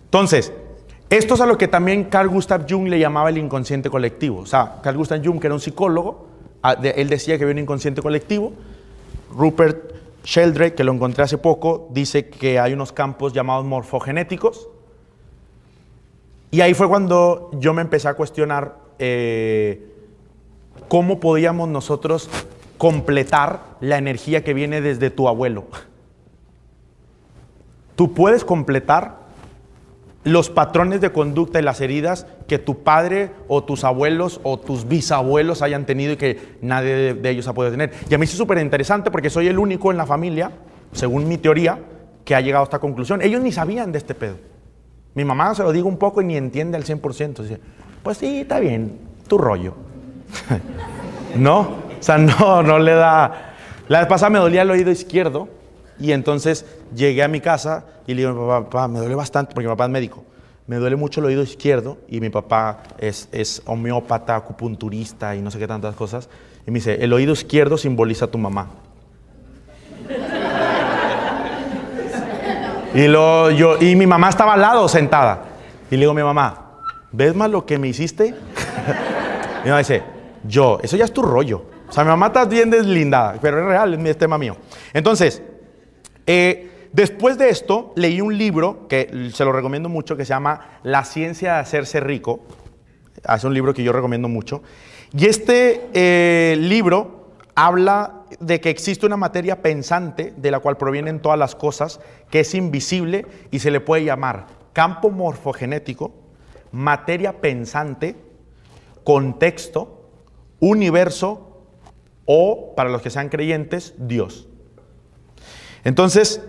Entonces, 0.06 0.52
esto 1.12 1.36
es 1.36 1.42
a 1.42 1.46
lo 1.46 1.58
que 1.60 1.68
también 1.68 2.06
Carl 2.06 2.30
Gustav 2.30 2.66
Jung 2.68 2.88
le 2.88 2.98
llamaba 2.98 3.30
el 3.30 3.38
inconsciente 3.38 3.92
colectivo. 3.92 4.40
O 4.40 4.46
sea, 4.48 4.80
Carl 4.82 4.98
Gustav 4.98 5.22
Jung, 5.24 5.40
que 5.40 5.46
era 5.46 5.54
un 5.54 5.60
psicólogo, 5.62 6.26
a- 6.64 6.74
de- 6.76 6.96
él 6.98 7.10
decía 7.10 7.38
que 7.38 7.44
había 7.44 7.54
un 7.54 7.60
inconsciente 7.60 8.02
colectivo. 8.02 8.54
Rupert 9.32 10.01
Sheldrake, 10.24 10.76
que 10.76 10.84
lo 10.84 10.94
encontré 10.94 11.24
hace 11.24 11.38
poco, 11.38 11.88
dice 11.92 12.30
que 12.30 12.60
hay 12.60 12.74
unos 12.74 12.92
campos 12.92 13.34
llamados 13.34 13.66
morfogenéticos. 13.66 14.70
Y 16.52 16.62
ahí 16.62 16.74
fue 16.74 16.88
cuando 16.88 17.50
yo 17.54 17.74
me 17.74 17.82
empecé 17.82 18.08
a 18.08 18.14
cuestionar 18.14 18.78
eh, 19.00 19.88
cómo 20.88 21.20
podíamos 21.20 21.70
nosotros 21.70 22.30
completar 22.78 23.62
la 23.80 23.98
energía 23.98 24.44
que 24.44 24.54
viene 24.54 24.82
desde 24.82 25.10
tu 25.10 25.28
abuelo. 25.28 25.66
Tú 27.96 28.14
puedes 28.14 28.44
completar 28.44 29.21
los 30.24 30.50
patrones 30.50 31.02
de 31.02 31.12
conducta 31.12 31.60
y 31.60 31.64
las 31.64 31.82
heridas 31.82 32.28
que 32.48 32.60
tu 32.60 32.84
padre 32.84 33.32
o 33.48 33.64
tus 33.64 33.84
abuelos 33.84 34.40
o 34.44 34.60
tus 34.60 34.88
bisabuelos 34.88 35.62
hayan 35.62 35.86
tenido 35.86 36.14
y 36.14 36.18
que 36.18 36.58
nadie 36.62 37.16
de, 37.16 37.30
ellos 37.30 37.48
ha 37.48 37.54
podido 37.54 37.72
tener. 37.72 37.92
Y 38.10 38.14
a 38.14 38.18
mí 38.18 38.26
es 38.26 38.32
súper 38.32 38.60
interesante 38.60 39.10
porque 39.10 39.30
soy 39.30 39.48
el 39.48 39.58
único 39.58 39.92
en 39.92 39.98
la 39.98 40.06
familia, 40.06 40.52
según 40.92 41.28
mi 41.28 41.38
teoría, 41.38 41.80
que 42.24 42.36
ha 42.36 42.42
llegado 42.42 42.64
a 42.64 42.66
esta 42.66 42.80
conclusión. 42.80 43.22
Ellos 43.22 43.42
ni 43.42 43.52
sabían 43.52 43.92
de 43.92 43.98
este 43.98 44.14
pedo. 44.14 44.36
Mi 45.16 45.26
mamá 45.26 45.56
se 45.56 45.64
lo 45.64 45.72
digo 45.72 45.88
un 45.88 45.98
poco 45.98 46.22
y 46.22 46.26
ni 46.26 46.38
entiende 46.38 46.78
al 46.78 46.84
100%. 46.84 47.42
Dice, 47.42 47.60
pues 48.04 48.18
sí, 48.18 48.42
está 48.42 48.60
bien, 48.60 49.00
tu 49.28 49.38
rollo. 49.38 49.74
no, 51.36 51.60
o 51.60 51.68
sea, 52.00 52.18
no, 52.18 52.62
no 52.62 52.78
le 52.80 52.94
da... 52.94 53.56
La 53.88 54.00
vez 54.00 54.08
pasada 54.08 54.30
me 54.30 54.40
dolía 54.40 54.62
el 54.62 54.72
oído 54.72 54.92
izquierdo 54.92 55.50
y 56.02 56.12
entonces 56.14 56.66
llegué 56.96 57.22
a 57.24 57.28
mi 57.28 57.40
casa 57.40 57.86
y 58.08 58.16
le 58.16 58.22
digo, 58.22 58.48
papá, 58.48 58.64
papá, 58.70 58.88
me 58.88 59.00
duele 59.00 59.16
bastante, 59.16 59.54
porque 59.54 59.68
mi 59.68 59.74
papá 59.74 59.86
es 59.86 59.92
médico, 59.92 60.24
me 60.66 60.78
duele 60.78 60.96
mucho 60.96 61.20
el 61.20 61.28
oído 61.28 61.44
izquierdo 61.44 62.00
y 62.08 62.20
mi 62.20 62.30
papá 62.30 62.84
es, 62.98 63.30
es 63.32 63.62
homeópata, 63.66 64.36
acupunturista 64.36 65.36
y 65.36 65.42
no 65.42 65.52
sé 65.52 65.60
qué 65.60 65.68
tantas 65.68 65.96
cosas. 65.96 66.28
Y 66.66 66.72
me 66.72 66.80
dice, 66.80 66.96
el 67.04 67.14
oído 67.14 67.34
izquierdo 67.34 67.78
simboliza 67.78 68.26
a 68.26 68.28
tu 68.30 68.38
mamá. 68.38 68.70
Y, 72.94 73.08
lo, 73.08 73.52
yo, 73.52 73.78
y 73.80 73.96
mi 73.96 74.06
mamá 74.06 74.30
estaba 74.30 74.54
al 74.54 74.62
lado 74.62 74.88
sentada. 74.88 75.44
Y 75.90 75.96
le 75.96 76.02
digo 76.02 76.12
a 76.12 76.16
mi 76.16 76.24
mamá, 76.24 76.78
¿ves 77.12 77.36
más 77.36 77.50
lo 77.50 77.66
que 77.66 77.78
me 77.78 77.88
hiciste? 77.88 78.32
mi 79.64 79.70
mamá 79.70 79.80
dice, 79.80 80.04
yo, 80.44 80.80
eso 80.82 80.98
ya 80.98 81.06
es 81.06 81.14
tu 81.14 81.22
rollo. 81.22 81.66
O 81.88 81.92
sea, 81.92 82.04
mi 82.04 82.10
mamá 82.10 82.28
está 82.28 82.46
bien 82.46 82.70
deslindada, 82.70 83.36
pero 83.42 83.60
es 83.60 83.66
real, 83.66 83.94
es 83.94 84.00
mi 84.00 84.14
tema 84.14 84.38
mío. 84.38 84.56
Entonces, 84.94 85.42
eh, 86.26 86.90
después 86.94 87.38
de 87.38 87.50
esto, 87.50 87.94
leí 87.96 88.22
un 88.22 88.38
libro 88.38 88.88
que 88.88 89.30
se 89.34 89.46
lo 89.46 89.52
recomiendo 89.52 89.90
mucho 89.90 90.18
que 90.18 90.26
se 90.26 90.30
llama 90.30 90.80
La 90.84 91.04
ciencia 91.04 91.54
de 91.54 91.60
hacerse 91.60 92.00
rico. 92.00 92.42
Es 93.28 93.44
un 93.44 93.54
libro 93.54 93.74
que 93.74 93.84
yo 93.84 93.94
recomiendo 93.94 94.28
mucho. 94.28 94.64
Y 95.14 95.26
este 95.26 95.90
eh, 95.94 96.56
libro 96.58 97.32
habla 97.56 98.24
de 98.40 98.62
que 98.62 98.70
existe 98.70 99.06
una 99.06 99.18
materia 99.18 99.62
pensante 99.62 100.34
de 100.38 100.52
la 100.52 100.60
cual 100.60 100.78
provienen 100.78 101.20
todas 101.20 101.38
las 101.38 101.56
cosas, 101.56 102.00
que 102.30 102.42
es 102.42 102.56
invisible 102.56 103.26
y 103.52 103.60
se 103.60 103.72
le 103.72 103.82
puede 103.82 104.06
llamar 104.06 104.48
campo 104.74 105.10
morfogenético, 105.10 106.14
materia 106.72 107.42
pensante, 107.42 108.16
contexto, 109.04 110.10
universo 110.60 111.66
o, 112.26 112.74
para 112.76 112.90
los 112.90 113.02
que 113.02 113.10
sean 113.10 113.30
creyentes, 113.30 113.94
Dios. 113.98 114.48
Entonces, 115.84 116.42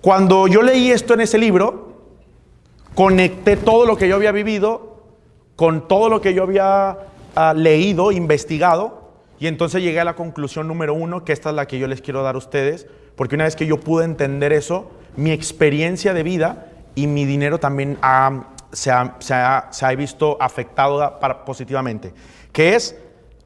cuando 0.00 0.46
yo 0.46 0.62
leí 0.62 0.90
esto 0.90 1.14
en 1.14 1.20
ese 1.20 1.38
libro, 1.38 1.92
conecté 2.94 3.56
todo 3.56 3.86
lo 3.86 3.96
que 3.96 4.08
yo 4.08 4.16
había 4.16 4.32
vivido 4.32 4.92
con 5.56 5.86
todo 5.86 6.08
lo 6.08 6.20
que 6.20 6.34
yo 6.34 6.42
había 6.42 6.98
ah, 7.34 7.54
leído, 7.54 8.10
investigado, 8.10 9.02
y 9.38 9.46
entonces 9.46 9.82
llegué 9.82 10.00
a 10.00 10.04
la 10.04 10.14
conclusión 10.14 10.68
número 10.68 10.94
uno, 10.94 11.24
que 11.24 11.32
esta 11.32 11.50
es 11.50 11.56
la 11.56 11.66
que 11.66 11.78
yo 11.78 11.88
les 11.88 12.00
quiero 12.00 12.22
dar 12.22 12.36
a 12.36 12.38
ustedes, 12.38 12.86
porque 13.16 13.34
una 13.34 13.44
vez 13.44 13.56
que 13.56 13.66
yo 13.66 13.80
pude 13.80 14.04
entender 14.04 14.52
eso, 14.52 14.90
mi 15.16 15.32
experiencia 15.32 16.14
de 16.14 16.22
vida 16.22 16.68
y 16.94 17.06
mi 17.06 17.24
dinero 17.24 17.58
también 17.58 17.98
se, 18.72 18.90
ha, 18.90 19.94
visto 19.96 20.36
afectado 20.40 21.18
positivamente, 21.44 22.14
que 22.52 22.74
es 22.74 22.96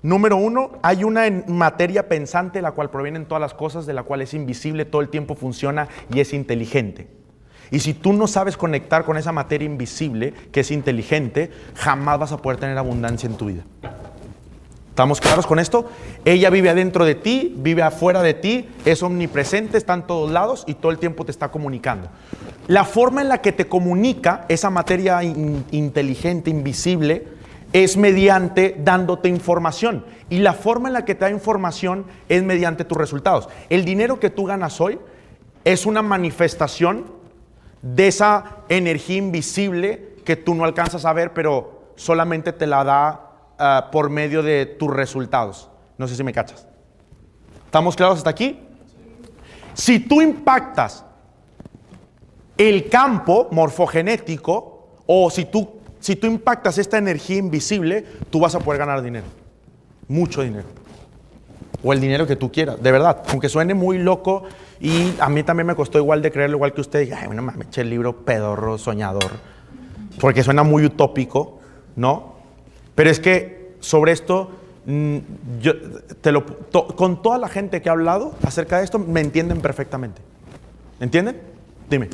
Número 0.02 0.36
uno, 0.36 0.72
hay 0.82 1.04
una 1.04 1.22
materia 1.48 2.08
pensante 2.08 2.58
de 2.58 2.62
la 2.62 2.72
cual 2.72 2.90
provienen 2.90 3.26
todas 3.26 3.40
las 3.40 3.54
cosas, 3.54 3.86
de 3.86 3.92
la 3.94 4.02
cual 4.04 4.22
es 4.22 4.34
invisible, 4.34 4.84
todo 4.84 5.02
el 5.02 5.08
tiempo 5.08 5.34
funciona 5.34 5.88
y 6.12 6.20
es 6.20 6.32
inteligente. 6.32 7.08
Y 7.70 7.80
si 7.80 7.94
tú 7.94 8.12
no 8.12 8.28
sabes 8.28 8.56
conectar 8.56 9.04
con 9.04 9.16
esa 9.16 9.32
materia 9.32 9.66
invisible, 9.66 10.32
que 10.52 10.60
es 10.60 10.70
inteligente, 10.70 11.50
jamás 11.74 12.20
vas 12.20 12.32
a 12.32 12.36
poder 12.36 12.60
tener 12.60 12.78
abundancia 12.78 13.26
en 13.28 13.36
tu 13.36 13.46
vida. 13.46 13.64
¿Estamos 14.90 15.20
claros 15.20 15.46
con 15.46 15.58
esto? 15.58 15.90
Ella 16.24 16.48
vive 16.48 16.70
adentro 16.70 17.04
de 17.04 17.14
ti, 17.16 17.54
vive 17.58 17.82
afuera 17.82 18.22
de 18.22 18.34
ti, 18.34 18.68
es 18.84 19.02
omnipresente, 19.02 19.76
está 19.76 19.92
en 19.94 20.06
todos 20.06 20.30
lados 20.30 20.64
y 20.66 20.74
todo 20.74 20.92
el 20.92 20.98
tiempo 20.98 21.24
te 21.24 21.32
está 21.32 21.50
comunicando. 21.50 22.08
La 22.68 22.84
forma 22.84 23.20
en 23.20 23.28
la 23.28 23.42
que 23.42 23.52
te 23.52 23.66
comunica 23.66 24.46
esa 24.48 24.70
materia 24.70 25.22
in- 25.22 25.64
inteligente, 25.70 26.48
invisible, 26.48 27.28
es 27.76 27.98
mediante 27.98 28.74
dándote 28.78 29.28
información. 29.28 30.06
Y 30.30 30.38
la 30.38 30.54
forma 30.54 30.88
en 30.88 30.94
la 30.94 31.04
que 31.04 31.14
te 31.14 31.26
da 31.26 31.30
información 31.30 32.06
es 32.26 32.42
mediante 32.42 32.86
tus 32.86 32.96
resultados. 32.96 33.50
El 33.68 33.84
dinero 33.84 34.18
que 34.18 34.30
tú 34.30 34.46
ganas 34.46 34.80
hoy 34.80 34.98
es 35.62 35.84
una 35.84 36.00
manifestación 36.00 37.04
de 37.82 38.08
esa 38.08 38.62
energía 38.70 39.18
invisible 39.18 40.14
que 40.24 40.36
tú 40.36 40.54
no 40.54 40.64
alcanzas 40.64 41.04
a 41.04 41.12
ver, 41.12 41.34
pero 41.34 41.92
solamente 41.96 42.54
te 42.54 42.66
la 42.66 42.82
da 42.82 43.30
ah, 43.58 43.88
por 43.92 44.08
medio 44.08 44.42
de 44.42 44.64
tus 44.64 44.90
resultados. 44.90 45.68
No 45.98 46.08
sé 46.08 46.16
si 46.16 46.24
me 46.24 46.32
cachas. 46.32 46.66
¿Estamos 47.66 47.94
claros 47.94 48.16
hasta 48.16 48.30
aquí? 48.30 48.58
Si 49.74 50.00
tú 50.00 50.22
impactas 50.22 51.04
el 52.56 52.88
campo 52.88 53.48
morfogenético 53.50 55.02
o 55.04 55.30
si 55.30 55.44
tú, 55.44 55.75
si 56.06 56.14
tú 56.14 56.28
impactas 56.28 56.78
esta 56.78 56.98
energía 56.98 57.36
invisible, 57.36 58.04
tú 58.30 58.38
vas 58.38 58.54
a 58.54 58.60
poder 58.60 58.78
ganar 58.78 59.02
dinero. 59.02 59.26
Mucho 60.06 60.42
dinero. 60.42 60.68
O 61.82 61.92
el 61.92 62.00
dinero 62.00 62.28
que 62.28 62.36
tú 62.36 62.52
quieras, 62.52 62.80
de 62.80 62.92
verdad. 62.92 63.24
Aunque 63.30 63.48
suene 63.48 63.74
muy 63.74 63.98
loco 63.98 64.44
y 64.78 65.14
a 65.18 65.28
mí 65.28 65.42
también 65.42 65.66
me 65.66 65.74
costó 65.74 65.98
igual 65.98 66.22
de 66.22 66.30
creerlo, 66.30 66.58
igual 66.58 66.72
que 66.74 66.80
usted. 66.80 67.12
Ay, 67.12 67.26
bueno, 67.26 67.42
me 67.42 67.64
eché 67.64 67.80
el 67.80 67.90
libro 67.90 68.24
pedorro, 68.24 68.78
soñador. 68.78 69.32
Porque 70.20 70.44
suena 70.44 70.62
muy 70.62 70.84
utópico, 70.84 71.58
¿no? 71.96 72.34
Pero 72.94 73.10
es 73.10 73.18
que 73.18 73.74
sobre 73.80 74.12
esto, 74.12 74.52
mm, 74.84 75.16
yo 75.60 75.72
te 76.20 76.30
lo, 76.30 76.46
con 76.70 77.20
toda 77.20 77.36
la 77.36 77.48
gente 77.48 77.82
que 77.82 77.88
ha 77.88 77.92
hablado 77.92 78.36
acerca 78.44 78.78
de 78.78 78.84
esto, 78.84 79.00
me 79.00 79.22
entienden 79.22 79.60
perfectamente. 79.60 80.22
¿Entienden? 81.00 81.40
Dime. 81.90 82.10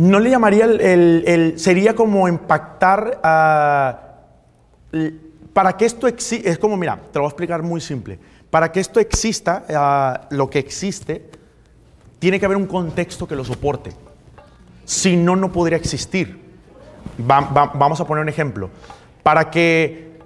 No 0.00 0.18
le 0.18 0.30
llamaría 0.30 0.64
el, 0.64 0.80
el- 1.26 1.58
sería 1.58 1.94
como 1.94 2.26
impactar 2.26 3.20
a 3.22 4.06
para 5.52 5.76
que 5.76 5.84
esto 5.84 6.06
exista, 6.06 6.48
es 6.48 6.58
como, 6.58 6.76
mira, 6.76 6.96
te 6.96 7.18
lo 7.18 7.22
voy 7.22 7.26
a 7.26 7.30
explicar 7.30 7.62
muy 7.62 7.80
simple. 7.80 8.18
Para 8.50 8.72
que 8.72 8.80
esto 8.80 8.98
exista, 8.98 9.64
ah, 9.74 10.26
lo 10.30 10.48
que 10.48 10.58
existe, 10.58 11.28
tiene 12.18 12.40
que 12.40 12.46
haber 12.46 12.56
un 12.56 12.66
contexto 12.66 13.26
que 13.28 13.36
lo 13.36 13.44
soporte. 13.44 13.92
Si 14.84 15.16
no, 15.16 15.36
no 15.36 15.52
podría 15.52 15.76
existir. 15.76 16.40
Va- 17.20 17.40
va- 17.40 17.72
vamos 17.74 18.00
a 18.00 18.06
poner 18.06 18.22
un 18.22 18.28
ejemplo. 18.28 18.70
Para 19.22 19.50
que 19.50 20.18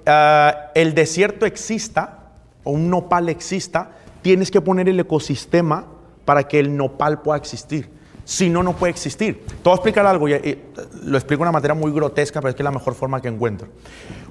el 0.75 0.95
desierto 0.95 1.47
exista, 1.47 2.29
o 2.63 2.71
un 2.73 2.89
nopal 2.91 3.29
exista, 3.31 3.91
tienes 4.23 4.51
que 4.51 4.61
poner 4.61 4.89
el 4.89 5.01
ecosistema 5.01 5.87
para 6.25 6.47
que 6.47 6.61
el 6.61 6.77
nopal 6.77 7.23
pueda 7.23 7.39
existir. 7.39 7.91
Si 8.25 8.49
no, 8.49 8.63
no 8.63 8.75
puede 8.75 8.91
existir. 8.91 9.45
Te 9.47 9.55
voy 9.65 9.73
a 9.73 9.75
explicar 9.77 10.07
algo, 10.07 10.29
y, 10.29 10.35
y, 10.35 10.63
lo 11.05 11.17
explico 11.17 11.41
de 11.41 11.49
una 11.49 11.53
manera 11.53 11.75
muy 11.75 11.93
grotesca, 11.93 12.41
pero 12.41 12.51
es 12.51 12.55
que 12.55 12.63
es 12.63 12.65
la 12.65 12.71
mejor 12.71 12.95
forma 12.95 13.21
que 13.21 13.29
encuentro. 13.29 13.69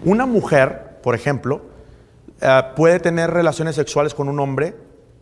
Una 0.04 0.26
mujer, 0.26 1.00
por 1.04 1.16
ejemplo, 1.16 1.62
eh, 2.42 2.62
puede 2.76 3.00
tener 3.00 3.32
relaciones 3.32 3.76
sexuales 3.76 4.14
con 4.14 4.28
un 4.28 4.40
hombre 4.40 4.76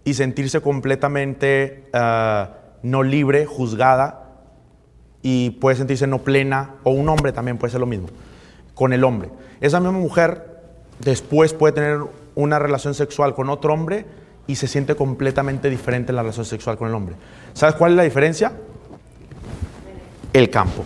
y 0.04 0.14
sentirse 0.14 0.62
completamente 0.62 1.90
eh, 1.94 2.46
no 2.82 3.04
libre, 3.04 3.46
juzgada, 3.46 4.30
y 5.22 5.52
puede 5.52 5.76
sentirse 5.76 6.08
no 6.08 6.20
plena, 6.20 6.76
o 6.84 6.92
un 6.92 7.08
hombre 7.10 7.32
también 7.32 7.58
puede 7.58 7.72
ser 7.72 7.80
lo 7.80 7.86
mismo, 7.86 8.08
con 8.74 8.94
el 8.94 9.04
hombre. 9.04 9.30
Esa 9.60 9.80
misma 9.80 10.00
mujer 10.00 10.62
después 11.00 11.54
puede 11.54 11.74
tener 11.74 12.00
una 12.34 12.58
relación 12.58 12.94
sexual 12.94 13.36
con 13.36 13.50
otro 13.50 13.74
hombre 13.74 14.06
y 14.52 14.56
se 14.58 14.68
siente 14.68 14.96
completamente 14.96 15.70
diferente 15.70 16.12
en 16.12 16.18
la 16.18 16.24
relación 16.24 16.46
sexual 16.46 16.78
con 16.78 16.90
el 16.90 16.94
hombre. 16.94 17.16
¿Sabes 17.54 17.76
cuál 17.76 17.92
es 17.92 17.98
la 17.98 18.04
diferencia? 18.04 18.52
El 20.34 20.50
campo. 20.50 20.84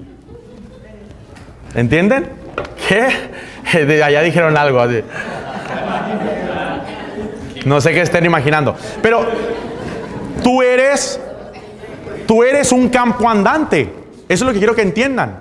¿Entienden? 1.74 2.28
¿Qué? 2.86 4.02
Allá 4.02 4.20
dijeron 4.20 4.58
algo. 4.58 4.84
No 7.64 7.80
sé 7.80 7.94
qué 7.94 8.02
estén 8.02 8.26
imaginando. 8.26 8.76
Pero 9.00 9.26
tú 10.42 10.60
eres, 10.60 11.18
tú 12.26 12.42
eres 12.42 12.72
un 12.72 12.90
campo 12.90 13.26
andante. 13.26 13.90
Eso 14.28 14.44
es 14.44 14.48
lo 14.48 14.52
que 14.52 14.58
quiero 14.58 14.74
que 14.74 14.82
entiendan. 14.82 15.40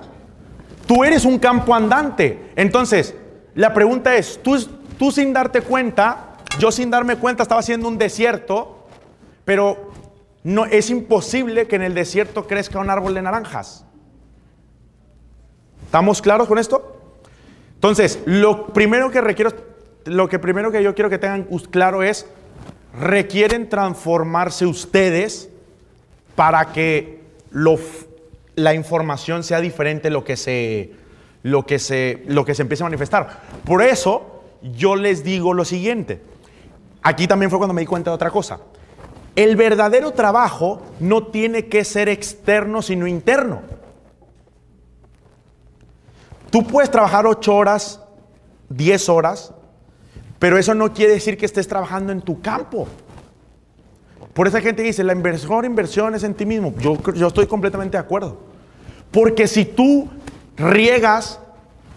Tú 0.88 1.04
eres 1.04 1.26
un 1.26 1.38
campo 1.38 1.76
andante. 1.76 2.52
Entonces, 2.56 3.14
la 3.56 3.74
pregunta 3.74 4.16
es, 4.16 4.40
tú, 4.42 4.58
tú 4.98 5.12
sin 5.12 5.34
darte 5.34 5.60
cuenta, 5.60 6.25
yo 6.60 6.72
sin 6.72 6.90
darme 6.90 7.18
cuenta 7.18 7.44
estaba 7.44 7.60
haciendo 7.60 7.88
un 7.88 7.98
desierto, 7.98 8.88
pero 9.44 9.92
no, 10.44 10.66
es 10.66 10.90
imposible 10.90 11.68
que 11.68 11.76
en 11.76 11.84
el 11.84 11.94
desierto 11.94 12.48
crezca 12.48 12.80
un 12.80 12.90
árbol 12.90 13.14
de 13.14 13.22
naranjas. 13.22 13.86
¿Estamos 15.86 16.22
claros 16.22 16.48
con 16.48 16.58
esto? 16.58 17.02
Entonces, 17.76 18.20
lo 18.26 18.68
primero 18.68 19.12
que 19.12 19.22
requiero, 19.22 19.52
lo 20.06 20.30
que 20.30 20.40
primero 20.40 20.72
que 20.72 20.84
yo 20.84 20.96
quiero 20.96 21.10
que 21.10 21.18
tengan 21.18 21.48
claro 21.70 22.04
es, 22.04 22.26
requieren 23.00 23.70
transformarse 23.70 24.66
ustedes 24.66 25.50
para 26.36 26.72
que 26.72 27.22
lo, 27.52 27.78
la 28.56 28.74
información 28.74 29.44
sea 29.44 29.62
diferente 29.62 30.10
lo 30.10 30.24
que 30.24 30.38
se, 30.38 30.92
lo 31.44 31.66
que 31.66 31.80
se, 31.80 32.24
lo 32.28 32.46
que 32.46 32.56
se 32.56 32.62
empiece 32.62 32.84
a 32.84 32.88
manifestar. 32.88 33.42
Por 33.66 33.82
eso 33.82 34.42
yo 34.62 34.96
les 34.96 35.24
digo 35.24 35.54
lo 35.54 35.66
siguiente. 35.66 36.22
Aquí 37.06 37.28
también 37.28 37.52
fue 37.52 37.60
cuando 37.60 37.76
me 37.76 37.82
di 37.82 37.86
cuenta 37.86 38.10
de 38.10 38.16
otra 38.16 38.32
cosa. 38.32 38.60
El 39.36 39.56
verdadero 39.56 40.14
trabajo 40.14 40.82
no 41.00 41.28
tiene 41.28 41.68
que 41.68 41.84
ser 41.84 42.10
externo, 42.10 42.82
sino 42.82 43.06
interno. 43.06 43.62
Tú 46.50 46.66
puedes 46.66 46.90
trabajar 46.90 47.28
8 47.28 47.56
horas, 47.56 48.02
10 48.70 49.10
horas, 49.10 49.54
pero 50.40 50.58
eso 50.58 50.74
no 50.74 50.94
quiere 50.94 51.14
decir 51.14 51.38
que 51.38 51.46
estés 51.46 51.68
trabajando 51.68 52.12
en 52.12 52.22
tu 52.22 52.42
campo. 52.42 52.88
Por 54.34 54.48
esa 54.48 54.60
gente 54.60 54.82
dice, 54.82 55.04
la 55.04 55.14
mejor 55.14 55.64
inversión 55.64 56.16
es 56.16 56.24
en 56.24 56.34
ti 56.34 56.48
mismo. 56.48 56.74
Yo, 56.80 56.98
yo 57.14 57.28
estoy 57.28 57.46
completamente 57.46 57.98
de 57.98 58.02
acuerdo. 58.04 58.40
Porque 59.12 59.46
si 59.46 59.64
tú 59.64 60.10
riegas 60.58 61.40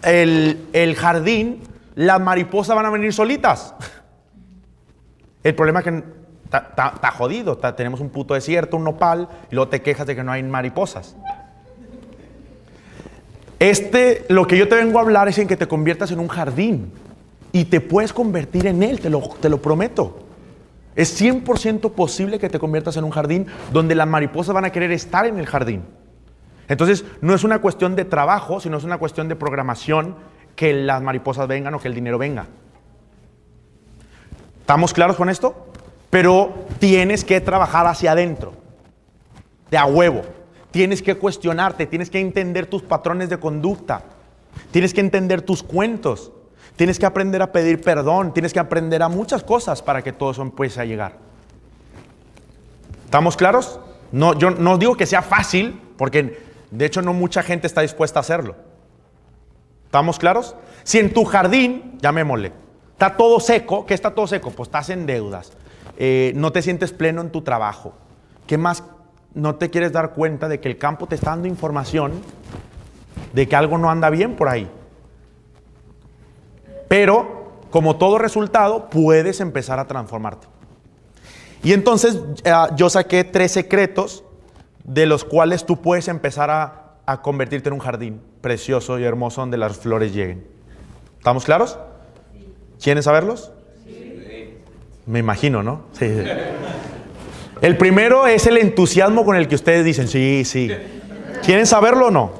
el, 0.03 0.67
el 0.71 0.93
jardín, 0.93 1.63
las 1.95 2.21
mariposas 2.21 2.75
van 2.75 2.85
a 2.85 2.91
venir 2.91 3.11
solitas. 3.11 3.73
El 5.43 5.55
problema 5.55 5.79
es 5.79 5.85
que 5.85 6.03
está 6.51 7.11
jodido. 7.11 7.57
tenemos 7.57 7.99
un 7.99 8.09
puto 8.09 8.33
desierto, 8.33 8.77
un 8.77 8.83
nopal, 8.83 9.29
y 9.51 9.55
luego 9.55 9.69
te 9.69 9.81
quejas 9.81 10.07
de 10.07 10.15
que 10.15 10.23
no 10.23 10.31
hay 10.31 10.43
mariposas. 10.43 11.15
Este, 13.59 14.25
lo 14.29 14.47
que 14.47 14.57
yo 14.57 14.67
te 14.67 14.75
vengo 14.75 14.99
a 14.99 15.01
hablar 15.01 15.27
es 15.27 15.37
en 15.37 15.47
que 15.47 15.57
te 15.57 15.67
conviertas 15.67 16.11
en 16.11 16.19
un 16.19 16.27
jardín. 16.27 16.91
Y 17.51 17.65
te 17.65 17.81
puedes 17.81 18.13
convertir 18.13 18.67
en 18.67 18.83
él, 18.83 18.99
te 18.99 19.09
lo, 19.09 19.21
te 19.41 19.49
lo 19.49 19.61
prometo. 19.61 20.19
Es 20.95 21.19
100% 21.19 21.91
posible 21.91 22.39
que 22.39 22.49
te 22.49 22.59
conviertas 22.59 22.97
en 22.97 23.03
un 23.03 23.11
jardín 23.11 23.47
donde 23.71 23.95
las 23.95 24.07
mariposas 24.07 24.53
van 24.53 24.65
a 24.65 24.71
querer 24.71 24.91
estar 24.91 25.25
en 25.25 25.39
el 25.39 25.45
jardín. 25.45 25.83
Entonces, 26.67 27.03
no 27.21 27.33
es 27.33 27.43
una 27.43 27.59
cuestión 27.59 27.95
de 27.95 28.05
trabajo, 28.05 28.59
sino 28.59 28.77
es 28.77 28.83
una 28.83 28.97
cuestión 28.97 29.27
de 29.27 29.35
programación 29.35 30.15
que 30.55 30.73
las 30.73 31.01
mariposas 31.01 31.47
vengan 31.47 31.73
o 31.73 31.79
que 31.79 31.87
el 31.87 31.95
dinero 31.95 32.17
venga. 32.17 32.45
¿Estamos 34.69 34.93
claros 34.93 35.15
con 35.15 35.29
esto? 35.29 35.55
Pero 36.11 36.67
tienes 36.77 37.25
que 37.25 37.41
trabajar 37.41 37.87
hacia 37.87 38.11
adentro, 38.11 38.53
de 39.71 39.79
a 39.79 39.85
huevo. 39.85 40.21
Tienes 40.69 41.01
que 41.01 41.15
cuestionarte, 41.15 41.87
tienes 41.87 42.11
que 42.11 42.19
entender 42.19 42.67
tus 42.67 42.83
patrones 42.83 43.29
de 43.29 43.39
conducta, 43.39 44.03
tienes 44.69 44.93
que 44.93 45.01
entender 45.01 45.41
tus 45.41 45.63
cuentos, 45.63 46.31
tienes 46.75 46.99
que 46.99 47.07
aprender 47.07 47.41
a 47.41 47.51
pedir 47.51 47.81
perdón, 47.81 48.31
tienes 48.31 48.53
que 48.53 48.59
aprender 48.59 49.01
a 49.01 49.09
muchas 49.09 49.43
cosas 49.43 49.81
para 49.81 50.03
que 50.03 50.13
todo 50.13 50.29
eso 50.29 50.43
empiece 50.43 50.79
a 50.79 50.85
llegar. 50.85 51.17
¿Estamos 53.05 53.37
claros? 53.37 53.79
No, 54.11 54.37
yo 54.37 54.51
no 54.51 54.77
digo 54.77 54.95
que 54.95 55.07
sea 55.07 55.23
fácil, 55.23 55.81
porque 55.97 56.43
de 56.69 56.85
hecho 56.85 57.01
no 57.01 57.13
mucha 57.13 57.41
gente 57.41 57.65
está 57.65 57.81
dispuesta 57.81 58.19
a 58.19 58.21
hacerlo. 58.21 58.55
¿Estamos 59.85 60.19
claros? 60.19 60.55
Si 60.83 60.99
en 60.99 61.11
tu 61.11 61.25
jardín, 61.25 61.97
llamémosle, 62.03 62.51
está 62.99 63.15
todo 63.15 63.39
seco, 63.39 63.85
¿qué 63.85 63.93
está 63.93 64.13
todo 64.13 64.27
seco? 64.27 64.51
Pues 64.51 64.67
estás 64.67 64.89
en 64.89 65.05
deudas, 65.05 65.53
eh, 65.97 66.33
no 66.35 66.51
te 66.51 66.61
sientes 66.61 66.91
pleno 66.91 67.21
en 67.21 67.29
tu 67.29 67.41
trabajo. 67.43 67.93
¿Qué 68.45 68.57
más 68.57 68.83
no 69.33 69.55
te 69.55 69.69
quieres 69.69 69.93
dar 69.93 70.11
cuenta 70.11 70.49
de 70.49 70.59
que 70.59 70.67
el 70.67 70.77
campo 70.77 71.07
te 71.07 71.15
está 71.15 71.29
dando 71.29 71.47
información 71.47 72.11
de 73.31 73.47
que 73.47 73.55
algo 73.55 73.77
no 73.77 73.89
anda 73.89 74.09
bien 74.09 74.35
por 74.35 74.49
ahí? 74.49 74.69
Pero, 76.89 77.53
como 77.69 77.95
todo 77.95 78.17
resultado, 78.17 78.89
puedes 78.89 79.39
empezar 79.39 79.79
a 79.79 79.87
transformarte. 79.87 80.47
Y 81.63 81.71
entonces 81.71 82.19
eh, 82.43 82.51
yo 82.75 82.89
saqué 82.89 83.23
tres 83.23 83.53
secretos 83.53 84.25
de 84.83 85.05
los 85.05 85.23
cuales 85.23 85.65
tú 85.65 85.81
puedes 85.81 86.09
empezar 86.09 86.49
a, 86.49 86.95
a 87.05 87.21
convertirte 87.21 87.69
en 87.69 87.75
un 87.75 87.79
jardín 87.79 88.21
precioso 88.41 88.99
y 88.99 89.05
hermoso 89.05 89.39
donde 89.39 89.55
las 89.55 89.77
flores 89.77 90.13
lleguen. 90.13 90.45
¿Estamos 91.17 91.45
claros? 91.45 91.79
¿Quieren 92.81 93.03
saberlos? 93.03 93.51
Me 95.05 95.19
imagino, 95.19 95.63
¿no? 95.63 95.83
Sí. 95.93 96.07
sí. 96.07 96.29
El 97.61 97.77
primero 97.77 98.25
es 98.25 98.47
el 98.47 98.57
entusiasmo 98.57 99.25
con 99.25 99.35
el 99.35 99.47
que 99.47 99.55
ustedes 99.55 99.83
dicen, 99.83 100.07
sí, 100.07 100.43
sí. 100.45 100.71
¿Quieren 101.43 101.65
saberlo 101.65 102.07
o 102.07 102.11
no? 102.11 102.31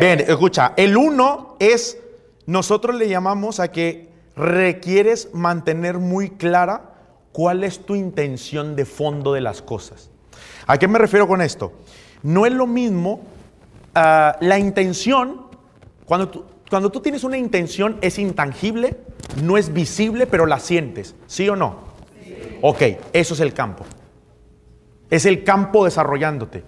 Bien, 0.00 0.20
escucha, 0.20 0.74
el 0.76 0.96
uno 0.96 1.56
es, 1.58 1.98
nosotros 2.46 2.96
le 2.96 3.08
llamamos 3.08 3.60
a 3.60 3.70
que 3.70 4.08
requieres 4.36 5.30
mantener 5.32 5.98
muy 5.98 6.30
clara 6.30 6.94
cuál 7.32 7.64
es 7.64 7.86
tu 7.86 7.94
intención 7.94 8.76
de 8.76 8.84
fondo 8.84 9.32
de 9.32 9.40
las 9.40 9.62
cosas. 9.62 10.10
¿A 10.66 10.76
qué 10.78 10.88
me 10.88 10.98
refiero 10.98 11.26
con 11.26 11.40
esto? 11.40 11.72
No 12.22 12.46
es 12.46 12.52
lo 12.52 12.66
mismo 12.66 13.22
ah, 13.94 14.36
la 14.40 14.58
intención, 14.58 15.46
cuando 16.04 16.28
tú, 16.28 16.44
cuando 16.72 16.90
tú 16.90 17.00
tienes 17.00 17.22
una 17.22 17.36
intención 17.36 17.98
es 18.00 18.18
intangible, 18.18 18.96
no 19.42 19.58
es 19.58 19.74
visible, 19.74 20.26
pero 20.26 20.46
la 20.46 20.58
sientes, 20.58 21.14
¿sí 21.26 21.46
o 21.50 21.54
no? 21.54 21.80
Ok, 22.62 22.80
eso 23.12 23.34
es 23.34 23.40
el 23.40 23.52
campo. 23.52 23.84
Es 25.10 25.26
el 25.26 25.44
campo 25.44 25.84
desarrollándote. 25.84 26.64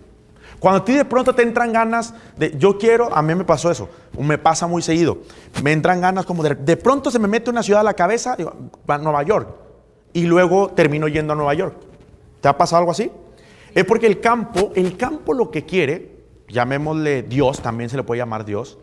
Cuando 0.58 0.82
a 0.82 0.84
ti 0.84 0.92
de 0.92 1.06
pronto 1.06 1.34
te 1.34 1.40
entran 1.40 1.72
ganas 1.72 2.12
de, 2.36 2.54
yo 2.58 2.76
quiero, 2.76 3.16
a 3.16 3.22
mí 3.22 3.34
me 3.34 3.46
pasó 3.46 3.70
eso, 3.70 3.88
me 4.18 4.36
pasa 4.36 4.66
muy 4.66 4.82
seguido, 4.82 5.20
me 5.62 5.72
entran 5.72 6.02
ganas 6.02 6.26
como 6.26 6.42
de, 6.42 6.54
de 6.54 6.76
pronto 6.76 7.10
se 7.10 7.18
me 7.18 7.26
mete 7.26 7.48
una 7.48 7.62
ciudad 7.62 7.80
a 7.80 7.84
la 7.84 7.94
cabeza, 7.94 8.36
digo, 8.36 8.52
a 8.86 8.98
Nueva 8.98 9.22
York, 9.22 9.48
y 10.12 10.24
luego 10.26 10.68
termino 10.68 11.08
yendo 11.08 11.32
a 11.32 11.36
Nueva 11.36 11.54
York. 11.54 11.76
¿Te 12.42 12.48
ha 12.48 12.58
pasado 12.58 12.80
algo 12.80 12.92
así? 12.92 13.10
Es 13.74 13.86
porque 13.86 14.06
el 14.06 14.20
campo, 14.20 14.70
el 14.74 14.98
campo 14.98 15.32
lo 15.32 15.50
que 15.50 15.64
quiere, 15.64 16.18
llamémosle 16.48 17.22
Dios, 17.22 17.62
también 17.62 17.88
se 17.88 17.96
le 17.96 18.02
puede 18.02 18.18
llamar 18.18 18.44
Dios, 18.44 18.76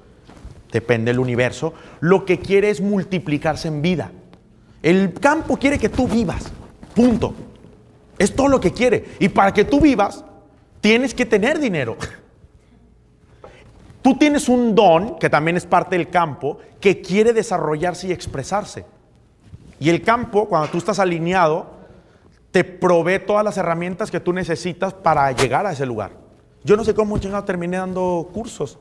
depende 0.71 1.11
del 1.11 1.19
universo, 1.19 1.73
lo 1.99 2.25
que 2.25 2.39
quiere 2.39 2.69
es 2.69 2.81
multiplicarse 2.81 3.67
en 3.67 3.81
vida. 3.81 4.11
El 4.81 5.13
campo 5.13 5.57
quiere 5.57 5.77
que 5.77 5.89
tú 5.89 6.07
vivas, 6.07 6.51
punto. 6.95 7.33
Es 8.17 8.35
todo 8.35 8.47
lo 8.47 8.59
que 8.59 8.71
quiere. 8.71 9.05
Y 9.19 9.29
para 9.29 9.53
que 9.53 9.65
tú 9.65 9.79
vivas, 9.79 10.23
tienes 10.79 11.13
que 11.13 11.25
tener 11.25 11.59
dinero. 11.59 11.97
Tú 14.01 14.17
tienes 14.17 14.49
un 14.49 14.73
don, 14.73 15.17
que 15.19 15.29
también 15.29 15.57
es 15.57 15.65
parte 15.65 15.97
del 15.97 16.09
campo, 16.09 16.57
que 16.79 17.01
quiere 17.01 17.33
desarrollarse 17.33 18.07
y 18.07 18.11
expresarse. 18.11 18.85
Y 19.79 19.89
el 19.89 20.01
campo, 20.01 20.47
cuando 20.47 20.69
tú 20.69 20.77
estás 20.77 20.99
alineado, 20.99 21.67
te 22.51 22.63
provee 22.63 23.19
todas 23.19 23.45
las 23.45 23.57
herramientas 23.57 24.11
que 24.11 24.19
tú 24.19 24.33
necesitas 24.33 24.93
para 24.93 25.31
llegar 25.31 25.65
a 25.65 25.71
ese 25.71 25.85
lugar. 25.85 26.11
Yo 26.63 26.75
no 26.75 26.83
sé 26.83 26.93
cómo 26.93 27.17
chingado 27.17 27.43
terminé 27.43 27.77
dando 27.77 28.29
cursos. 28.33 28.77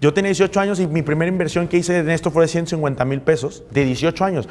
Yo 0.00 0.12
tenía 0.12 0.28
18 0.28 0.60
años 0.60 0.80
y 0.80 0.86
mi 0.86 1.02
primera 1.02 1.28
inversión 1.30 1.68
que 1.68 1.78
hice 1.78 1.98
en 1.98 2.10
esto 2.10 2.30
fue 2.30 2.44
de 2.44 2.48
150 2.48 3.04
mil 3.04 3.20
pesos, 3.22 3.64
de 3.70 3.84
18 3.84 4.24
años. 4.24 4.48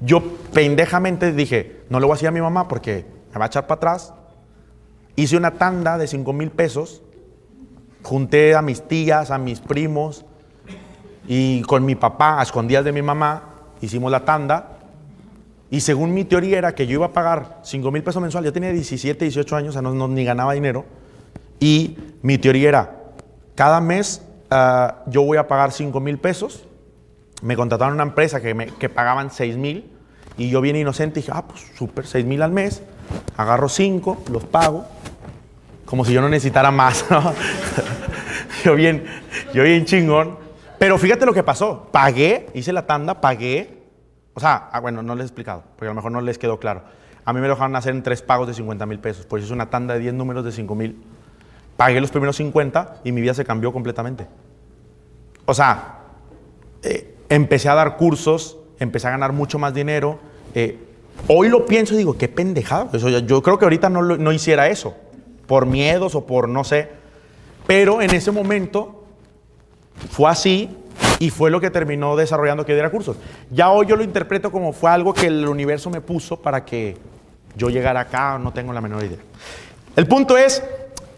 Yo 0.00 0.22
pendejamente 0.52 1.32
dije, 1.32 1.82
no 1.90 2.00
le 2.00 2.06
voy 2.06 2.14
a 2.14 2.16
decir 2.16 2.28
a 2.28 2.32
mi 2.32 2.40
mamá 2.40 2.68
porque 2.68 3.04
me 3.32 3.38
va 3.38 3.46
a 3.46 3.48
echar 3.48 3.66
para 3.66 3.76
atrás. 3.76 4.14
Hice 5.14 5.36
una 5.36 5.52
tanda 5.52 5.98
de 5.98 6.06
5 6.06 6.32
mil 6.32 6.50
pesos, 6.50 7.02
junté 8.02 8.54
a 8.54 8.62
mis 8.62 8.82
tías, 8.86 9.30
a 9.30 9.38
mis 9.38 9.60
primos 9.60 10.24
y 11.28 11.62
con 11.62 11.84
mi 11.84 11.94
papá, 11.94 12.38
a 12.40 12.42
escondidas 12.42 12.84
de 12.84 12.92
mi 12.92 13.02
mamá, 13.02 13.42
hicimos 13.80 14.10
la 14.10 14.24
tanda 14.24 14.78
Y 15.70 15.80
según 15.80 16.14
mi 16.14 16.24
teoría 16.24 16.58
era 16.58 16.74
que 16.74 16.86
yo 16.86 16.94
iba 16.94 17.06
a 17.06 17.12
pagar 17.12 17.58
5 17.64 17.90
mil 17.90 18.02
pesos 18.04 18.22
mensual. 18.22 18.44
Yo 18.44 18.52
tenía 18.52 18.70
17, 18.72 19.24
18 19.24 19.56
años, 19.56 19.70
o 19.70 19.72
sea, 19.72 19.82
no, 19.82 19.92
no- 19.92 20.06
ni 20.08 20.24
ganaba 20.24 20.52
dinero. 20.52 20.84
Y 21.58 21.96
mi 22.22 22.38
teoría 22.38 22.68
era, 22.68 22.96
cada 23.56 23.80
mes 23.80 24.22
ah, 24.50 25.02
yo 25.06 25.22
voy 25.22 25.38
a 25.38 25.48
pagar 25.48 25.72
5 25.72 25.98
mil 26.00 26.18
pesos. 26.18 26.64
Me 27.42 27.56
contrataron 27.56 27.94
una 27.94 28.02
empresa 28.02 28.40
que, 28.40 28.54
me, 28.54 28.66
que 28.66 28.88
pagaban 28.88 29.30
6 29.30 29.56
mil. 29.56 29.92
Y 30.38 30.50
yo 30.50 30.60
bien 30.60 30.76
inocente 30.76 31.20
dije, 31.20 31.32
ah, 31.34 31.46
pues 31.46 31.64
súper, 31.76 32.06
6 32.06 32.24
mil 32.24 32.42
al 32.42 32.52
mes. 32.52 32.82
Agarro 33.36 33.68
5, 33.68 34.24
los 34.30 34.44
pago. 34.44 34.86
Como 35.84 36.04
si 36.04 36.12
yo 36.12 36.20
no 36.20 36.28
necesitara 36.28 36.70
más, 36.70 37.06
¿no? 37.10 37.32
yo 38.64 38.74
bien, 38.74 39.04
yo 39.54 39.62
bien 39.62 39.84
chingón. 39.84 40.38
Pero 40.78 40.98
fíjate 40.98 41.24
lo 41.24 41.32
que 41.32 41.42
pasó. 41.42 41.88
Pagué, 41.90 42.48
hice 42.54 42.72
la 42.72 42.86
tanda, 42.86 43.20
pagué. 43.20 43.82
O 44.34 44.40
sea, 44.40 44.68
ah, 44.70 44.80
bueno, 44.80 45.02
no 45.02 45.14
les 45.14 45.24
he 45.24 45.26
explicado, 45.26 45.62
porque 45.76 45.86
a 45.86 45.88
lo 45.90 45.94
mejor 45.94 46.12
no 46.12 46.20
les 46.20 46.36
quedó 46.36 46.58
claro. 46.58 46.82
A 47.24 47.32
mí 47.32 47.40
me 47.40 47.48
lo 47.48 47.54
dejaron 47.54 47.74
hacer 47.74 47.94
en 47.94 48.02
tres 48.02 48.22
pagos 48.22 48.46
de 48.46 48.54
50 48.54 48.84
mil 48.86 48.98
pesos. 48.98 49.26
Pues 49.26 49.42
hice 49.42 49.52
una 49.52 49.70
tanda 49.70 49.94
de 49.94 50.00
10 50.00 50.14
números 50.14 50.44
de 50.44 50.52
5 50.52 50.74
mil. 50.74 51.02
Pagué 51.76 52.00
los 52.00 52.10
primeros 52.10 52.36
50 52.36 53.00
y 53.04 53.12
mi 53.12 53.20
vida 53.20 53.34
se 53.34 53.44
cambió 53.44 53.72
completamente. 53.72 54.26
O 55.44 55.54
sea, 55.54 56.00
eh, 56.82 57.14
empecé 57.28 57.68
a 57.68 57.74
dar 57.74 57.96
cursos, 57.96 58.58
empecé 58.78 59.08
a 59.08 59.10
ganar 59.10 59.32
mucho 59.32 59.58
más 59.58 59.74
dinero. 59.74 60.18
eh, 60.54 60.78
hoy 61.28 61.48
lo 61.48 61.66
pienso 61.66 61.94
y 61.94 61.98
digo, 61.98 62.16
qué 62.16 62.28
pendejada. 62.28 62.88
Eso 62.92 63.08
yo 63.08 63.42
creo 63.42 63.58
que 63.58 63.64
ahorita 63.64 63.90
no, 63.90 64.02
no 64.02 64.32
hiciera 64.32 64.68
eso, 64.68 64.94
por 65.46 65.66
miedos 65.66 66.14
o 66.14 66.26
por 66.26 66.48
no 66.48 66.64
sé. 66.64 66.88
Pero 67.66 68.00
en 68.00 68.10
ese 68.10 68.30
momento 68.30 69.04
fue 70.10 70.30
así 70.30 70.76
y 71.18 71.30
fue 71.30 71.50
lo 71.50 71.60
que 71.60 71.70
terminó 71.70 72.16
desarrollando 72.16 72.64
que 72.64 72.74
diera 72.74 72.90
cursos. 72.90 73.16
Ya 73.50 73.70
hoy 73.70 73.86
yo 73.86 73.96
lo 73.96 74.04
interpreto 74.04 74.50
como 74.50 74.72
fue 74.72 74.90
algo 74.90 75.14
que 75.14 75.26
el 75.26 75.46
universo 75.48 75.90
me 75.90 76.00
puso 76.00 76.40
para 76.40 76.64
que 76.64 76.96
yo 77.56 77.70
llegara 77.70 78.00
acá, 78.00 78.38
no 78.38 78.52
tengo 78.52 78.72
la 78.72 78.80
menor 78.80 79.04
idea. 79.04 79.18
El 79.96 80.06
punto 80.06 80.36
es, 80.36 80.62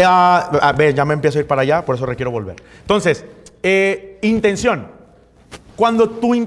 a 0.05 0.74
ver, 0.76 0.94
ya 0.94 1.05
me 1.05 1.14
empiezo 1.14 1.38
a 1.38 1.40
ir 1.42 1.46
para 1.46 1.62
allá, 1.62 1.84
por 1.84 1.96
eso 1.96 2.07
requiero 2.07 2.30
volver. 2.30 2.57
Entonces, 2.80 3.24
eh, 3.62 4.18
intención. 4.22 4.88
Cuando 5.76 6.09
tú, 6.09 6.46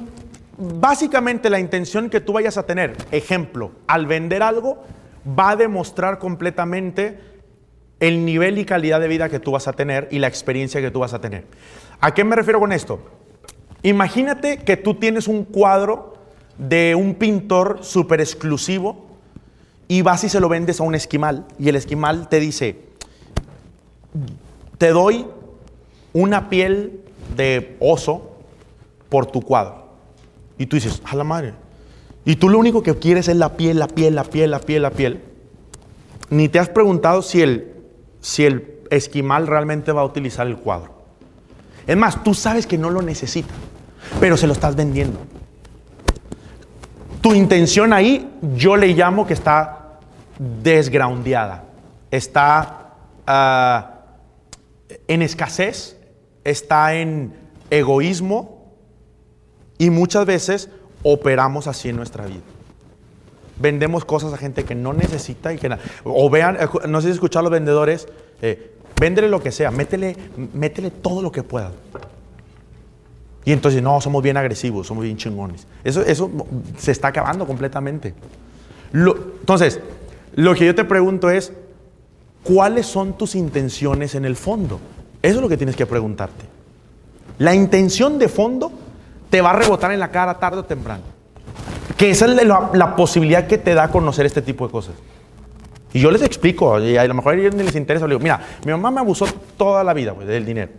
básicamente 0.58 1.50
la 1.50 1.60
intención 1.60 2.10
que 2.10 2.22
tú 2.22 2.34
vayas 2.34 2.58
a 2.58 2.66
tener, 2.66 2.96
ejemplo, 3.12 3.72
al 3.88 4.06
vender 4.08 4.44
algo, 4.44 4.84
va 5.28 5.52
a 5.52 5.56
demostrar 5.56 6.20
completamente 6.20 7.20
el 8.00 8.26
nivel 8.26 8.58
y 8.58 8.66
calidad 8.66 9.00
de 9.00 9.08
vida 9.08 9.30
que 9.30 9.40
tú 9.40 9.52
vas 9.52 9.68
a 9.68 9.74
tener 9.74 10.08
y 10.12 10.20
la 10.20 10.28
experiencia 10.28 10.82
que 10.82 10.92
tú 10.92 11.00
vas 11.00 11.14
a 11.14 11.22
tener. 11.22 11.46
¿A 12.00 12.14
qué 12.14 12.24
me 12.24 12.36
refiero 12.36 12.60
con 12.60 12.72
esto? 12.72 13.00
Imagínate 13.84 14.58
que 14.58 14.78
tú 14.78 14.96
tienes 14.96 15.28
un 15.28 15.44
cuadro 15.44 16.16
de 16.58 16.96
un 16.96 17.16
pintor 17.16 17.80
súper 17.82 18.20
exclusivo 18.20 19.08
y 19.88 20.02
vas 20.02 20.24
y 20.24 20.30
se 20.30 20.40
lo 20.40 20.50
vendes 20.50 20.80
a 20.80 20.84
un 20.84 20.96
esquimal 20.96 21.46
y 21.60 21.70
el 21.70 21.76
esquimal 21.76 22.28
te 22.28 22.40
dice, 22.40 22.91
te 24.78 24.90
doy 24.90 25.26
una 26.14 26.50
piel 26.50 27.02
de 27.36 27.78
oso 27.80 28.32
por 29.10 29.26
tu 29.26 29.42
cuadro. 29.42 29.86
Y 30.58 30.66
tú 30.66 30.76
dices, 30.76 31.02
a 31.06 31.16
la 31.16 31.24
madre. 31.24 31.54
Y 32.26 32.36
tú 32.36 32.50
lo 32.50 32.60
único 32.60 32.84
que 32.84 32.96
quieres 32.96 33.28
es 33.28 33.36
la 33.36 33.58
piel, 33.58 33.80
la 33.80 33.88
piel, 33.88 34.16
la 34.16 34.24
piel, 34.24 34.52
la 34.52 34.60
piel, 34.60 34.82
la 34.84 34.92
piel. 34.92 35.22
Ni 36.30 36.50
te 36.50 36.60
has 36.60 36.70
preguntado 36.70 37.22
si 37.22 37.42
el, 37.42 37.74
si 38.22 38.46
el 38.46 38.80
esquimal 38.90 39.48
realmente 39.48 39.92
va 39.92 40.02
a 40.02 40.06
utilizar 40.06 40.48
el 40.48 40.58
cuadro. 40.58 40.94
Es 41.88 41.98
más, 41.98 42.24
tú 42.24 42.34
sabes 42.34 42.68
que 42.68 42.78
no 42.78 42.90
lo 42.90 43.02
necesita, 43.02 43.54
pero 44.20 44.38
se 44.38 44.48
lo 44.48 44.54
estás 44.54 44.76
vendiendo. 44.76 45.20
Tu 47.22 47.34
intención 47.34 47.92
ahí, 47.92 48.30
yo 48.56 48.78
le 48.78 48.88
llamo 48.90 49.26
que 49.26 49.34
está 49.34 50.00
desgroundeada, 50.40 51.66
está 52.10 52.94
ah, 53.28 53.91
en 55.08 55.22
escasez, 55.22 55.98
está 56.44 56.96
en 56.96 57.34
egoísmo 57.70 58.74
y 59.78 59.90
muchas 59.90 60.26
veces 60.26 60.70
operamos 61.04 61.68
así 61.68 61.90
en 61.90 61.96
nuestra 61.96 62.26
vida. 62.26 62.42
Vendemos 63.60 64.06
cosas 64.06 64.34
a 64.34 64.38
gente 64.38 64.64
que 64.64 64.76
no 64.76 64.94
necesita 64.94 65.54
y 65.54 65.58
que. 65.58 65.76
O 66.04 66.30
vean, 66.30 66.58
eh, 66.60 66.68
no 66.88 67.02
sé 67.02 67.08
si 67.08 67.14
escuchar 67.14 67.42
a 67.42 67.44
los 67.44 67.52
vendedores, 67.52 68.08
eh, 68.42 68.76
véndele 69.00 69.30
lo 69.30 69.42
que 69.42 69.52
sea, 69.52 69.72
métele, 69.72 70.16
métele 70.54 70.90
todo 70.90 71.22
lo 71.22 71.32
que 71.32 71.44
pueda. 71.44 71.72
Y 73.44 73.52
entonces, 73.52 73.82
no, 73.82 74.00
somos 74.02 74.22
bien 74.22 74.38
agresivos, 74.38 74.88
somos 74.88 75.04
bien 75.04 75.18
chingones. 75.18 75.68
Eso, 75.84 76.02
eso 76.02 76.30
se 76.78 76.92
está 76.92 77.08
acabando 77.08 77.48
completamente. 77.48 78.14
Entonces, 78.94 79.80
lo 80.36 80.54
que 80.54 80.66
yo 80.66 80.76
te 80.76 80.84
pregunto 80.84 81.30
es, 81.30 81.54
¿cuáles 82.44 82.86
son 82.86 83.18
tus 83.18 83.36
intenciones 83.36 84.16
en 84.16 84.26
el 84.26 84.36
fondo? 84.36 84.80
Eso 85.22 85.36
es 85.36 85.42
lo 85.42 85.50
que 85.50 85.58
tienes 85.58 85.76
que 85.76 85.86
preguntarte. 85.86 86.46
La 87.38 87.54
intención 87.54 88.20
de 88.20 88.28
fondo 88.28 88.72
te 89.30 89.42
va 89.42 89.52
a 89.52 89.54
rebotar 89.54 89.92
en 89.92 90.00
la 90.00 90.12
cara 90.12 90.38
tarde 90.38 90.60
o 90.60 90.66
temprano. 90.66 91.04
Que 91.98 92.12
esa 92.12 92.26
es 92.26 92.46
la, 92.46 92.96
posibilidad 92.96 93.48
que 93.48 93.58
te 93.58 93.74
da 93.74 93.90
conocer 93.90 94.26
este 94.26 94.42
tipo 94.42 94.66
de 94.66 94.72
cosas. 94.72 94.96
Y 95.94 96.00
yo 96.00 96.10
les 96.10 96.22
explico, 96.22 96.80
y 96.80 96.98
a 96.98 97.06
lo 97.06 97.14
mejor 97.14 97.34
a 97.34 97.38
ellos 97.38 97.54
ni 97.54 97.64
les 97.64 97.76
interesa, 97.76 98.08
les 98.08 98.12
digo, 98.12 98.24
mira, 98.24 98.40
mi 98.66 98.72
mamá 98.72 98.92
me 98.92 99.00
abusó 99.02 99.26
toda 99.58 99.84
la 99.84 99.94
vida, 99.94 100.14
del 100.14 100.46
dinero. 100.46 100.72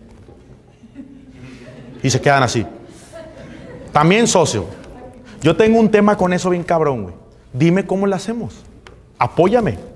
Y 2.02 2.10
se 2.10 2.20
quedan 2.20 2.42
así. 2.42 2.66
También 3.92 4.26
socio. 4.26 4.64
Yo 5.42 5.56
tengo 5.56 5.78
un 5.78 5.90
tema 5.90 6.16
con 6.16 6.32
eso 6.32 6.50
bien 6.50 6.62
cabrón, 6.62 7.02
güey. 7.02 7.14
Dime 7.52 7.84
cómo 7.84 8.06
lo 8.06 8.16
hacemos. 8.16 8.64
Apóyame. 9.18 9.91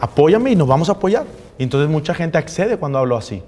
Apóyame 0.00 0.50
y 0.52 0.56
nos 0.56 0.68
vamos 0.68 0.88
a 0.88 0.92
apoyar. 0.92 1.26
Y 1.58 1.62
entonces 1.62 1.88
mucha 1.88 2.14
gente 2.14 2.38
accede 2.38 2.76
cuando 2.76 2.98
hablo 2.98 3.16
así. 3.16 3.42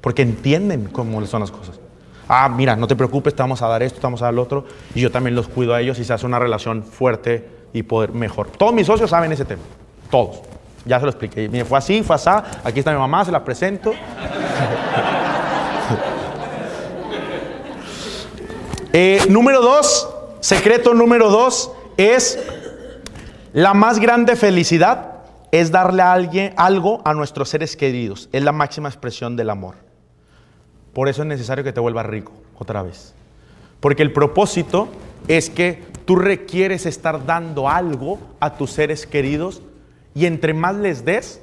Porque 0.00 0.22
entienden 0.22 0.86
cómo 0.86 1.24
son 1.26 1.40
las 1.40 1.50
cosas. 1.50 1.80
Ah, 2.28 2.48
mira, 2.48 2.76
no 2.76 2.86
te 2.86 2.94
preocupes, 2.94 3.34
te 3.34 3.42
vamos 3.42 3.62
a 3.62 3.68
dar 3.68 3.82
esto, 3.82 4.00
te 4.00 4.06
vamos 4.06 4.22
a 4.22 4.26
dar 4.26 4.34
lo 4.34 4.42
otro. 4.42 4.64
Y 4.94 5.00
yo 5.00 5.10
también 5.10 5.34
los 5.34 5.48
cuido 5.48 5.74
a 5.74 5.80
ellos 5.80 5.98
y 5.98 6.04
se 6.04 6.12
hace 6.12 6.26
una 6.26 6.38
relación 6.38 6.82
fuerte 6.82 7.48
y 7.72 7.82
poder 7.82 8.12
mejor. 8.12 8.48
Todos 8.48 8.72
mis 8.72 8.86
socios 8.86 9.10
saben 9.10 9.32
ese 9.32 9.44
tema. 9.44 9.62
Todos. 10.10 10.40
Ya 10.84 10.98
se 10.98 11.04
lo 11.04 11.10
expliqué. 11.10 11.48
Mire, 11.48 11.64
fue 11.64 11.78
así, 11.78 12.02
fue 12.02 12.16
así. 12.16 12.30
Aquí 12.64 12.78
está 12.80 12.92
mi 12.92 12.98
mamá, 12.98 13.24
se 13.24 13.32
la 13.32 13.44
presento. 13.44 13.92
Eh, 18.90 19.20
número 19.28 19.60
dos, 19.60 20.08
secreto 20.40 20.94
número 20.94 21.30
dos 21.30 21.70
es 21.98 22.38
la 23.52 23.74
más 23.74 23.98
grande 23.98 24.34
felicidad 24.34 25.17
es 25.50 25.70
darle 25.70 26.02
a 26.02 26.12
alguien 26.12 26.52
algo 26.56 27.00
a 27.04 27.14
nuestros 27.14 27.48
seres 27.48 27.76
queridos. 27.76 28.28
Es 28.32 28.42
la 28.42 28.52
máxima 28.52 28.88
expresión 28.88 29.36
del 29.36 29.50
amor. 29.50 29.76
Por 30.92 31.08
eso 31.08 31.22
es 31.22 31.28
necesario 31.28 31.64
que 31.64 31.72
te 31.72 31.80
vuelvas 31.80 32.06
rico 32.06 32.32
otra 32.58 32.82
vez. 32.82 33.14
Porque 33.80 34.02
el 34.02 34.12
propósito 34.12 34.88
es 35.28 35.50
que 35.50 35.82
tú 36.04 36.16
requieres 36.16 36.86
estar 36.86 37.24
dando 37.24 37.68
algo 37.68 38.18
a 38.40 38.54
tus 38.54 38.72
seres 38.72 39.06
queridos 39.06 39.62
y 40.14 40.26
entre 40.26 40.54
más 40.54 40.74
les 40.76 41.04
des, 41.04 41.40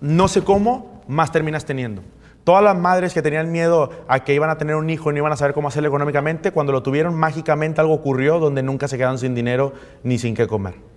no 0.00 0.28
sé 0.28 0.42
cómo, 0.42 1.02
más 1.08 1.32
terminas 1.32 1.64
teniendo. 1.64 2.02
Todas 2.44 2.62
las 2.62 2.76
madres 2.78 3.12
que 3.12 3.22
tenían 3.22 3.50
miedo 3.50 3.90
a 4.06 4.20
que 4.22 4.32
iban 4.32 4.50
a 4.50 4.56
tener 4.56 4.76
un 4.76 4.88
hijo 4.88 5.10
y 5.10 5.14
no 5.14 5.18
iban 5.18 5.32
a 5.32 5.36
saber 5.36 5.52
cómo 5.52 5.68
hacerlo 5.68 5.88
económicamente, 5.88 6.52
cuando 6.52 6.72
lo 6.72 6.82
tuvieron, 6.82 7.14
mágicamente 7.14 7.80
algo 7.80 7.94
ocurrió 7.94 8.38
donde 8.38 8.62
nunca 8.62 8.86
se 8.86 8.96
quedaron 8.96 9.18
sin 9.18 9.34
dinero 9.34 9.72
ni 10.04 10.18
sin 10.18 10.34
qué 10.34 10.46
comer. 10.46 10.95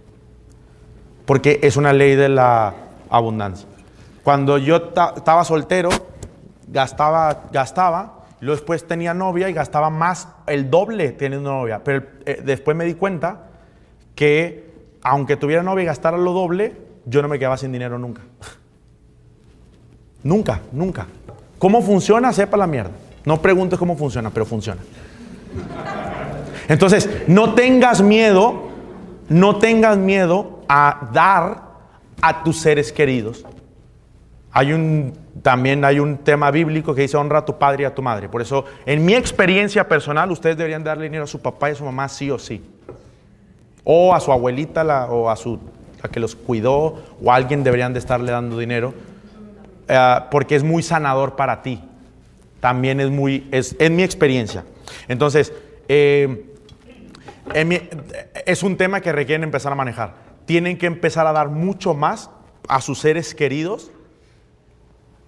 Porque 1.29 1.59
es 1.61 1.77
una 1.77 1.93
ley 1.93 2.15
de 2.15 2.27
la 2.27 2.73
abundancia. 3.07 3.67
Cuando 4.23 4.57
yo 4.57 4.81
ta- 4.81 5.13
estaba 5.15 5.43
soltero, 5.43 5.89
gastaba, 6.67 7.43
gastaba, 7.51 8.23
luego 8.39 8.55
después 8.55 8.87
tenía 8.87 9.13
novia 9.13 9.47
y 9.47 9.53
gastaba 9.53 9.91
más, 9.91 10.27
el 10.47 10.71
doble 10.71 11.11
teniendo 11.11 11.51
novia. 11.51 11.81
Pero 11.83 12.03
eh, 12.25 12.41
después 12.43 12.75
me 12.75 12.83
di 12.83 12.95
cuenta 12.95 13.43
que 14.15 14.73
aunque 15.03 15.37
tuviera 15.37 15.61
novia 15.61 15.83
y 15.83 15.85
gastara 15.85 16.17
lo 16.17 16.33
doble, 16.33 16.75
yo 17.05 17.21
no 17.21 17.27
me 17.27 17.37
quedaba 17.37 17.57
sin 17.57 17.71
dinero 17.71 17.99
nunca. 17.99 18.23
Nunca, 20.23 20.61
nunca. 20.71 21.05
¿Cómo 21.59 21.83
funciona? 21.83 22.33
Sepa 22.33 22.57
la 22.57 22.65
mierda. 22.65 22.89
No 23.23 23.39
preguntes 23.39 23.77
cómo 23.77 23.95
funciona, 23.95 24.31
pero 24.31 24.47
funciona. 24.47 24.81
Entonces, 26.67 27.07
no 27.27 27.53
tengas 27.53 28.01
miedo, 28.01 28.63
no 29.29 29.59
tengas 29.59 29.95
miedo 29.95 30.58
a 30.69 31.09
dar 31.11 31.63
a 32.21 32.43
tus 32.43 32.59
seres 32.61 32.93
queridos. 32.93 33.43
Hay 34.51 34.71
un, 34.73 35.13
también 35.41 35.83
hay 35.83 35.99
un 35.99 36.17
tema 36.19 36.51
bíblico 36.51 36.95
que 36.95 37.01
dice 37.03 37.17
honra 37.17 37.39
a 37.39 37.45
tu 37.45 37.57
padre 37.57 37.83
y 37.83 37.85
a 37.85 37.93
tu 37.93 38.01
madre. 38.01 38.29
Por 38.29 38.41
eso, 38.41 38.65
en 38.85 39.03
mi 39.05 39.13
experiencia 39.15 39.87
personal, 39.87 40.31
ustedes 40.31 40.57
deberían 40.57 40.83
darle 40.83 41.03
dinero 41.05 41.25
a 41.25 41.27
su 41.27 41.41
papá 41.41 41.69
y 41.69 41.73
a 41.73 41.75
su 41.75 41.83
mamá 41.85 42.07
sí 42.07 42.31
o 42.31 42.39
sí. 42.39 42.61
O 43.83 44.13
a 44.13 44.19
su 44.19 44.31
abuelita 44.31 44.83
la- 44.83 45.05
o 45.07 45.29
a 45.29 45.35
su 45.35 45.59
a 46.01 46.07
que 46.07 46.19
los 46.21 46.33
cuidó 46.35 47.03
o 47.21 47.31
a 47.31 47.35
alguien 47.35 47.61
deberían 47.63 47.91
de 47.91 47.99
estarle 47.99 48.31
dando 48.31 48.57
dinero 48.57 48.93
eh, 49.89 50.15
porque 50.31 50.55
es 50.55 50.63
muy 50.63 50.81
sanador 50.81 51.35
para 51.35 51.61
ti. 51.61 51.81
También 52.61 52.99
es 53.01 53.09
muy, 53.09 53.47
es, 53.51 53.75
es 53.79 53.91
mi 53.91 54.03
experiencia. 54.03 54.63
Entonces, 55.07 55.51
eh, 55.89 56.45
en 57.53 57.89
es 58.45 58.63
un 58.63 58.77
tema 58.77 59.01
que 59.01 59.11
requieren 59.11 59.43
empezar 59.43 59.71
a 59.71 59.75
manejar. 59.75 60.28
Tienen 60.49 60.79
que 60.79 60.87
empezar 60.87 61.27
a 61.27 61.31
dar 61.31 61.49
mucho 61.49 61.93
más 61.93 62.31
a 62.67 62.81
sus 62.81 62.97
seres 62.97 63.35
queridos 63.35 63.91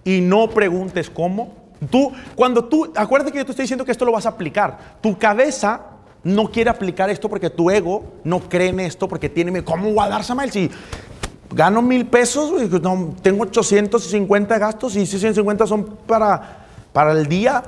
y 0.02 0.20
no 0.20 0.50
preguntes 0.50 1.08
cómo. 1.08 1.54
Tú, 1.92 2.10
cuando 2.34 2.64
tú, 2.64 2.92
acuérdate 2.96 3.30
que 3.30 3.38
yo 3.38 3.44
te 3.44 3.52
estoy 3.52 3.62
diciendo 3.62 3.84
que 3.84 3.92
esto 3.92 4.04
lo 4.04 4.10
vas 4.10 4.26
a 4.26 4.30
aplicar. 4.30 4.96
Tu 5.00 5.16
cabeza 5.16 5.80
no 6.24 6.50
quiere 6.50 6.70
aplicar 6.70 7.08
esto 7.08 7.28
porque 7.28 7.50
tu 7.50 7.70
ego 7.70 8.02
no 8.24 8.40
cree 8.40 8.70
en 8.70 8.80
esto 8.80 9.06
porque 9.06 9.28
tiene. 9.28 9.62
¿Cómo 9.62 9.92
voy 9.92 10.04
a 10.04 10.08
dar, 10.08 10.24
Samuel? 10.24 10.50
Si 10.50 10.68
gano 11.54 11.82
mil 11.82 12.04
pesos, 12.06 12.50
güey, 12.50 12.68
no, 12.68 13.14
tengo 13.22 13.44
850 13.44 14.58
gastos 14.58 14.96
y 14.96 15.06
650 15.06 15.68
son 15.68 15.98
para, 16.04 16.66
para 16.92 17.12
el 17.12 17.28
día. 17.28 17.62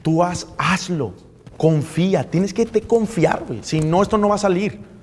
Tú 0.00 0.22
haz, 0.22 0.46
hazlo. 0.56 1.12
Confía. 1.58 2.24
Tienes 2.24 2.54
que 2.54 2.64
te 2.64 2.80
confiar, 2.80 3.44
güey. 3.46 3.62
Si 3.62 3.80
no, 3.80 4.02
esto 4.02 4.16
no 4.16 4.30
va 4.30 4.36
a 4.36 4.38
salir. 4.38 4.95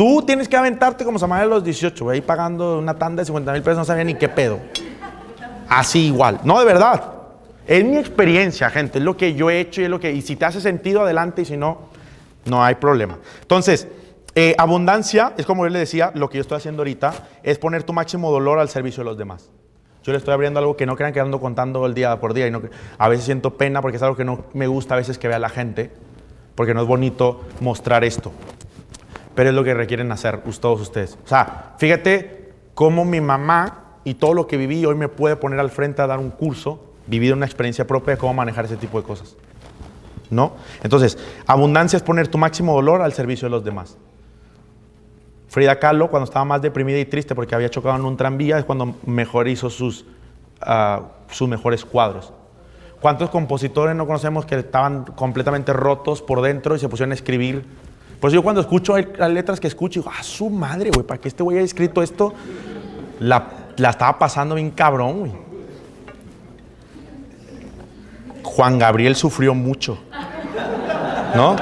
Tú 0.00 0.22
tienes 0.22 0.48
que 0.48 0.56
aventarte 0.56 1.04
como 1.04 1.18
Samuel 1.18 1.42
a 1.42 1.44
los 1.44 1.62
18, 1.62 2.04
güey, 2.04 2.22
pagando 2.22 2.78
una 2.78 2.94
tanda 2.94 3.20
de 3.20 3.26
50 3.26 3.52
mil 3.52 3.60
pesos, 3.60 3.76
no 3.76 3.84
sabía 3.84 4.02
ni 4.02 4.14
qué 4.14 4.30
pedo. 4.30 4.58
Así 5.68 6.06
igual. 6.06 6.40
No, 6.42 6.58
de 6.58 6.64
verdad. 6.64 7.12
Es 7.66 7.84
mi 7.84 7.98
experiencia, 7.98 8.70
gente. 8.70 8.96
Es 8.96 9.04
lo 9.04 9.18
que 9.18 9.34
yo 9.34 9.50
he 9.50 9.60
hecho 9.60 9.82
y 9.82 9.84
es 9.84 9.90
lo 9.90 10.00
que. 10.00 10.10
Y 10.10 10.22
si 10.22 10.36
te 10.36 10.46
hace 10.46 10.62
sentido, 10.62 11.02
adelante. 11.02 11.42
Y 11.42 11.44
si 11.44 11.58
no, 11.58 11.80
no 12.46 12.64
hay 12.64 12.76
problema. 12.76 13.18
Entonces, 13.42 13.88
eh, 14.34 14.54
abundancia, 14.56 15.34
es 15.36 15.44
como 15.44 15.66
yo 15.66 15.68
le 15.68 15.80
decía, 15.80 16.12
lo 16.14 16.30
que 16.30 16.38
yo 16.38 16.40
estoy 16.40 16.56
haciendo 16.56 16.80
ahorita, 16.80 17.12
es 17.42 17.58
poner 17.58 17.82
tu 17.82 17.92
máximo 17.92 18.30
dolor 18.30 18.58
al 18.58 18.70
servicio 18.70 19.02
de 19.02 19.10
los 19.10 19.18
demás. 19.18 19.50
Yo 20.02 20.12
le 20.12 20.18
estoy 20.18 20.32
abriendo 20.32 20.60
algo 20.60 20.78
que 20.78 20.86
no 20.86 20.96
crean 20.96 21.12
que 21.12 21.20
ando 21.20 21.40
contando 21.40 21.84
el 21.84 21.92
día 21.92 22.18
por 22.20 22.32
día. 22.32 22.46
Y 22.46 22.50
no, 22.50 22.62
a 22.96 23.08
veces 23.10 23.26
siento 23.26 23.58
pena 23.58 23.82
porque 23.82 23.98
es 23.98 24.02
algo 24.02 24.16
que 24.16 24.24
no 24.24 24.46
me 24.54 24.66
gusta 24.66 24.94
a 24.94 24.96
veces 24.96 25.18
que 25.18 25.28
vea 25.28 25.38
la 25.38 25.50
gente. 25.50 25.90
Porque 26.54 26.72
no 26.72 26.80
es 26.80 26.88
bonito 26.88 27.42
mostrar 27.60 28.02
esto. 28.02 28.32
Pero 29.34 29.50
es 29.50 29.54
lo 29.54 29.64
que 29.64 29.74
requieren 29.74 30.10
hacer 30.12 30.42
todos 30.60 30.80
ustedes. 30.80 31.18
O 31.24 31.28
sea, 31.28 31.74
fíjate 31.78 32.52
cómo 32.74 33.04
mi 33.04 33.20
mamá 33.20 33.98
y 34.04 34.14
todo 34.14 34.34
lo 34.34 34.46
que 34.46 34.56
viví 34.56 34.84
hoy 34.84 34.94
me 34.94 35.08
puede 35.08 35.36
poner 35.36 35.60
al 35.60 35.70
frente 35.70 36.02
a 36.02 36.06
dar 36.06 36.18
un 36.18 36.30
curso, 36.30 36.92
vivir 37.06 37.32
una 37.32 37.46
experiencia 37.46 37.86
propia 37.86 38.14
de 38.14 38.18
cómo 38.18 38.34
manejar 38.34 38.64
ese 38.64 38.76
tipo 38.76 39.00
de 39.00 39.06
cosas. 39.06 39.36
¿No? 40.30 40.52
Entonces, 40.82 41.18
abundancia 41.46 41.96
es 41.96 42.02
poner 42.02 42.28
tu 42.28 42.38
máximo 42.38 42.74
dolor 42.74 43.02
al 43.02 43.12
servicio 43.12 43.46
de 43.46 43.50
los 43.50 43.64
demás. 43.64 43.96
Frida 45.48 45.80
Kahlo, 45.80 46.08
cuando 46.08 46.24
estaba 46.24 46.44
más 46.44 46.62
deprimida 46.62 46.98
y 46.98 47.04
triste 47.04 47.34
porque 47.34 47.56
había 47.56 47.68
chocado 47.68 47.96
en 47.96 48.04
un 48.04 48.16
tranvía, 48.16 48.58
es 48.58 48.64
cuando 48.64 48.94
mejor 49.04 49.48
hizo 49.48 49.68
sus, 49.68 50.06
ah, 50.60 51.08
sus 51.28 51.48
mejores 51.48 51.84
cuadros. 51.84 52.32
¿Cuántos 53.00 53.30
compositores 53.30 53.96
no 53.96 54.06
conocemos 54.06 54.44
que 54.44 54.56
estaban 54.56 55.04
completamente 55.04 55.72
rotos 55.72 56.22
por 56.22 56.42
dentro 56.42 56.76
y 56.76 56.78
se 56.78 56.88
pusieron 56.88 57.10
a 57.10 57.14
escribir? 57.14 57.64
Pues 58.20 58.34
yo 58.34 58.42
cuando 58.42 58.60
escucho 58.60 58.96
las 58.98 59.30
letras 59.30 59.58
que 59.58 59.66
escucho, 59.66 60.00
digo, 60.00 60.12
ah, 60.14 60.22
su 60.22 60.50
madre, 60.50 60.90
güey, 60.90 61.06
¿para 61.06 61.18
qué 61.18 61.28
este 61.28 61.42
güey 61.42 61.56
haya 61.56 61.64
escrito 61.64 62.02
esto? 62.02 62.34
La, 63.18 63.48
estaba 63.76 64.18
pasando 64.18 64.56
bien 64.56 64.70
cabrón, 64.70 65.20
güey. 65.20 65.32
Juan 68.42 68.78
Gabriel 68.78 69.16
sufrió 69.16 69.54
mucho, 69.54 69.98
¿no? 71.34 71.56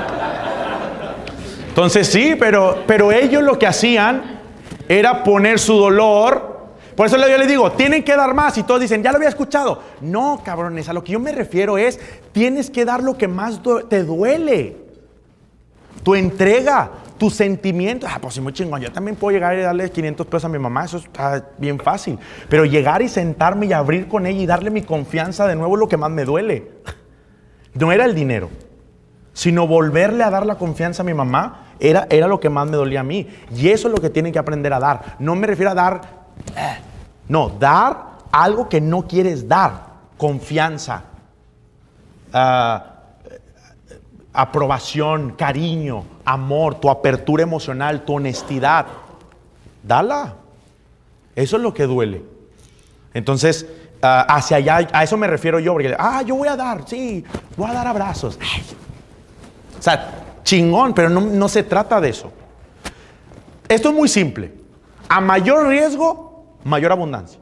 Entonces 1.69 2.09
sí, 2.09 2.35
pero, 2.37 2.83
pero 2.89 3.13
ellos 3.13 3.43
lo 3.43 3.57
que 3.57 3.67
hacían 3.67 4.41
era 4.89 5.23
poner 5.23 5.61
su 5.61 5.75
dolor. 5.75 6.59
Por 6.97 7.07
eso 7.07 7.17
yo 7.17 7.39
les 7.39 7.47
digo, 7.47 7.71
tienen 7.73 8.03
que 8.03 8.17
dar 8.17 8.35
más 8.35 8.59
y 8.59 8.65
todos 8.65 8.81
dicen, 8.81 9.01
ya 9.03 9.13
lo 9.13 9.19
había 9.19 9.29
escuchado. 9.29 9.81
No, 10.01 10.43
cabrones, 10.45 10.89
a 10.89 10.93
lo 10.93 11.05
que 11.05 11.13
yo 11.13 11.21
me 11.21 11.31
refiero 11.31 11.79
es, 11.79 12.01
tienes 12.33 12.69
que 12.71 12.85
dar 12.85 13.05
lo 13.05 13.17
que 13.17 13.29
más 13.29 13.61
te 13.89 14.03
duele. 14.03 14.88
Tu 16.09 16.15
entrega, 16.15 16.91
tu 17.19 17.29
sentimiento. 17.29 18.07
Ah, 18.09 18.17
pues 18.19 18.33
sí, 18.33 18.41
muy 18.41 18.55
chingón. 18.55 18.81
Yo 18.81 18.91
también 18.91 19.15
puedo 19.15 19.31
llegar 19.35 19.59
y 19.59 19.61
darle 19.61 19.91
500 19.91 20.27
pesos 20.27 20.47
a 20.47 20.49
mi 20.49 20.59
mamá, 20.59 20.87
eso 20.87 20.97
está 20.97 21.51
bien 21.59 21.79
fácil. 21.79 22.19
Pero 22.49 22.65
llegar 22.65 23.03
y 23.03 23.11
sentarme 23.11 23.67
y 23.67 23.75
abrir 23.75 24.09
con 24.09 24.25
ella 24.25 24.41
y 24.41 24.47
darle 24.47 24.71
mi 24.71 24.81
confianza 24.81 25.47
de 25.47 25.55
nuevo 25.55 25.75
es 25.75 25.81
lo 25.81 25.87
que 25.87 25.99
más 25.99 26.11
me 26.11 26.25
duele. 26.25 26.71
No 27.75 27.93
era 27.93 28.07
el 28.07 28.15
dinero 28.15 28.49
sino 29.35 29.69
volverle 29.69 30.25
a 30.25 30.31
dar 30.31 30.47
la 30.47 30.57
confianza 30.57 31.03
a 31.03 31.07
mi 31.07 31.15
mamá 31.15 31.75
era, 31.79 32.09
era 32.11 32.27
lo 32.27 32.41
que 32.41 32.49
más 32.49 32.67
me 32.69 32.77
dolía 32.77 33.01
a 33.01 33.05
mí. 33.05 33.29
Y 33.55 33.69
eso 33.69 33.87
es 33.87 33.95
lo 33.95 34.01
que 34.01 34.11
tienen 34.11 34.33
que 34.33 34.39
aprender 34.41 34.73
a 34.73 34.81
dar. 34.81 35.15
No 35.21 35.37
me 35.37 35.47
refiero 35.47 35.71
a 35.71 35.75
dar, 35.75 36.01
eh, 36.57 36.79
no, 37.29 37.51
dar 37.51 38.19
algo 38.33 38.69
que 38.69 38.81
no 38.81 39.07
quieres 39.07 39.47
dar. 39.47 39.87
Confianza, 40.17 41.05
ah, 42.33 42.98
aprobación, 44.39 45.33
cariño, 45.33 46.05
amor, 46.25 46.77
tu 46.77 46.89
apertura 46.89 47.43
emocional, 47.43 48.05
tu 48.05 48.15
honestidad. 48.15 48.87
Dala. 49.83 50.37
Eso 51.35 51.57
es 51.57 51.63
lo 51.63 51.75
que 51.75 51.89
duele. 51.89 52.23
Entonces, 53.15 53.67
ah, 54.01 54.27
hacia 54.29 54.59
allá, 54.59 54.89
a 54.93 55.03
eso 55.03 55.17
me 55.17 55.27
refiero 55.27 55.59
yo, 55.59 55.73
porque, 55.73 55.93
ah, 55.99 56.23
yo 56.23 56.37
voy 56.37 56.47
a 56.47 56.55
dar, 56.55 56.87
sí, 56.87 57.25
voy 57.57 57.69
a 57.69 57.73
dar 57.73 57.89
abrazos. 57.89 58.39
O 59.77 59.83
sea, 59.83 60.39
chingón, 60.45 60.95
pero 60.95 61.09
no, 61.09 61.21
no 61.21 61.49
se 61.49 61.65
trata 61.65 62.01
de 62.01 62.11
eso. 62.11 62.33
Esto 63.69 63.89
es 63.89 63.95
muy 63.97 64.09
simple. 64.09 64.53
A 65.09 65.21
mayor 65.21 65.67
riesgo, 65.67 66.59
mayor 66.63 66.93
abundancia. 66.93 67.41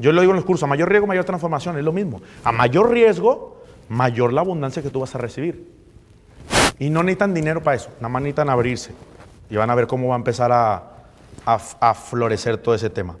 Yo 0.00 0.10
lo 0.10 0.20
digo 0.20 0.32
en 0.32 0.36
los 0.36 0.44
cursos, 0.44 0.64
a 0.64 0.66
mayor 0.66 0.88
riesgo, 0.88 1.06
mayor 1.06 1.24
transformación, 1.24 1.78
es 1.78 1.84
lo 1.84 1.92
mismo. 1.92 2.20
A 2.42 2.50
mayor 2.50 2.90
riesgo, 2.90 3.53
mayor 3.88 4.32
la 4.32 4.40
abundancia 4.40 4.82
que 4.82 4.90
tú 4.90 5.00
vas 5.00 5.14
a 5.14 5.18
recibir. 5.18 5.70
Y 6.78 6.90
no 6.90 7.02
necesitan 7.02 7.34
dinero 7.34 7.62
para 7.62 7.76
eso, 7.76 7.90
nada 7.96 8.08
más 8.08 8.22
necesitan 8.22 8.50
abrirse. 8.50 8.92
Y 9.50 9.56
van 9.56 9.70
a 9.70 9.74
ver 9.74 9.86
cómo 9.86 10.08
va 10.08 10.14
a 10.14 10.18
empezar 10.18 10.50
a, 10.52 10.90
florecer 11.94 12.58
todo 12.58 12.74
ese 12.74 12.90
tema. 12.90 13.16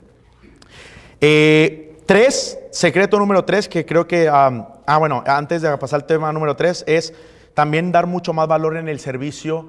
Eh, 1.20 1.98
tres, 2.06 2.58
secreto 2.70 3.18
número 3.18 3.44
tres, 3.44 3.68
que 3.68 3.84
creo 3.84 4.06
que, 4.06 4.28
ah, 4.28 4.98
bueno, 4.98 5.22
antes 5.26 5.62
de 5.62 5.76
pasar 5.78 6.00
al 6.00 6.06
tema 6.06 6.32
número 6.32 6.56
tres, 6.56 6.84
es 6.86 7.14
también 7.54 7.92
dar 7.92 8.06
mucho 8.06 8.32
más 8.32 8.48
valor 8.48 8.76
en 8.76 8.88
el 8.88 8.98
servicio 8.98 9.68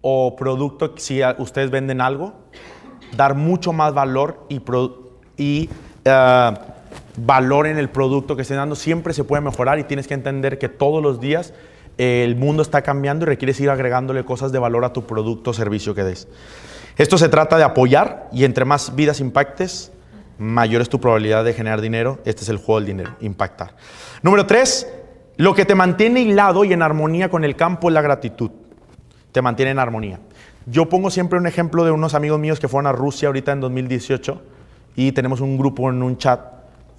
o 0.00 0.34
producto, 0.36 0.94
si 0.96 1.20
ustedes 1.38 1.70
venden 1.70 2.00
algo, 2.00 2.32
dar 3.16 3.34
mucho 3.34 3.72
más 3.72 3.92
valor 3.92 4.46
y 5.36 5.68
ah, 6.06 6.54
valor 7.16 7.66
en 7.66 7.78
el 7.78 7.88
producto 7.88 8.36
que 8.36 8.42
estén 8.42 8.56
dando. 8.56 8.76
Siempre 8.76 9.14
se 9.14 9.24
puede 9.24 9.42
mejorar 9.42 9.78
y 9.78 9.84
tienes 9.84 10.06
que 10.06 10.14
entender 10.14 10.58
que 10.58 10.68
todos 10.68 11.02
los 11.02 11.20
días 11.20 11.52
eh, 11.98 12.24
el 12.24 12.36
mundo 12.36 12.62
está 12.62 12.82
cambiando 12.82 13.24
y 13.24 13.28
requieres 13.28 13.60
ir 13.60 13.70
agregándole 13.70 14.24
cosas 14.24 14.52
de 14.52 14.58
valor 14.58 14.84
a 14.84 14.92
tu 14.92 15.06
producto 15.06 15.50
o 15.50 15.52
servicio 15.54 15.94
que 15.94 16.04
des. 16.04 16.28
Esto 16.96 17.18
se 17.18 17.28
trata 17.28 17.56
de 17.56 17.64
apoyar 17.64 18.28
y 18.32 18.44
entre 18.44 18.64
más 18.64 18.94
vidas 18.94 19.20
impactes, 19.20 19.92
mayor 20.38 20.82
es 20.82 20.88
tu 20.88 21.00
probabilidad 21.00 21.44
de 21.44 21.52
generar 21.52 21.80
dinero. 21.80 22.18
Este 22.24 22.42
es 22.42 22.48
el 22.48 22.56
juego 22.56 22.80
del 22.80 22.86
dinero, 22.86 23.16
impactar. 23.20 23.74
Número 24.22 24.46
tres, 24.46 24.86
lo 25.36 25.54
que 25.54 25.64
te 25.64 25.74
mantiene 25.74 26.20
hilado 26.20 26.64
y 26.64 26.72
en 26.72 26.82
armonía 26.82 27.28
con 27.28 27.44
el 27.44 27.56
campo 27.56 27.88
es 27.88 27.94
la 27.94 28.02
gratitud. 28.02 28.50
Te 29.32 29.42
mantiene 29.42 29.72
en 29.72 29.78
armonía. 29.78 30.20
Yo 30.66 30.88
pongo 30.88 31.10
siempre 31.10 31.38
un 31.38 31.46
ejemplo 31.46 31.84
de 31.84 31.90
unos 31.90 32.14
amigos 32.14 32.38
míos 32.38 32.60
que 32.60 32.68
fueron 32.68 32.86
a 32.86 32.92
Rusia 32.92 33.28
ahorita 33.28 33.52
en 33.52 33.60
2018 33.60 34.42
y 34.96 35.12
tenemos 35.12 35.40
un 35.40 35.56
grupo 35.56 35.88
en 35.88 36.02
un 36.02 36.18
chat 36.18 36.40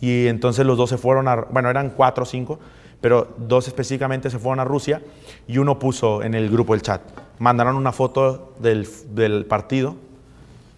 y 0.01 0.27
entonces 0.27 0.65
los 0.65 0.77
dos 0.77 0.89
se 0.89 0.97
fueron 0.97 1.27
a, 1.27 1.35
bueno, 1.35 1.69
eran 1.69 1.91
cuatro 1.91 2.23
o 2.23 2.25
cinco, 2.25 2.59
pero 2.99 3.33
dos 3.37 3.67
específicamente 3.67 4.29
se 4.29 4.39
fueron 4.39 4.59
a 4.59 4.65
Rusia 4.65 5.01
y 5.47 5.59
uno 5.59 5.79
puso 5.79 6.23
en 6.23 6.33
el 6.33 6.49
grupo 6.49 6.73
del 6.73 6.81
chat, 6.81 7.01
mandaron 7.39 7.75
una 7.75 7.91
foto 7.91 8.53
del, 8.59 8.87
del 9.11 9.45
partido 9.45 9.95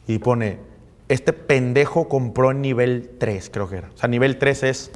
y 0.08 0.20
pone, 0.20 0.60
este 1.08 1.34
pendejo 1.34 2.10
compró 2.10 2.52
en 2.52 2.62
nivel 2.62 3.12
3, 3.18 3.50
creo 3.52 3.70
que 3.70 3.78
era. 3.78 3.90
O 3.94 3.98
sea, 3.98 4.10
nivel 4.10 4.38
3 4.38 4.64
es 4.64 4.92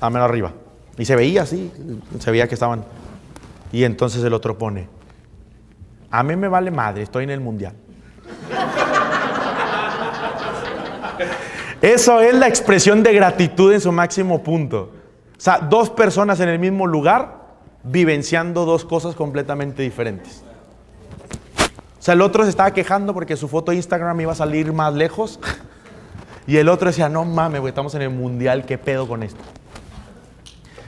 a 0.00 0.10
menos 0.10 0.28
arriba. 0.28 0.52
Y 0.98 1.04
se 1.04 1.14
veía 1.14 1.42
así, 1.42 1.70
se 2.18 2.30
veía 2.30 2.48
que 2.48 2.54
estaban. 2.54 2.84
Y 3.72 3.84
entonces 3.84 4.22
el 4.24 4.34
otro 4.34 4.58
pone, 4.58 4.88
a 6.10 6.22
mí 6.22 6.34
me 6.34 6.48
vale 6.48 6.70
madre, 6.70 7.02
estoy 7.02 7.24
en 7.24 7.30
el 7.30 7.40
mundial. 7.40 7.74
Eso 11.82 12.20
es 12.20 12.34
la 12.34 12.46
expresión 12.48 13.02
de 13.02 13.12
gratitud 13.14 13.72
en 13.72 13.80
su 13.80 13.90
máximo 13.92 14.42
punto. 14.42 14.90
O 15.36 15.40
sea, 15.40 15.58
dos 15.58 15.88
personas 15.90 16.38
en 16.40 16.48
el 16.50 16.58
mismo 16.58 16.86
lugar 16.86 17.40
vivenciando 17.82 18.66
dos 18.66 18.84
cosas 18.84 19.14
completamente 19.14 19.82
diferentes. 19.82 20.42
O 21.98 22.02
sea, 22.02 22.14
el 22.14 22.20
otro 22.22 22.44
se 22.44 22.50
estaba 22.50 22.72
quejando 22.72 23.14
porque 23.14 23.36
su 23.36 23.48
foto 23.48 23.70
de 23.72 23.76
Instagram 23.78 24.20
iba 24.20 24.32
a 24.32 24.34
salir 24.34 24.72
más 24.72 24.92
lejos. 24.94 25.40
Y 26.46 26.56
el 26.56 26.68
otro 26.68 26.88
decía, 26.88 27.08
no 27.08 27.24
mames, 27.24 27.60
güey, 27.60 27.70
estamos 27.70 27.94
en 27.94 28.02
el 28.02 28.10
mundial, 28.10 28.64
¿qué 28.66 28.76
pedo 28.76 29.06
con 29.06 29.22
esto? 29.22 29.40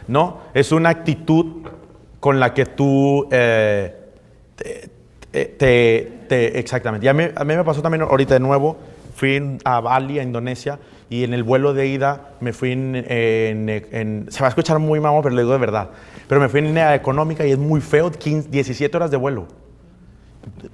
No, 0.09 0.38
es 0.55 0.72
una 0.72 0.88
actitud 0.90 1.68
con 2.20 2.40
la 2.40 2.53
que 2.55 2.66
tú 2.66 3.28
eh, 3.30 3.95
te, 4.57 4.90
te- 5.30 5.45
te- 5.47 6.12
te- 6.28 6.59
exactamente. 6.59 7.07
Y 7.07 7.09
a 7.09 7.14
mí, 7.14 7.24
a 7.34 7.45
mí 7.45 7.57
me 7.57 7.64
pasó 7.64 7.80
también 7.82 8.03
ahorita 8.03 8.34
de 8.34 8.40
nuevo, 8.40 8.76
fui 9.23 9.59
a 9.64 9.79
Bali, 9.81 10.18
a 10.18 10.23
Indonesia, 10.25 10.81
y 11.09 11.23
en 11.23 11.33
el 11.33 11.45
vuelo 11.45 11.75
de 11.75 11.87
ida 11.87 12.31
me 12.41 12.53
fui 12.53 12.73
en, 12.73 12.97
en- 12.97 13.68
en- 13.68 14.27
se 14.31 14.41
va 14.41 14.47
a 14.47 14.49
escuchar 14.49 14.81
muy 14.81 14.99
mamón, 14.99 15.23
pero 15.23 15.33
lo 15.37 15.41
digo 15.43 15.53
de 15.53 15.59
verdad, 15.59 15.91
pero 16.27 16.41
me 16.41 16.49
fui 16.49 16.59
en 16.59 16.66
línea 16.66 16.93
económica 16.97 17.47
y 17.47 17.53
es 17.53 17.59
muy 17.59 17.81
feo, 17.81 18.11
15, 18.11 18.49
17 18.49 18.97
horas 18.97 19.12
de 19.12 19.16
vuelo. 19.16 19.47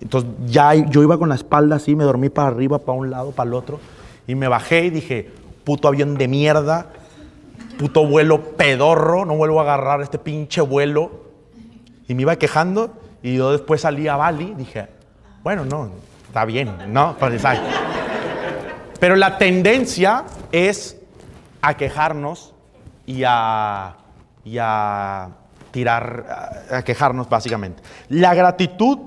Entonces 0.01 0.31
ya 0.47 0.73
yo 0.75 1.03
iba 1.03 1.19
con 1.19 1.29
la 1.29 1.35
espalda 1.35 1.77
así, 1.77 1.95
me 1.95 2.05
dormí 2.05 2.31
para 2.31 2.49
arriba, 2.49 2.79
para 2.79 2.97
un 2.97 3.11
lado, 3.11 3.33
para 3.33 3.49
el 3.49 3.55
otro, 3.55 3.81
y 4.27 4.35
me 4.35 4.49
bajé 4.49 4.87
y 4.87 4.91
dije, 4.91 5.31
puto 5.65 5.87
avión 5.89 6.17
de 6.17 6.27
mierda, 6.27 6.87
puto 7.79 8.07
vuelo 8.07 8.57
pedorro, 8.57 9.27
no 9.27 9.37
vuelvo 9.37 9.59
a 9.61 9.65
agarrar 9.65 10.01
este 10.01 10.19
pinche 10.19 10.63
vuelo. 10.63 11.29
Y 12.09 12.15
me 12.15 12.23
iba 12.23 12.37
quejando 12.37 12.95
y 13.23 13.37
yo 13.37 13.53
después 13.53 13.83
salí 13.83 14.09
a 14.09 14.17
Bali, 14.17 14.55
dije, 14.57 14.87
bueno, 15.43 15.67
no, 15.67 15.91
está 16.27 16.47
bien, 16.47 16.71
¿no? 16.89 17.15
Pues. 17.19 17.43
Pero 19.01 19.17
la 19.17 19.39
tendencia 19.39 20.25
es 20.53 20.97
a 21.63 21.77
quejarnos 21.77 22.55
y 23.07 23.23
a, 23.27 23.97
y 24.45 24.59
a 24.61 25.31
tirar, 25.71 26.65
a, 26.71 26.83
quejarnos 26.83 27.29
básicamente. 27.29 27.83
La 28.09 28.35
gratitud, 28.35 28.99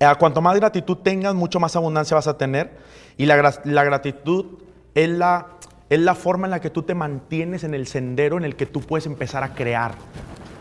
eh, 0.00 0.06
cuanto 0.18 0.40
más 0.40 0.56
gratitud 0.56 0.98
tengas, 0.98 1.34
mucho 1.34 1.60
más 1.60 1.76
abundancia 1.76 2.14
vas 2.14 2.28
a 2.28 2.38
tener. 2.38 2.76
Y 3.16 3.26
la, 3.26 3.54
la 3.64 3.84
gratitud 3.84 4.46
es 4.94 5.08
la, 5.08 5.46
es 5.90 6.00
la 6.00 6.14
forma 6.14 6.46
en 6.46 6.52
la 6.52 6.60
que 6.60 6.70
tú 6.70 6.82
te 6.82 6.94
mantienes 6.94 7.64
en 7.64 7.74
el 7.74 7.86
sendero 7.86 8.36
en 8.38 8.44
el 8.44 8.56
que 8.56 8.66
tú 8.66 8.80
puedes 8.80 9.06
empezar 9.06 9.44
a 9.44 9.54
crear. 9.54 9.92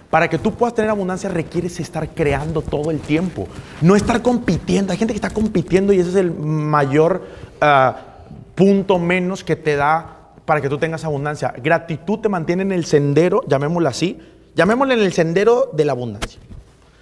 Para 0.10 0.28
que 0.28 0.38
tú 0.38 0.54
puedas 0.54 0.76
tener 0.76 0.92
abundancia 0.92 1.28
requieres 1.28 1.80
estar 1.80 2.10
creando 2.10 2.62
todo 2.62 2.92
el 2.92 3.00
tiempo, 3.00 3.48
no 3.82 3.96
estar 3.96 4.22
compitiendo. 4.22 4.92
Hay 4.92 5.00
gente 5.00 5.14
que 5.14 5.18
está 5.18 5.32
compitiendo 5.32 5.92
y 5.92 6.00
ese 6.00 6.12
es 6.12 6.16
el 6.18 6.32
mayor 6.32 7.28
ah, 7.62 8.13
punto 8.56 9.00
menos 9.00 9.44
que 9.44 9.56
te 9.56 9.76
da 9.76 10.32
para 10.46 10.62
que 10.62 10.70
tú 10.70 10.78
tengas 10.78 11.06
abundancia. 11.06 11.54
Gratitud 11.58 12.20
te 12.20 12.30
mantiene 12.30 12.64
en 12.64 12.72
el 12.72 12.86
sendero, 12.86 13.42
llamémoslo 13.48 13.90
así, 13.90 14.20
llamémosle 14.56 14.96
en 14.96 15.00
el 15.02 15.14
sendero 15.14 15.70
de 15.74 15.86
la 15.86 15.94
abundancia. 15.94 16.40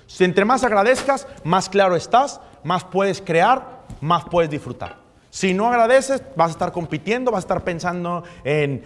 Si 0.07 0.23
entre 0.23 0.45
más 0.45 0.63
agradezcas, 0.63 1.27
más 1.43 1.69
claro 1.69 1.95
estás, 1.95 2.41
más 2.63 2.83
puedes 2.83 3.21
crear, 3.21 3.81
más 4.01 4.25
puedes 4.25 4.49
disfrutar. 4.49 4.97
Si 5.29 5.53
no 5.53 5.67
agradeces, 5.67 6.21
vas 6.35 6.49
a 6.49 6.51
estar 6.51 6.71
compitiendo, 6.73 7.31
vas 7.31 7.45
a 7.45 7.47
estar 7.47 7.63
pensando 7.63 8.23
en 8.43 8.83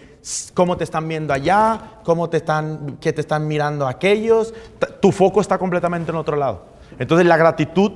cómo 0.54 0.76
te 0.76 0.84
están 0.84 1.08
viendo 1.08 1.34
allá, 1.34 1.98
cómo 2.04 2.30
te 2.30 2.36
están, 2.36 2.98
que 3.00 3.12
te 3.12 3.20
están 3.20 3.48
mirando 3.48 3.88
aquellos. 3.88 4.54
Tu 5.00 5.10
foco 5.10 5.40
está 5.40 5.58
completamente 5.58 6.12
en 6.12 6.16
otro 6.16 6.36
lado. 6.36 6.66
Entonces 7.00 7.26
la 7.26 7.36
gratitud 7.36 7.92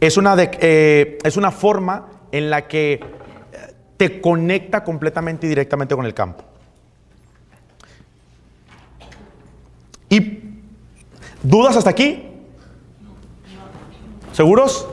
es 0.00 0.16
una, 0.16 0.34
eh, 0.38 1.18
es 1.22 1.36
una 1.36 1.50
forma 1.50 2.06
en 2.32 2.48
la 2.48 2.66
que 2.66 3.00
te 3.98 4.22
conecta 4.22 4.82
completamente 4.82 5.44
y 5.46 5.50
directamente 5.50 5.94
con 5.94 6.06
el 6.06 6.14
campo. 6.14 6.44
¿Y 10.08 10.54
dudas 11.42 11.76
hasta 11.76 11.90
aquí? 11.90 12.24
¿Seguros? 14.32 14.88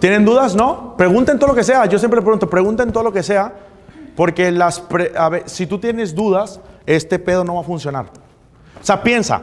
¿Tienen 0.00 0.24
dudas? 0.24 0.54
¿No? 0.54 0.96
Pregunten 0.96 1.38
todo 1.38 1.48
lo 1.48 1.54
que 1.54 1.64
sea. 1.64 1.84
Yo 1.86 1.98
siempre 1.98 2.22
pregunto, 2.22 2.48
pregunten 2.48 2.90
todo 2.92 3.02
lo 3.02 3.12
que 3.12 3.22
sea, 3.22 3.52
porque 4.16 4.50
las 4.50 4.80
pre- 4.80 5.12
si 5.46 5.66
tú 5.66 5.78
tienes 5.78 6.14
dudas, 6.14 6.60
este 6.86 7.18
pedo 7.18 7.44
no 7.44 7.56
va 7.56 7.60
a 7.60 7.64
funcionar. 7.64 8.06
O 8.80 8.84
sea, 8.84 9.02
piensa, 9.02 9.42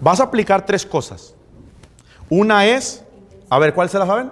vas 0.00 0.20
a 0.20 0.24
aplicar 0.24 0.64
tres 0.64 0.86
cosas. 0.86 1.34
Una 2.30 2.66
es, 2.66 3.04
a 3.50 3.58
ver, 3.58 3.74
¿cuál 3.74 3.88
se 3.88 3.98
la 3.98 4.06
saben? 4.06 4.30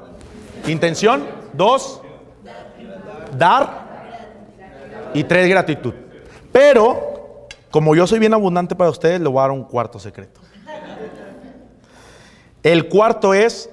Intención. 0.67 1.27
Dos, 1.53 2.01
dar. 3.37 3.91
Y 5.15 5.25
tres, 5.25 5.49
gratitud. 5.49 5.95
Pero, 6.51 7.49
como 7.71 7.95
yo 7.95 8.07
soy 8.07 8.19
bien 8.19 8.35
abundante 8.35 8.75
para 8.75 8.91
ustedes, 8.91 9.21
le 9.21 9.29
voy 9.29 9.39
a 9.39 9.43
dar 9.43 9.51
un 9.51 9.65
cuarto 9.65 9.99
secreto. 9.99 10.41
El 12.63 12.89
cuarto 12.89 13.35
es 13.35 13.69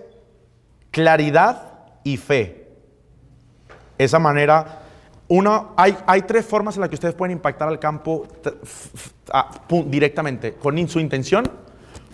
claridad 0.91 1.62
y 2.03 2.18
fe. 2.18 2.68
Esa 3.97 4.18
manera, 4.18 4.80
una, 5.28 5.68
hay, 5.76 5.95
hay 6.07 6.24
tres 6.24 6.45
formas 6.45 6.76
en 6.76 6.82
las 6.82 6.89
que 6.89 6.95
ustedes 6.95 7.14
pueden 7.14 7.34
impactar 7.34 7.68
al 7.68 7.80
campo 7.80 8.28
directamente, 9.86 10.53
con 10.53 10.88
su 10.88 10.99
intención, 10.99 11.49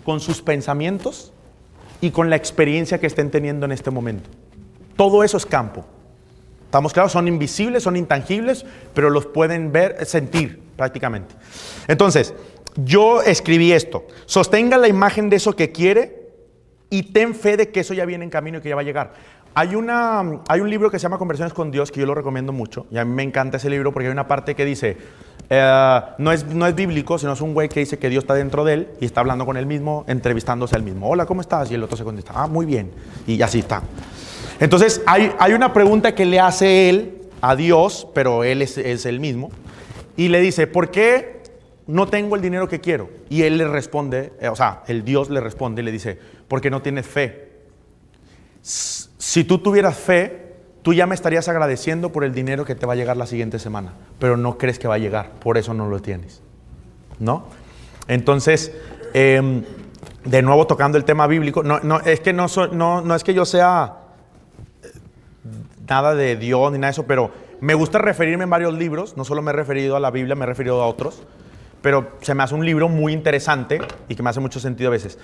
con 0.04 0.20
sus 0.20 0.42
pensamientos 0.42 1.32
y 2.00 2.10
con 2.10 2.28
la 2.28 2.36
experiencia 2.36 2.98
que 2.98 3.06
estén 3.06 3.30
teniendo 3.30 3.64
en 3.64 3.72
este 3.72 3.90
momento. 3.90 4.28
Todo 4.96 5.24
eso 5.24 5.36
es 5.36 5.46
campo. 5.46 5.84
¿Estamos 6.66 6.92
claros? 6.92 7.12
Son 7.12 7.26
invisibles, 7.26 7.82
son 7.82 7.96
intangibles, 7.96 8.66
pero 8.92 9.08
los 9.08 9.24
pueden 9.26 9.72
ver, 9.72 10.04
sentir 10.04 10.60
prácticamente. 10.76 11.34
Entonces, 11.88 12.34
yo 12.76 13.22
escribí 13.22 13.72
esto. 13.72 14.04
Sostenga 14.26 14.76
la 14.76 14.88
imagen 14.88 15.30
de 15.30 15.36
eso 15.36 15.56
que 15.56 15.72
quiere 15.72 16.26
y 16.90 17.04
ten 17.04 17.34
fe 17.34 17.56
de 17.56 17.70
que 17.70 17.80
eso 17.80 17.94
ya 17.94 18.04
viene 18.04 18.24
en 18.24 18.30
camino 18.30 18.58
y 18.58 18.60
que 18.60 18.68
ya 18.68 18.74
va 18.74 18.82
a 18.82 18.84
llegar. 18.84 19.14
Hay, 19.54 19.74
una, 19.74 20.22
hay 20.48 20.60
un 20.60 20.68
libro 20.68 20.90
que 20.90 20.98
se 20.98 21.04
llama 21.04 21.16
Conversaciones 21.16 21.54
con 21.54 21.70
Dios 21.70 21.90
que 21.90 22.00
yo 22.00 22.04
lo 22.04 22.14
recomiendo 22.14 22.52
mucho 22.52 22.86
y 22.90 22.98
a 22.98 23.06
mí 23.06 23.14
me 23.14 23.22
encanta 23.22 23.56
ese 23.56 23.70
libro 23.70 23.90
porque 23.90 24.08
hay 24.08 24.12
una 24.12 24.28
parte 24.28 24.54
que 24.54 24.66
dice, 24.66 24.98
eh, 25.48 26.00
no, 26.18 26.30
es, 26.30 26.44
no 26.44 26.66
es 26.66 26.74
bíblico, 26.74 27.16
sino 27.16 27.32
es 27.32 27.40
un 27.40 27.54
güey 27.54 27.70
que 27.70 27.80
dice 27.80 27.98
que 27.98 28.10
Dios 28.10 28.24
está 28.24 28.34
dentro 28.34 28.64
de 28.64 28.74
él 28.74 28.88
y 29.00 29.06
está 29.06 29.20
hablando 29.20 29.46
con 29.46 29.56
él 29.56 29.64
mismo, 29.64 30.04
entrevistándose 30.08 30.74
a 30.74 30.78
él 30.78 30.84
mismo. 30.84 31.08
Hola, 31.08 31.24
¿cómo 31.24 31.40
estás? 31.40 31.70
Y 31.70 31.74
el 31.74 31.82
otro 31.82 31.96
se 31.96 32.04
contesta, 32.04 32.34
ah, 32.36 32.46
muy 32.46 32.66
bien. 32.66 32.90
Y 33.26 33.40
así 33.40 33.60
está. 33.60 33.82
Entonces 34.60 35.02
hay, 35.06 35.32
hay 35.38 35.52
una 35.52 35.72
pregunta 35.72 36.14
que 36.14 36.24
le 36.24 36.40
hace 36.40 36.88
él 36.88 37.16
a 37.40 37.56
Dios, 37.56 38.08
pero 38.14 38.44
él 38.44 38.62
es, 38.62 39.06
el 39.06 39.20
mismo, 39.20 39.50
y 40.16 40.28
le 40.28 40.40
dice, 40.40 40.66
¿por 40.66 40.90
qué 40.90 41.42
no 41.86 42.08
tengo 42.08 42.36
el 42.36 42.42
dinero 42.42 42.68
que 42.68 42.80
quiero? 42.80 43.10
Y 43.28 43.42
él 43.42 43.58
le 43.58 43.68
responde, 43.68 44.32
eh, 44.40 44.48
o 44.48 44.56
sea, 44.56 44.82
el 44.86 45.04
Dios 45.04 45.30
le 45.30 45.40
responde 45.40 45.82
y 45.82 45.84
le 45.84 45.92
dice, 45.92 46.18
porque 46.48 46.70
no 46.70 46.82
tienes 46.82 47.06
fe. 47.06 47.50
Si 48.62 49.44
tú 49.44 49.58
tuvieras 49.58 49.96
fe, 49.96 50.54
tú 50.82 50.92
ya 50.92 51.06
me 51.06 51.14
estarías 51.14 51.48
agradeciendo 51.48 52.10
por 52.10 52.24
el 52.24 52.34
dinero 52.34 52.64
que 52.64 52.74
te 52.74 52.86
va 52.86 52.94
a 52.94 52.96
llegar 52.96 53.16
la 53.16 53.26
siguiente 53.26 53.58
semana, 53.58 53.92
pero 54.18 54.36
no 54.36 54.58
crees 54.58 54.78
que 54.78 54.88
va 54.88 54.94
a 54.94 54.98
llegar, 54.98 55.32
por 55.40 55.58
eso 55.58 55.74
no 55.74 55.88
lo 55.88 56.00
tienes. 56.00 56.42
¿No? 57.18 57.44
Entonces, 58.08 58.72
em, 59.14 59.62
de 60.24 60.42
nuevo 60.42 60.66
tocando 60.66 60.98
el 60.98 61.04
tema 61.04 61.26
bíblico, 61.26 61.62
no, 61.62 61.80
no, 61.80 62.00
es 62.00 62.20
que 62.20 62.32
no, 62.32 62.46
no, 62.72 63.02
no 63.02 63.14
es 63.14 63.22
que 63.22 63.34
yo 63.34 63.44
sea 63.44 64.05
nada 65.88 66.14
de 66.14 66.36
Dios 66.36 66.72
ni 66.72 66.78
nada 66.78 66.88
de 66.88 66.92
eso, 66.92 67.06
pero 67.06 67.30
me 67.60 67.74
gusta 67.74 67.98
referirme 67.98 68.44
en 68.44 68.50
varios 68.50 68.74
libros, 68.74 69.16
no 69.16 69.24
solo 69.24 69.42
me 69.42 69.50
he 69.50 69.54
referido 69.54 69.96
a 69.96 70.00
la 70.00 70.10
Biblia, 70.10 70.34
me 70.34 70.44
he 70.44 70.46
referido 70.46 70.82
a 70.82 70.86
otros, 70.86 71.22
pero 71.82 72.12
se 72.20 72.34
me 72.34 72.42
hace 72.42 72.54
un 72.54 72.64
libro 72.64 72.88
muy 72.88 73.12
interesante 73.12 73.80
y 74.08 74.14
que 74.14 74.22
me 74.22 74.30
hace 74.30 74.40
mucho 74.40 74.60
sentido 74.60 74.88
a 74.88 74.92
veces. 74.92 75.18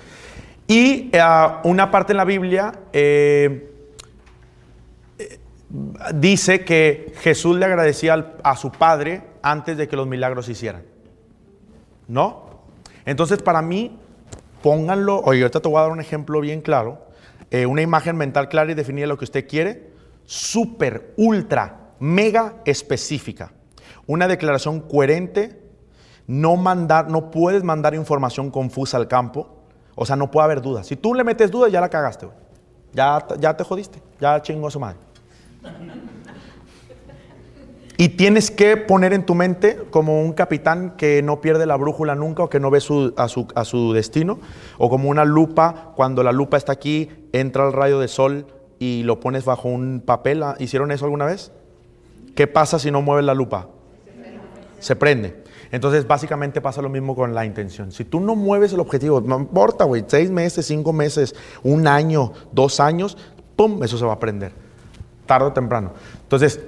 Y 0.67 1.11
eh, 1.13 1.21
una 1.65 1.91
parte 1.91 2.13
en 2.13 2.17
la 2.17 2.25
Biblia 2.25 2.73
eh, 2.93 3.71
eh, 5.19 5.39
dice 6.15 6.65
que 6.65 7.13
Jesús 7.21 7.57
le 7.57 7.65
agradecía 7.65 8.35
a 8.43 8.57
su 8.57 8.71
Padre 8.71 9.23
antes 9.43 9.77
de 9.77 9.89
que 9.89 9.97
los 9.97 10.07
milagros 10.07 10.47
se 10.47 10.53
hicieran. 10.53 10.85
¿No? 12.09 12.53
Entonces, 13.05 13.43
para 13.43 13.63
mí, 13.63 13.99
pónganlo, 14.63 15.21
oye, 15.21 15.43
ahorita 15.43 15.61
te 15.61 15.69
voy 15.69 15.79
a 15.79 15.83
dar 15.83 15.91
un 15.91 16.01
ejemplo 16.01 16.41
bien 16.41 16.61
claro, 16.61 17.07
eh, 17.51 17.67
una 17.67 17.83
imagen 17.83 18.17
mental 18.17 18.49
clara 18.49 18.71
y 18.71 18.75
definida 18.75 19.05
de 19.05 19.09
lo 19.09 19.19
que 19.19 19.25
usted 19.25 19.47
quiere, 19.47 19.92
súper, 20.33 21.13
ultra, 21.19 21.91
mega 22.01 22.55
específica. 22.65 23.53
Una 24.07 24.27
declaración 24.27 24.81
coherente, 24.81 25.61
no 26.27 26.57
mandar, 26.57 27.11
no 27.11 27.31
puedes 27.31 27.63
mandar 27.63 27.95
información 27.95 28.51
confusa 28.51 28.97
al 28.97 29.09
campo, 29.09 29.59
o 29.95 30.07
sea, 30.07 30.17
no 30.17 30.31
puede 30.31 30.47
haber 30.47 30.63
dudas. 30.63 30.87
Si 30.87 30.97
tú 30.97 31.13
le 31.13 31.23
metes 31.23 31.51
dudas, 31.51 31.71
ya 31.71 31.83
la 31.83 31.91
cagaste. 31.91 32.29
Ya, 32.95 33.27
ya 33.39 33.55
te 33.57 33.63
jodiste, 33.63 34.03
ya 34.21 34.41
chingó 34.41 34.71
su 34.71 34.81
madre. 34.81 34.97
Y 37.99 38.09
tienes 38.09 38.51
que 38.51 38.79
poner 38.79 39.13
en 39.13 39.27
tu 39.27 39.35
mente 39.35 39.85
como 39.91 40.23
un 40.23 40.33
capitán 40.33 40.97
que 40.97 41.23
no 41.23 41.43
pierde 41.43 41.67
la 41.67 41.77
brújula 41.77 42.15
nunca 42.15 42.43
o 42.43 42.49
que 42.49 42.59
no 42.59 42.71
ve 42.71 42.81
su- 42.81 43.13
a, 43.19 43.29
su, 43.29 43.47
a 43.55 43.67
su 43.67 43.93
destino, 43.93 44.41
o 44.79 44.89
como 44.89 45.11
una 45.11 45.27
lupa, 45.27 45.93
cuando 45.95 46.23
la 46.23 46.33
lupa 46.33 46.57
está 46.57 46.73
aquí, 46.73 47.11
entra 47.33 47.67
el 47.67 47.73
rayo 47.75 48.01
de 48.01 48.09
sol 48.09 48.47
y 48.83 49.05
lo 49.05 49.21
pones 49.21 49.45
bajo 49.45 49.69
un 49.69 50.03
papel. 50.05 50.43
¿Ah? 50.43 50.57
¿Hicieron 50.59 50.91
eso 50.91 51.05
alguna 51.05 51.25
vez? 51.25 51.53
¿Qué 52.35 52.49
pasa 52.49 52.81
si 52.81 52.91
no 52.91 53.01
mueves 53.01 53.25
la 53.25 53.33
lupa? 53.33 53.69
Se 54.81 54.97
prende. 54.97 55.41
Entonces, 55.71 56.05
básicamente 56.05 56.61
pasa 56.61 56.83
lo 56.83 56.89
mismo 56.89 57.15
con 57.15 57.33
la 57.33 57.45
intención. 57.45 57.93
Si 57.93 58.05
tú 58.05 58.19
no 58.19 58.35
mueves 58.35 58.73
el 58.73 58.81
objetivo, 58.81 59.21
no 59.21 59.39
importa, 59.39 59.85
güey, 59.85 60.03
seis 60.09 60.33
meses, 60.33 60.67
cinco 60.67 60.93
meses, 60.93 61.37
un 61.63 61.87
año, 61.87 62.33
dos 62.51 62.81
años, 62.81 63.17
¡pum! 63.55 63.85
Eso 63.85 63.97
se 63.97 64.05
va 64.05 64.15
a 64.15 64.19
prender. 64.19 64.51
Tarde 65.27 65.47
o 65.47 65.53
temprano. 65.53 65.93
Entonces, 66.21 66.61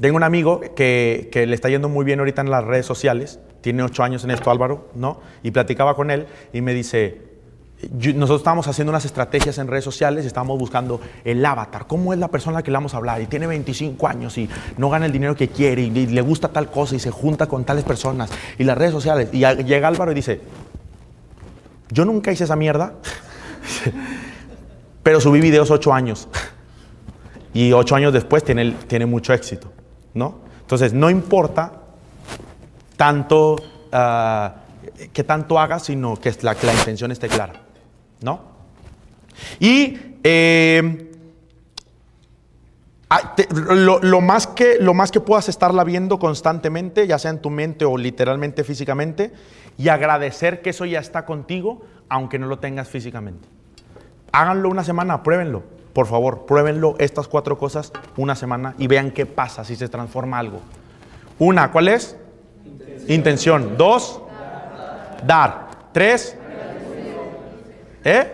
tengo 0.00 0.16
un 0.16 0.24
amigo 0.24 0.60
que, 0.74 1.28
que 1.30 1.46
le 1.46 1.54
está 1.54 1.68
yendo 1.68 1.88
muy 1.88 2.04
bien 2.04 2.18
ahorita 2.18 2.42
en 2.42 2.50
las 2.50 2.64
redes 2.64 2.86
sociales. 2.86 3.38
Tiene 3.60 3.84
ocho 3.84 4.02
años 4.02 4.24
en 4.24 4.32
esto, 4.32 4.50
Álvaro, 4.50 4.88
¿no? 4.96 5.20
Y 5.44 5.52
platicaba 5.52 5.94
con 5.94 6.10
él 6.10 6.26
y 6.52 6.60
me 6.60 6.74
dice, 6.74 7.25
nosotros 8.14 8.40
estábamos 8.40 8.66
haciendo 8.68 8.90
unas 8.90 9.04
estrategias 9.04 9.58
en 9.58 9.66
redes 9.66 9.84
sociales 9.84 10.24
estábamos 10.24 10.58
buscando 10.58 10.98
el 11.24 11.44
avatar. 11.44 11.86
¿Cómo 11.86 12.14
es 12.14 12.18
la 12.18 12.28
persona 12.28 12.56
a 12.56 12.60
la 12.60 12.62
que 12.64 12.70
le 12.70 12.76
vamos 12.78 12.94
a 12.94 12.96
hablar? 12.96 13.20
Y 13.20 13.26
tiene 13.26 13.46
25 13.46 14.08
años 14.08 14.38
y 14.38 14.48
no 14.78 14.88
gana 14.88 15.04
el 15.06 15.12
dinero 15.12 15.36
que 15.36 15.48
quiere 15.48 15.82
y, 15.82 15.90
le- 15.90 16.20
gusta 16.22 16.48
tal 16.48 16.70
cosa 16.70 16.94
y 16.96 16.98
se 16.98 17.10
junta 17.10 17.46
con 17.46 17.64
tales 17.64 17.84
personas. 17.84 18.30
Y 18.58 18.64
las 18.64 18.78
redes 18.78 18.92
sociales. 18.92 19.28
Y 19.32 19.40
llega 19.40 19.88
Álvaro 19.88 20.10
y 20.12 20.14
dice, 20.14 20.40
yo 21.90 22.06
nunca 22.06 22.32
hice 22.32 22.44
esa 22.44 22.56
mierda, 22.56 22.94
pero 25.02 25.20
subí 25.20 25.40
videos 25.40 25.70
8 25.70 25.92
años. 25.92 26.28
Y 27.52 27.72
8 27.72 27.94
años 27.94 28.12
después 28.12 28.42
tiene, 28.42 28.72
tiene 28.86 29.04
mucho 29.04 29.34
éxito. 29.34 29.70
¿no? 30.14 30.40
Entonces, 30.62 30.94
no 30.94 31.10
importa 31.10 31.72
tanto 32.96 33.56
ah, 33.92 34.54
que 35.12 35.24
tanto 35.24 35.58
hagas, 35.58 35.84
sino 35.84 36.16
que 36.18 36.34
la 36.40 36.72
intención 36.72 37.12
esté 37.12 37.28
clara. 37.28 37.65
¿No? 38.20 38.40
Y 39.60 39.98
eh, 40.24 41.12
lo, 43.50 44.20
más 44.20 44.46
que, 44.46 44.78
lo 44.80 44.94
más 44.94 45.10
que 45.10 45.20
puedas 45.20 45.48
estarla 45.48 45.84
viendo 45.84 46.18
constantemente, 46.18 47.06
ya 47.06 47.18
sea 47.18 47.30
en 47.30 47.40
tu 47.40 47.50
mente 47.50 47.84
o 47.84 47.96
literalmente 47.96 48.64
físicamente, 48.64 49.32
y 49.78 49.88
agradecer 49.88 50.62
que 50.62 50.70
eso 50.70 50.84
ya 50.84 50.98
está 50.98 51.24
contigo, 51.24 51.82
aunque 52.08 52.38
no 52.38 52.46
lo 52.46 52.58
tengas 52.58 52.88
físicamente. 52.88 53.48
Háganlo 54.32 54.68
una 54.68 54.84
semana, 54.84 55.22
pruébenlo. 55.22 55.62
Por 55.92 56.06
favor, 56.06 56.44
pruébenlo 56.46 56.94
estas 56.98 57.26
cuatro 57.28 57.56
cosas 57.56 57.92
una 58.16 58.34
semana 58.34 58.74
y 58.78 58.86
vean 58.86 59.12
qué 59.12 59.24
pasa 59.24 59.64
si 59.64 59.76
se 59.76 59.88
transforma 59.88 60.38
algo. 60.38 60.60
Una, 61.38 61.70
¿cuál 61.72 61.88
es? 61.88 62.16
Intención. 63.08 63.76
Dos, 63.78 64.20
dar. 65.26 65.66
Tres, 65.92 66.36
¿eh? 68.06 68.32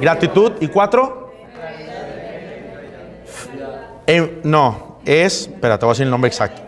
Gratitud. 0.00 0.52
¿Y 0.60 0.68
cuatro? 0.68 1.32
Eh, 4.06 4.40
no, 4.44 4.98
es, 5.04 5.42
espera, 5.42 5.78
te 5.78 5.84
voy 5.84 5.90
a 5.90 5.94
decir 5.94 6.04
el 6.04 6.10
nombre 6.10 6.28
exacto. 6.28 6.62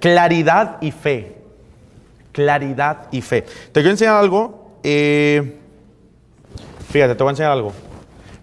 Claridad 0.00 0.78
y 0.80 0.90
fe. 0.90 1.36
Claridad 2.32 3.06
y 3.10 3.22
fe. 3.22 3.42
Te 3.42 3.80
quiero 3.80 3.90
enseñar 3.90 4.16
algo. 4.16 4.72
eh, 4.82 5.58
fíjate, 6.90 7.14
te 7.14 7.22
voy 7.22 7.30
a 7.30 7.32
enseñar 7.32 7.52
algo. 7.52 7.72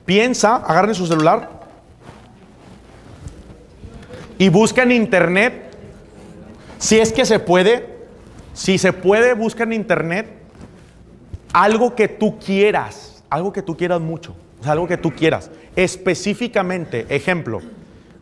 Piensa, 0.05 0.55
agarren 0.55 0.95
su 0.95 1.05
celular 1.05 1.59
y 4.37 4.49
busca 4.49 4.83
en 4.83 4.93
internet, 4.93 5.75
si 6.79 6.97
es 6.97 7.11
que 7.11 7.25
se 7.25 7.39
puede, 7.39 7.97
si 8.53 8.77
se 8.77 8.93
puede, 8.93 9.33
busca 9.33 9.63
en 9.63 9.73
internet 9.73 10.39
algo 11.53 11.95
que 11.95 12.07
tú 12.07 12.39
quieras, 12.39 13.08
algo 13.29 13.53
que 13.53 13.61
tú 13.61 13.77
quieras 13.77 14.01
mucho, 14.01 14.35
o 14.59 14.63
sea, 14.63 14.73
algo 14.73 14.87
que 14.87 14.97
tú 14.97 15.11
quieras. 15.11 15.51
Específicamente, 15.75 17.05
ejemplo, 17.09 17.61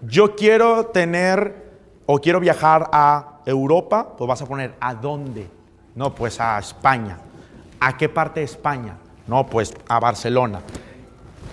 yo 0.08 0.36
quiero 0.36 0.88
tener 0.88 1.68
o 2.06 2.20
quiero 2.20 2.40
viajar 2.40 2.90
a 2.92 3.40
Europa, 3.46 4.16
pues 4.18 4.28
vas 4.28 4.42
a 4.42 4.46
poner 4.46 4.74
¿a 4.80 4.94
dónde? 4.94 5.48
No, 5.96 6.14
pues 6.14 6.40
a 6.40 6.60
España. 6.60 7.18
¿A 7.80 7.98
qué 7.98 8.10
parte 8.10 8.40
de 8.40 8.46
España? 8.46 8.96
No, 9.28 9.46
pues 9.48 9.74
a 9.88 10.00
Barcelona. 10.00 10.62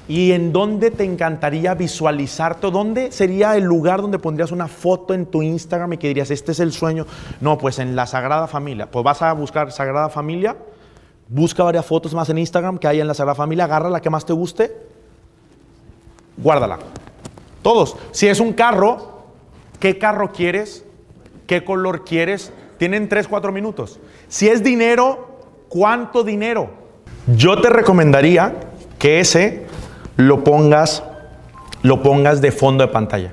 ¿Y 0.07 0.33
en 0.33 0.53
dónde 0.53 0.91
te 0.91 1.05
encantaría 1.05 1.75
visualizarte? 1.75 2.67
¿O 2.67 2.71
¿Dónde 2.71 3.11
sería 3.11 3.57
el 3.57 3.65
lugar 3.65 4.03
donde 4.03 4.19
pondrías 4.19 4.53
una 4.53 4.69
foto 4.69 5.15
en 5.15 5.27
tu 5.27 5.43
Instagram 5.43 5.95
y 5.95 5.99
que 5.99 6.09
dirías, 6.09 6.31
este 6.31 6.53
es 6.53 6.61
el 6.61 6.73
sueño? 6.73 7.07
No, 7.41 7.57
pues 7.57 7.79
en 7.79 7.97
la 7.97 8.07
Sagrada 8.07 8.47
Familia. 8.47 8.91
Pues 8.91 9.03
vas 9.03 9.23
a 9.23 9.33
buscar 9.33 9.73
Sagrada 9.73 10.11
Familia, 10.11 10.57
busca 11.29 11.62
varias 11.62 11.87
fotos 11.87 12.14
más 12.14 12.29
en 12.29 12.39
Instagram 12.39 12.79
que 12.79 12.89
hay 12.89 13.01
en 13.01 13.09
la 13.09 13.14
Sagrada 13.14 13.35
Familia, 13.35 13.64
agarra 13.64 13.89
la 13.91 14.01
que 14.01 14.11
más 14.11 14.25
te 14.25 14.33
guste, 14.33 14.77
guárdala. 16.37 16.79
Todos. 17.62 17.97
Si 18.12 18.29
es 18.29 18.41
un 18.41 18.53
carro, 18.53 19.25
¿qué 19.81 19.99
carro 19.99 20.33
quieres? 20.33 20.85
¿Qué 21.47 21.64
color 21.64 22.05
quieres? 22.05 22.53
Tienen 22.79 23.09
3, 23.09 23.29
4 23.29 23.53
minutos. 23.53 24.01
Si 24.29 24.49
es 24.49 24.62
dinero, 24.62 25.41
¿cuánto 25.68 26.25
dinero? 26.25 26.68
Yo 27.37 27.61
te 27.61 27.70
recomendaría 27.70 28.55
que 28.99 29.20
ese 29.20 29.66
lo 30.16 30.45
pongas, 30.45 31.03
lo 31.83 32.03
pongas 32.03 32.41
de 32.41 32.53
fondo 32.53 32.87
de 32.87 32.93
pantalla. 32.93 33.33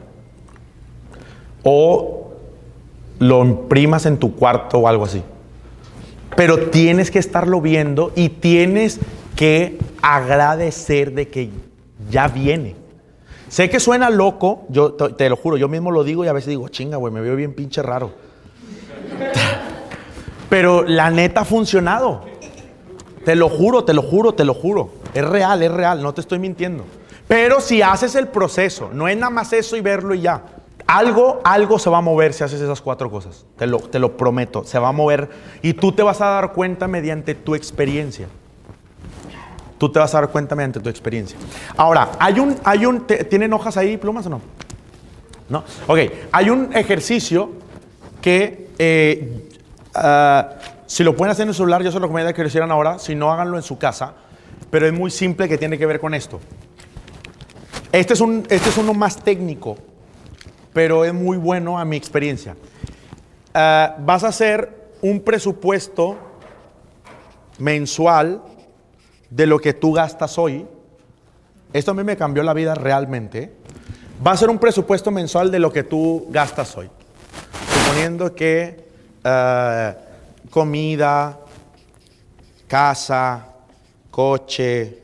O 1.64 2.32
lo 3.20 3.44
imprimas 3.44 4.06
en 4.06 4.18
tu 4.18 4.36
cuarto 4.36 4.80
o 4.80 4.88
algo 4.88 5.06
así. 5.06 5.22
Pero 6.36 6.70
tienes 6.70 7.12
que 7.12 7.20
estarlo 7.20 7.62
viendo 7.62 8.12
y 8.16 8.30
tienes 8.30 9.00
que 9.36 9.78
agradecer 10.02 11.14
de 11.14 11.28
que 11.28 11.50
ya 12.10 12.28
viene. 12.28 12.76
Sé 13.50 13.70
que 13.70 13.80
suena 13.80 14.10
loco, 14.10 14.66
yo 14.70 14.94
te, 14.94 15.10
te 15.10 15.30
lo 15.30 15.36
juro, 15.36 15.58
yo 15.58 15.68
mismo 15.68 15.92
lo 15.92 16.04
digo 16.04 16.24
y 16.24 16.28
a 16.28 16.34
veces 16.34 16.50
digo, 16.50 16.70
chinga, 16.70 16.98
güey, 16.98 17.14
me 17.14 17.22
veo 17.22 17.36
bien 17.36 17.54
pinche 17.54 17.82
raro. 17.82 18.14
Pero 20.50 20.84
la 20.84 21.10
neta 21.10 21.42
ha 21.42 21.46
funcionado. 21.46 22.24
Te 23.26 23.36
lo 23.36 23.50
juro, 23.50 23.84
te 23.84 23.94
lo 23.94 24.02
juro, 24.02 24.34
te 24.34 24.46
lo 24.46 24.54
juro. 24.54 24.90
Es 25.14 25.24
real, 25.24 25.62
es 25.64 25.72
real, 25.72 26.02
no 26.02 26.14
te 26.14 26.22
estoy 26.22 26.40
mintiendo. 26.40 26.86
Pero 27.28 27.62
si 27.62 27.82
haces 27.82 28.16
el 28.16 28.28
proceso, 28.28 28.90
no 28.92 29.08
es 29.08 29.16
nada 29.16 29.30
más 29.30 29.54
eso 29.54 29.78
y 29.78 29.82
verlo 29.82 30.14
y 30.14 30.22
ya. 30.22 30.44
Algo, 30.92 31.40
algo 31.46 31.80
se 31.80 31.90
va 31.90 32.00
a 32.00 32.02
mover 32.02 32.34
si 32.34 32.44
haces 32.44 32.60
esas 32.60 32.82
cuatro 32.82 33.10
cosas. 33.10 33.46
Te 33.56 33.66
lo, 33.66 33.80
te 33.80 33.98
lo 33.98 34.18
prometo. 34.18 34.66
Se 34.66 34.78
va 34.78 34.90
a 34.90 34.92
mover 34.92 35.30
y 35.62 35.72
tú 35.72 35.94
te 35.94 36.04
vas 36.04 36.20
a 36.20 36.26
dar 36.26 36.52
cuenta 36.52 36.90
mediante 36.90 37.34
tu 37.34 37.56
experiencia. 37.56 38.28
Tú 39.78 39.90
te 39.90 40.00
vas 40.00 40.14
a 40.14 40.20
dar 40.20 40.32
cuenta 40.32 40.54
mediante 40.54 40.82
tu 40.82 40.90
experiencia. 40.90 41.38
Ahora, 41.78 42.12
hay 42.20 42.42
un, 42.42 42.58
hay 42.66 42.86
un, 42.86 43.08
¿tienen 43.08 43.54
hojas 43.54 43.78
ahí, 43.78 43.96
plumas 43.96 44.26
o 44.26 44.32
no? 44.32 44.42
¿No? 45.48 45.64
Ok, 45.88 46.00
hay 46.30 46.50
un 46.50 46.76
ejercicio 46.76 47.52
que 48.22 48.68
eh, 48.78 49.48
ah, 49.96 50.50
si 50.88 51.06
lo 51.06 51.16
pueden 51.16 51.32
hacer 51.32 51.44
en 51.44 51.50
el 51.50 51.56
celular, 51.56 51.82
yo 51.84 51.90
se 51.90 52.00
lo 52.00 52.02
recomendaría 52.02 52.36
que 52.36 52.42
lo 52.42 52.50
hicieran 52.50 52.70
ahora, 52.70 53.00
si 53.00 53.16
no, 53.16 53.32
háganlo 53.32 53.56
en 53.56 53.64
su 53.64 53.78
casa, 53.78 54.14
pero 54.70 54.88
es 54.88 54.92
muy 54.92 55.10
simple 55.10 55.48
que 55.48 55.58
tiene 55.58 55.78
que 55.78 55.86
ver 55.86 56.02
con 56.02 56.14
esto. 56.14 56.42
Este 57.94 58.14
es, 58.14 58.20
un, 58.20 58.46
este 58.50 58.70
es 58.70 58.78
uno 58.78 58.94
más 58.94 59.24
técnico, 59.24 59.78
pero 60.74 61.06
es 61.06 61.14
muy 61.14 61.38
bueno 61.38 61.80
a 61.80 61.86
mi 61.86 61.98
experiencia. 61.98 62.56
Ah, 63.54 63.96
vas 64.00 64.24
a 64.24 64.30
hacer 64.30 64.92
un 65.02 65.22
presupuesto 65.22 66.18
mensual 67.58 68.42
de 69.30 69.46
lo 69.46 69.60
que 69.60 69.74
tú 69.74 69.94
gastas 69.94 70.38
hoy. 70.38 70.66
Esto 71.74 71.92
a 71.92 71.94
mí 71.94 72.04
me 72.04 72.18
cambió 72.18 72.44
la 72.44 72.54
vida 72.54 72.76
realmente. 72.76 73.54
Va 74.26 74.32
a 74.32 74.38
ser 74.38 74.50
un 74.50 74.60
presupuesto 74.60 75.10
mensual 75.10 75.50
de 75.52 75.60
lo 75.60 75.72
que 75.72 75.84
tú 75.84 76.28
gastas 76.30 76.78
hoy. 76.78 76.90
Suponiendo 77.74 78.36
que 78.36 78.88
eh, 79.24 79.96
comida, 80.50 81.40
casa, 82.68 83.48
coche, 84.12 85.02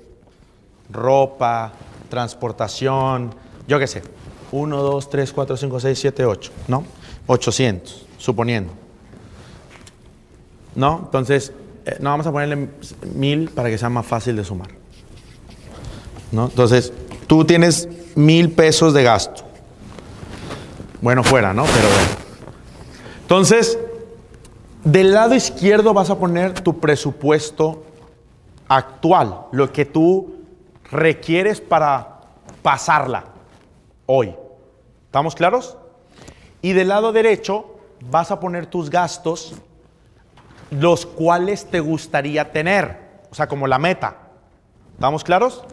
ropa, 0.90 1.72
transportación, 2.10 3.34
yo 3.68 3.80
qué 3.80 3.88
sé. 3.88 4.02
1, 4.52 4.78
2, 4.78 5.10
3, 5.10 5.34
4, 5.34 5.58
5, 5.58 5.80
6, 5.80 6.00
7, 6.00 6.26
8, 6.26 6.52
¿no? 6.68 6.84
800, 7.28 8.06
suponiendo. 8.18 8.74
¿No? 10.76 11.02
Entonces, 11.06 11.52
eh, 11.86 11.98
no 12.00 12.12
vamos 12.12 12.28
a 12.28 12.32
ponerle 12.32 12.70
mil 13.14 13.50
para 13.50 13.70
que 13.70 13.78
sea 13.78 13.90
más 13.90 14.06
fácil 14.06 14.36
de 14.36 14.44
sumar. 14.44 14.70
¿No? 16.32 16.46
Entonces, 16.46 16.94
tú 17.26 17.46
tienes 17.46 17.90
mil 18.16 18.52
pesos 18.52 18.94
de 18.94 19.04
gasto. 19.04 19.44
Bueno, 21.02 21.24
fuera, 21.24 21.54
¿no? 21.54 21.64
Pero 21.64 21.90
bueno. 21.90 22.10
Entonces, 23.22 23.78
del 24.84 25.14
lado 25.14 25.36
izquierdo 25.36 25.94
vas 25.94 26.10
a 26.10 26.18
poner 26.18 26.62
tu 26.62 26.80
presupuesto 26.80 27.84
actual, 28.68 29.46
lo 29.52 29.72
que 29.72 29.86
tú 29.86 30.36
requieres 30.92 31.60
para 31.60 32.22
pasarla 32.62 33.37
hoy. 34.08 34.34
¿Estamos 35.06 35.36
claros? 35.36 35.78
Y 36.64 36.74
del 36.74 36.88
lado 36.88 37.12
derecho 37.14 37.76
vas 38.10 38.32
a 38.32 38.40
poner 38.40 38.66
tus 38.66 38.90
gastos, 38.90 39.54
los 40.72 41.06
cuales 41.06 41.66
te 41.66 41.80
gustaría 41.80 42.52
tener, 42.52 42.98
o 43.30 43.36
sea, 43.36 43.48
como 43.48 43.68
la 43.68 43.78
meta. 43.78 44.18
¿Estamos 44.96 45.24
claros? 45.24 45.64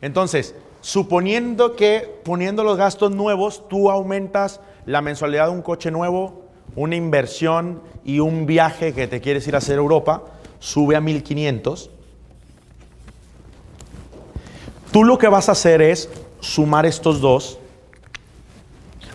Entonces, 0.00 0.54
suponiendo 0.80 1.76
que 1.76 2.20
poniendo 2.24 2.64
los 2.64 2.78
gastos 2.78 3.10
nuevos, 3.10 3.68
tú 3.68 3.90
aumentas 3.90 4.60
la 4.86 5.02
mensualidad 5.02 5.46
de 5.46 5.52
un 5.52 5.62
coche 5.62 5.90
nuevo, 5.90 6.44
una 6.76 6.96
inversión 6.96 7.82
y 8.04 8.20
un 8.20 8.46
viaje 8.46 8.92
que 8.92 9.06
te 9.06 9.20
quieres 9.20 9.46
ir 9.46 9.54
a 9.54 9.58
hacer 9.58 9.78
a 9.78 9.82
Europa, 9.82 10.22
sube 10.58 10.96
a 10.96 11.00
1500. 11.00 11.90
Tú 14.90 15.04
lo 15.04 15.18
que 15.18 15.28
vas 15.28 15.48
a 15.48 15.52
hacer 15.52 15.82
es 15.82 16.08
sumar 16.40 16.86
estos 16.86 17.20
dos. 17.20 17.58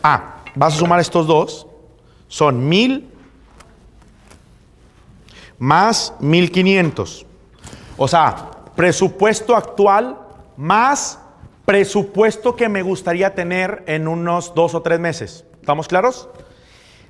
Ah, 0.04 0.44
vas 0.56 0.76
a 0.76 0.78
sumar 0.78 1.00
estos 1.00 1.28
dos. 1.28 1.68
Son 2.28 2.68
1000 2.68 3.10
más 5.58 6.14
1500. 6.20 7.26
O 7.98 8.08
sea, 8.08 8.52
presupuesto 8.76 9.56
actual 9.56 10.18
más 10.56 11.20
presupuesto 11.66 12.56
que 12.56 12.68
me 12.68 12.82
gustaría 12.82 13.36
tener 13.36 13.84
en 13.86 14.08
unos 14.08 14.56
dos 14.56 14.74
o 14.74 14.82
tres 14.82 15.00
meses. 15.00 15.46
¿Estamos 15.60 15.88
claros? 15.88 16.28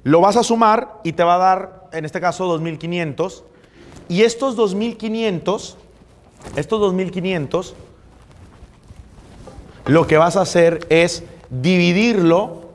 Lo 0.03 0.21
vas 0.21 0.35
a 0.35 0.43
sumar 0.43 0.99
y 1.03 1.13
te 1.13 1.23
va 1.23 1.35
a 1.35 1.37
dar, 1.37 1.89
en 1.93 2.05
este 2.05 2.19
caso, 2.19 2.59
2.500. 2.59 3.43
Y 4.07 4.23
estos 4.23 4.57
2.500, 4.57 5.75
estos 6.55 6.93
2.500, 6.93 7.73
lo 9.85 10.07
que 10.07 10.17
vas 10.17 10.35
a 10.35 10.41
hacer 10.41 10.85
es 10.89 11.23
dividirlo 11.49 12.68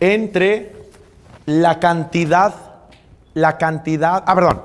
entre 0.00 0.76
la 1.46 1.80
cantidad, 1.80 2.54
la 3.34 3.58
cantidad, 3.58 4.22
ah, 4.26 4.34
perdón. 4.34 4.62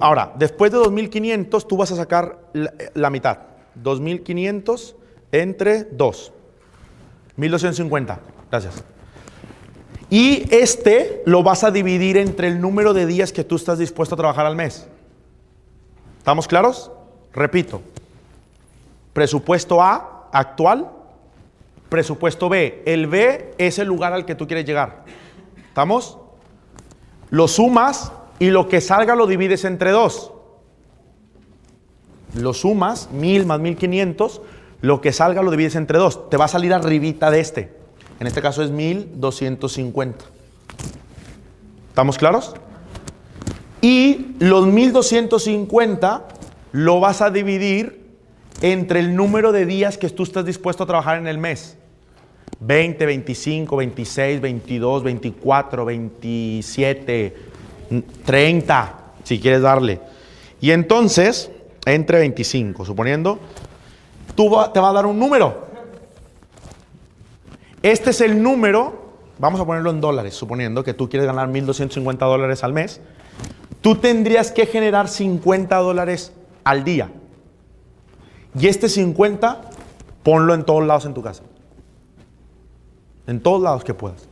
Ahora, 0.00 0.32
después 0.36 0.72
de 0.72 0.78
2.500, 0.78 1.66
tú 1.66 1.76
vas 1.76 1.92
a 1.92 1.96
sacar 1.96 2.38
la, 2.52 2.72
la 2.94 3.10
mitad. 3.10 3.38
2.500 3.82 4.94
entre 5.32 5.84
2. 5.84 6.32
1.250. 7.38 8.18
Gracias. 8.50 8.84
Y 10.10 10.52
este 10.52 11.22
lo 11.24 11.44
vas 11.44 11.62
a 11.62 11.70
dividir 11.70 12.16
entre 12.16 12.48
el 12.48 12.60
número 12.60 12.92
de 12.92 13.06
días 13.06 13.32
que 13.32 13.44
tú 13.44 13.56
estás 13.56 13.78
dispuesto 13.78 14.16
a 14.16 14.18
trabajar 14.18 14.44
al 14.44 14.56
mes. 14.56 14.88
¿Estamos 16.18 16.48
claros? 16.48 16.90
Repito. 17.32 17.80
Presupuesto 19.12 19.80
A 19.80 20.28
actual, 20.32 20.90
presupuesto 21.90 22.48
B. 22.48 22.82
El 22.86 23.06
B 23.06 23.52
es 23.58 23.78
el 23.78 23.88
lugar 23.88 24.14
al 24.14 24.24
que 24.24 24.34
tú 24.34 24.46
quieres 24.46 24.64
llegar. 24.64 25.04
¿Estamos? 25.68 26.16
Lo 27.28 27.46
sumas 27.46 28.12
y 28.38 28.50
lo 28.50 28.68
que 28.68 28.80
salga 28.80 29.14
lo 29.14 29.26
divides 29.26 29.66
entre 29.66 29.90
dos. 29.90 30.32
Lo 32.34 32.54
sumas, 32.54 33.10
1000 33.12 33.44
más 33.44 33.60
1500, 33.60 34.40
lo 34.80 35.00
que 35.00 35.12
salga 35.12 35.42
lo 35.42 35.50
divides 35.50 35.74
entre 35.74 35.98
dos. 35.98 36.30
Te 36.30 36.36
va 36.36 36.46
a 36.46 36.48
salir 36.48 36.72
arribita 36.72 37.30
de 37.30 37.40
este. 37.40 37.76
En 38.18 38.26
este 38.26 38.40
caso 38.40 38.62
es 38.62 38.70
1250. 38.70 40.24
¿Estamos 41.88 42.18
claros? 42.18 42.54
Y 43.82 44.36
los 44.38 44.66
1250 44.66 46.28
lo 46.72 47.00
vas 47.00 47.20
a 47.20 47.30
dividir 47.30 48.00
entre 48.62 49.00
el 49.00 49.16
número 49.16 49.52
de 49.52 49.66
días 49.66 49.98
que 49.98 50.08
tú 50.10 50.22
estás 50.22 50.44
dispuesto 50.44 50.84
a 50.84 50.86
trabajar 50.86 51.18
en 51.18 51.26
el 51.26 51.38
mes. 51.38 51.76
20, 52.58 53.06
25, 53.06 53.76
26, 53.76 54.40
22, 54.40 55.02
24, 55.02 55.84
27, 55.84 57.36
30, 58.24 58.94
si 59.24 59.40
quieres 59.40 59.62
darle. 59.62 60.00
Y 60.60 60.72
entonces, 60.72 61.50
entre 61.86 62.18
25, 62.18 62.84
suponiendo, 62.84 63.38
tú 64.34 64.50
te 64.72 64.80
va 64.80 64.90
a 64.90 64.92
dar 64.92 65.06
un 65.06 65.18
número. 65.18 65.68
Este 67.82 68.10
es 68.10 68.20
el 68.20 68.42
número, 68.42 69.12
vamos 69.38 69.58
a 69.60 69.64
ponerlo 69.64 69.90
en 69.90 70.02
dólares, 70.02 70.34
suponiendo 70.34 70.84
que 70.84 70.92
tú 70.92 71.08
quieres 71.08 71.26
ganar 71.26 71.48
1.250 71.48 72.18
dólares 72.18 72.62
al 72.62 72.74
mes. 72.74 73.00
Tú 73.80 73.96
tendrías 73.96 74.52
que 74.52 74.66
generar 74.66 75.08
50 75.08 75.76
dólares 75.76 76.32
al 76.64 76.84
día. 76.84 77.10
Y 78.58 78.66
este 78.66 78.90
50, 78.90 79.62
ponlo 80.22 80.54
en 80.54 80.64
todos 80.64 80.86
lados 80.86 81.06
en 81.06 81.14
tu 81.14 81.22
casa. 81.22 81.44
En 83.26 83.40
todos 83.40 83.60
lados 83.62 83.84
que 83.84 83.94
puedas. 83.94 84.26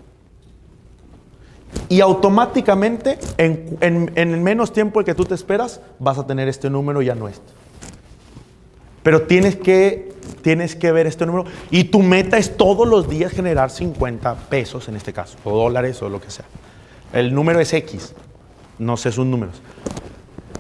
Y 1.88 2.00
automáticamente, 2.00 3.18
en, 3.36 3.76
en- 3.80 4.12
en 4.14 4.42
menos 4.42 4.72
tiempo 4.72 5.00
el 5.00 5.06
que 5.06 5.14
tú 5.14 5.24
te 5.24 5.34
esperas, 5.34 5.80
vas 5.98 6.18
a 6.18 6.26
tener 6.26 6.48
este 6.48 6.70
número 6.70 7.02
y 7.02 7.06
ya 7.06 7.14
no 7.14 7.28
este. 7.28 7.52
Pero 9.02 9.22
tienes 9.22 9.56
que, 9.56 10.12
tienes 10.42 10.74
que 10.76 10.92
ver 10.92 11.06
este 11.06 11.24
número. 11.26 11.44
Y 11.70 11.84
tu 11.84 12.00
meta 12.02 12.38
es 12.38 12.56
todos 12.56 12.86
los 12.88 13.08
días 13.08 13.32
generar 13.32 13.70
50 13.70 14.34
pesos 14.48 14.88
en 14.88 14.96
este 14.96 15.12
caso, 15.12 15.36
o 15.44 15.50
dólares 15.56 16.02
o 16.02 16.08
lo 16.08 16.20
que 16.20 16.30
sea. 16.30 16.44
El 17.12 17.34
número 17.34 17.60
es 17.60 17.72
X, 17.72 18.14
no 18.78 18.96
sé 18.96 19.12
sus 19.12 19.24
números. 19.26 19.60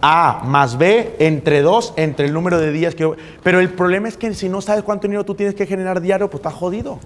A 0.00 0.42
más 0.44 0.78
B 0.78 1.16
entre 1.18 1.60
2, 1.62 1.94
entre 1.96 2.26
el 2.26 2.32
número 2.32 2.58
de 2.58 2.70
días 2.70 2.94
que. 2.94 3.10
Pero 3.42 3.60
el 3.60 3.70
problema 3.70 4.08
es 4.08 4.16
que 4.16 4.32
si 4.34 4.48
no 4.48 4.60
sabes 4.60 4.84
cuánto 4.84 5.08
dinero 5.08 5.24
tú 5.24 5.34
tienes 5.34 5.54
que 5.54 5.66
generar 5.66 6.00
diario, 6.00 6.30
pues 6.30 6.38
estás 6.40 6.54
jodido. 6.54 7.00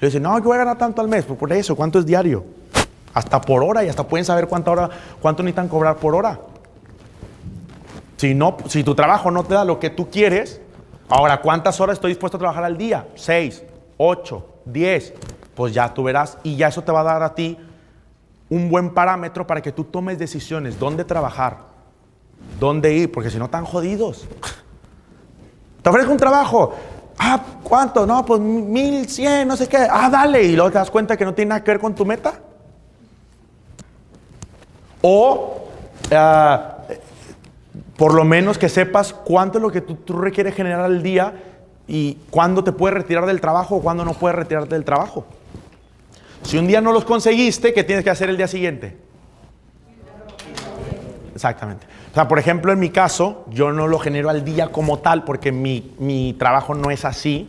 Y 0.00 0.06
dicen, 0.06 0.22
no, 0.22 0.38
yo 0.38 0.44
voy 0.44 0.56
a 0.56 0.58
ganar 0.58 0.78
tanto 0.78 1.00
al 1.00 1.08
mes. 1.08 1.24
Por 1.24 1.52
eso, 1.52 1.74
¿cuánto 1.74 1.98
es 1.98 2.06
diario? 2.06 2.44
Hasta 3.14 3.40
por 3.40 3.62
hora 3.62 3.82
y 3.84 3.88
hasta 3.88 4.06
pueden 4.06 4.24
saber 4.24 4.46
cuánto, 4.46 4.72
hora, 4.72 4.90
cuánto 5.20 5.42
necesitan 5.42 5.68
cobrar 5.68 5.96
por 5.96 6.14
hora. 6.14 6.38
Si, 8.16 8.34
no, 8.34 8.56
si 8.68 8.84
tu 8.84 8.94
trabajo 8.94 9.30
no 9.30 9.44
te 9.44 9.54
da 9.54 9.64
lo 9.64 9.78
que 9.78 9.90
tú 9.90 10.10
quieres, 10.10 10.60
ahora, 11.08 11.40
¿cuántas 11.40 11.80
horas 11.80 11.94
estoy 11.94 12.10
dispuesto 12.10 12.36
a 12.36 12.40
trabajar 12.40 12.64
al 12.64 12.76
día? 12.76 13.08
¿Seis? 13.14 13.62
¿Ocho? 13.96 14.46
¿Diez? 14.64 15.14
Pues 15.54 15.72
ya 15.72 15.92
tú 15.92 16.02
verás 16.02 16.36
y 16.42 16.56
ya 16.56 16.68
eso 16.68 16.82
te 16.82 16.92
va 16.92 17.00
a 17.00 17.04
dar 17.04 17.22
a 17.22 17.34
ti 17.34 17.58
un 18.48 18.68
buen 18.68 18.90
parámetro 18.90 19.46
para 19.46 19.62
que 19.62 19.72
tú 19.72 19.84
tomes 19.84 20.18
decisiones, 20.18 20.78
dónde 20.78 21.04
trabajar, 21.04 21.58
dónde 22.60 22.94
ir, 22.94 23.10
porque 23.10 23.30
si 23.30 23.38
no 23.38 23.46
están 23.46 23.64
jodidos. 23.64 24.26
Te 25.82 25.90
ofrezco 25.90 26.12
un 26.12 26.18
trabajo. 26.18 26.74
Ah, 27.18 27.42
¿cuánto? 27.62 28.06
No, 28.06 28.24
pues 28.24 28.40
mil 28.40 29.08
cien, 29.08 29.48
no 29.48 29.56
sé 29.56 29.68
qué. 29.68 29.86
Ah, 29.90 30.10
dale. 30.10 30.42
Y 30.42 30.54
luego 30.54 30.70
te 30.70 30.78
das 30.78 30.90
cuenta 30.90 31.16
que 31.16 31.24
no 31.24 31.34
tiene 31.34 31.50
nada 31.50 31.64
que 31.64 31.70
ver 31.70 31.80
con 31.80 31.94
tu 31.94 32.04
meta. 32.04 32.34
O 35.02 35.68
ah, 36.12 36.78
por 37.96 38.14
lo 38.14 38.24
menos 38.24 38.58
que 38.58 38.68
sepas 38.68 39.12
cuánto 39.12 39.58
es 39.58 39.62
lo 39.62 39.70
que 39.70 39.80
tú, 39.80 39.94
tú 39.94 40.18
requieres 40.18 40.54
generar 40.54 40.80
al 40.80 41.02
día 41.02 41.34
y 41.88 42.18
cuándo 42.30 42.64
te 42.64 42.72
puedes 42.72 42.96
retirar 42.96 43.26
del 43.26 43.40
trabajo 43.40 43.76
o 43.76 43.80
cuándo 43.80 44.04
no 44.04 44.14
puedes 44.14 44.36
retirarte 44.36 44.74
del 44.74 44.84
trabajo. 44.84 45.24
Si 46.42 46.58
un 46.58 46.66
día 46.66 46.80
no 46.80 46.92
los 46.92 47.04
conseguiste, 47.04 47.72
¿qué 47.72 47.84
tienes 47.84 48.04
que 48.04 48.10
hacer 48.10 48.28
el 48.28 48.36
día 48.36 48.48
siguiente? 48.48 48.96
Exactamente. 51.34 51.86
O 52.16 52.18
sea, 52.18 52.28
por 52.28 52.38
ejemplo, 52.38 52.72
en 52.72 52.78
mi 52.78 52.88
caso, 52.88 53.44
yo 53.50 53.72
no 53.72 53.88
lo 53.88 53.98
genero 53.98 54.30
al 54.30 54.42
día 54.42 54.72
como 54.72 55.00
tal 55.00 55.24
porque 55.24 55.52
mi, 55.52 55.92
mi 55.98 56.32
trabajo 56.32 56.74
no 56.74 56.90
es 56.90 57.04
así, 57.04 57.46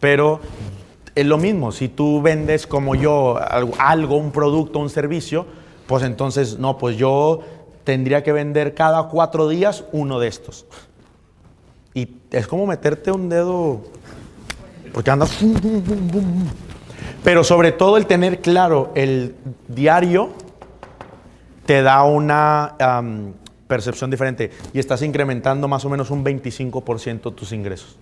pero 0.00 0.40
es 1.14 1.26
lo 1.26 1.36
mismo. 1.36 1.70
Si 1.70 1.88
tú 1.88 2.22
vendes 2.22 2.66
como 2.66 2.94
yo 2.94 3.38
algo, 3.78 4.16
un 4.16 4.32
producto, 4.32 4.78
un 4.78 4.88
servicio, 4.88 5.44
pues 5.86 6.02
entonces, 6.02 6.58
no, 6.58 6.78
pues 6.78 6.96
yo 6.96 7.40
tendría 7.84 8.22
que 8.22 8.32
vender 8.32 8.74
cada 8.74 9.02
cuatro 9.08 9.50
días 9.50 9.84
uno 9.92 10.18
de 10.18 10.28
estos. 10.28 10.64
Y 11.92 12.08
es 12.30 12.46
como 12.46 12.66
meterte 12.66 13.12
un 13.12 13.28
dedo, 13.28 13.82
porque 14.94 15.10
andas... 15.10 15.44
Pero 17.22 17.44
sobre 17.44 17.72
todo 17.72 17.98
el 17.98 18.06
tener 18.06 18.40
claro 18.40 18.92
el 18.94 19.34
diario 19.68 20.30
te 21.66 21.82
da 21.82 22.04
una 22.04 22.74
percepción 23.68 24.10
diferente 24.10 24.50
y 24.72 24.80
estás 24.80 25.02
incrementando 25.02 25.68
más 25.68 25.84
o 25.84 25.90
menos 25.90 26.10
un 26.10 26.24
25% 26.24 27.34
tus 27.34 27.52
ingresos. 27.52 27.96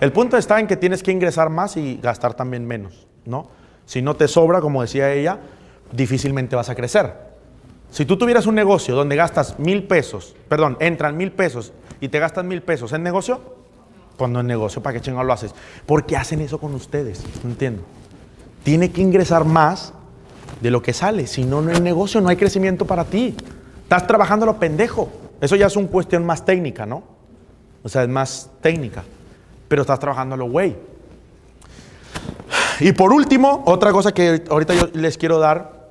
El 0.00 0.12
punto 0.12 0.36
está 0.36 0.60
en 0.60 0.66
que 0.66 0.76
tienes 0.76 1.02
que 1.02 1.12
ingresar 1.12 1.48
más 1.48 1.76
y 1.76 1.98
gastar 2.02 2.34
también 2.34 2.66
menos, 2.66 3.06
¿no? 3.24 3.48
Si 3.86 4.02
no 4.02 4.16
te 4.16 4.28
sobra, 4.28 4.60
como 4.60 4.82
decía 4.82 5.12
ella, 5.12 5.38
difícilmente 5.92 6.56
vas 6.56 6.68
a 6.68 6.74
crecer. 6.74 7.30
Si 7.90 8.04
tú 8.04 8.16
tuvieras 8.16 8.46
un 8.46 8.54
negocio 8.54 8.94
donde 8.94 9.16
gastas 9.16 9.58
mil 9.58 9.84
pesos, 9.84 10.36
perdón, 10.48 10.76
entran 10.80 11.16
mil 11.16 11.32
pesos 11.32 11.72
y 12.00 12.08
te 12.08 12.18
gastas 12.18 12.44
mil 12.44 12.62
pesos 12.62 12.92
en 12.92 13.02
negocio, 13.02 13.40
pues 14.16 14.30
no 14.30 14.40
es 14.40 14.46
negocio, 14.46 14.82
¿para 14.82 14.94
qué 14.94 15.00
chingado 15.00 15.24
lo 15.24 15.32
haces? 15.32 15.54
¿Por 15.86 16.06
qué 16.06 16.16
hacen 16.16 16.40
eso 16.40 16.58
con 16.58 16.74
ustedes? 16.74 17.24
No 17.42 17.50
entiendo. 17.50 17.82
Tiene 18.62 18.90
que 18.90 19.00
ingresar 19.00 19.44
más 19.44 19.92
de 20.60 20.70
lo 20.70 20.82
que 20.82 20.92
sale. 20.92 21.26
Si 21.26 21.44
no, 21.44 21.62
no 21.62 21.72
hay 21.72 21.80
negocio, 21.80 22.20
no 22.20 22.28
hay 22.28 22.36
crecimiento 22.36 22.86
para 22.86 23.04
ti. 23.04 23.34
Estás 23.90 24.06
trabajando 24.06 24.46
lo 24.46 24.56
pendejo. 24.56 25.08
Eso 25.40 25.56
ya 25.56 25.66
es 25.66 25.74
una 25.74 25.88
cuestión 25.88 26.24
más 26.24 26.44
técnica, 26.44 26.86
¿no? 26.86 27.02
O 27.82 27.88
sea, 27.88 28.04
es 28.04 28.08
más 28.08 28.48
técnica. 28.60 29.02
Pero 29.66 29.82
estás 29.82 29.98
trabajando 29.98 30.36
lo 30.36 30.48
güey. 30.48 30.76
Y 32.78 32.92
por 32.92 33.12
último, 33.12 33.64
otra 33.66 33.90
cosa 33.90 34.12
que 34.12 34.44
ahorita 34.48 34.74
yo 34.74 34.86
les 34.92 35.18
quiero 35.18 35.40
dar, 35.40 35.88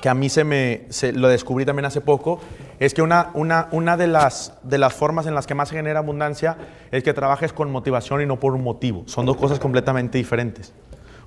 que 0.00 0.08
a 0.08 0.14
mí 0.14 0.28
se 0.28 0.42
me 0.42 0.86
se- 0.88 1.12
lo 1.12 1.28
descubrí 1.28 1.64
también 1.64 1.84
hace 1.86 2.00
poco, 2.00 2.40
es 2.80 2.92
que 2.94 3.00
una, 3.00 3.30
una, 3.34 3.68
una 3.70 3.96
de, 3.96 4.08
las, 4.08 4.54
de 4.64 4.78
las 4.78 4.92
formas 4.94 5.28
en 5.28 5.36
las 5.36 5.46
que 5.46 5.54
más 5.54 5.68
se 5.68 5.76
genera 5.76 6.00
abundancia 6.00 6.56
es 6.90 7.04
que 7.04 7.14
trabajes 7.14 7.52
con 7.52 7.70
motivación 7.70 8.22
y 8.22 8.26
no 8.26 8.40
por 8.40 8.54
un 8.54 8.64
motivo. 8.64 9.04
Son 9.06 9.24
dos 9.24 9.36
cosas 9.36 9.60
completamente 9.60 10.18
diferentes. 10.18 10.72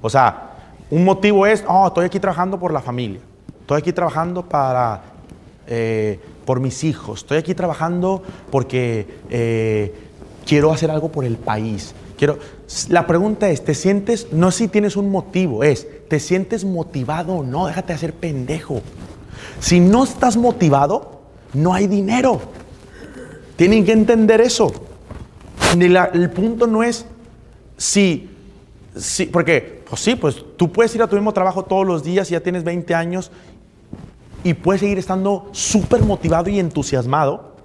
O 0.02 0.10
sea, 0.10 0.50
un 0.92 1.06
motivo 1.06 1.46
es, 1.46 1.64
oh, 1.66 1.88
estoy 1.88 2.04
aquí 2.08 2.20
trabajando 2.20 2.60
por 2.60 2.74
la 2.74 2.82
familia, 2.82 3.22
estoy 3.62 3.78
aquí 3.78 3.94
trabajando 3.94 4.44
para, 4.44 5.02
eh, 5.70 6.20
por 6.46 6.60
mis 6.60 6.84
hijos, 6.84 7.20
estoy 7.22 7.38
aquí 7.38 7.54
trabajando 7.54 8.24
porque 8.52 9.06
eh, 9.30 9.94
quiero 10.46 10.72
hacer 10.74 10.90
algo 10.92 11.10
por 11.12 11.24
el 11.24 11.38
país. 11.38 11.94
Quiero, 12.18 12.38
la 12.90 13.08
pregunta 13.08 13.50
es, 13.50 13.64
¿te 13.64 13.74
sientes, 13.74 14.28
no 14.34 14.52
si 14.52 14.68
tienes 14.68 14.98
un 14.98 15.10
motivo, 15.10 15.64
es, 15.64 15.88
¿te 16.10 16.20
sientes 16.20 16.66
motivado 16.66 17.36
o 17.36 17.44
no? 17.44 17.68
Déjate 17.68 17.94
hacer 17.94 18.14
pendejo. 18.14 18.82
Si 19.62 19.80
no 19.80 20.04
estás 20.04 20.36
motivado, 20.36 21.22
no 21.54 21.74
hay 21.74 21.88
dinero. 21.88 22.42
Tienen 23.56 23.86
que 23.86 23.92
entender 23.94 24.42
eso. 24.42 24.72
Ni 25.78 25.88
la- 25.88 26.10
el 26.14 26.30
punto 26.32 26.68
no 26.68 26.84
es 26.84 27.06
si, 27.78 28.30
si, 28.98 29.28
porque, 29.28 29.84
pues 29.90 30.02
sí, 30.02 30.16
pues 30.16 30.44
tú 30.58 30.72
puedes 30.72 30.94
ir 30.96 31.02
a 31.04 31.08
tu 31.08 31.16
mismo 31.16 31.34
trabajo 31.34 31.64
todos 31.64 31.86
los 31.86 32.04
días 32.04 32.30
y 32.30 32.34
ya 32.34 32.42
tienes 32.42 32.64
20 32.64 32.94
años 32.96 33.32
y 34.44 34.54
puedes 34.54 34.82
seguir 34.82 34.98
estando 34.98 35.50
súper 35.52 36.02
motivado 36.04 36.50
y 36.50 36.60
entusiasmado, 36.60 37.56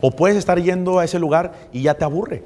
o 0.00 0.10
puedes 0.10 0.36
estar 0.36 0.60
yendo 0.60 0.98
a 0.98 1.04
ese 1.04 1.18
lugar 1.18 1.68
y 1.72 1.82
ya 1.82 1.94
te 1.94 2.04
aburre. 2.04 2.42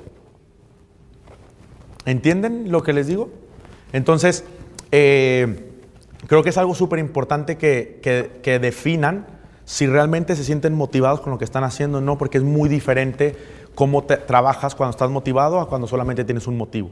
¿Entienden 2.04 2.70
lo 2.70 2.82
que 2.82 2.92
les 2.92 3.06
digo? 3.06 3.30
Entonces, 3.92 4.44
eh, 4.90 5.70
creo 6.26 6.42
que 6.42 6.50
es 6.50 6.58
algo 6.58 6.74
súper 6.74 6.98
importante 6.98 7.56
que, 7.56 8.00
que- 8.42 8.58
definan 8.58 9.26
si 9.64 9.86
realmente 9.86 10.34
se 10.34 10.44
sienten 10.44 10.74
motivados 10.74 11.20
con 11.20 11.30
lo 11.30 11.38
que 11.38 11.44
están 11.44 11.62
haciendo 11.64 11.98
o 11.98 12.00
no, 12.00 12.18
porque 12.18 12.38
es 12.38 12.44
muy 12.44 12.68
diferente 12.68 13.36
cómo 13.74 14.02
trabajas 14.02 14.74
cuando 14.74 14.90
estás 14.90 15.08
motivado 15.10 15.60
a 15.60 15.68
cuando 15.68 15.86
solamente 15.86 16.24
tienes 16.24 16.46
un 16.46 16.56
motivo. 16.56 16.90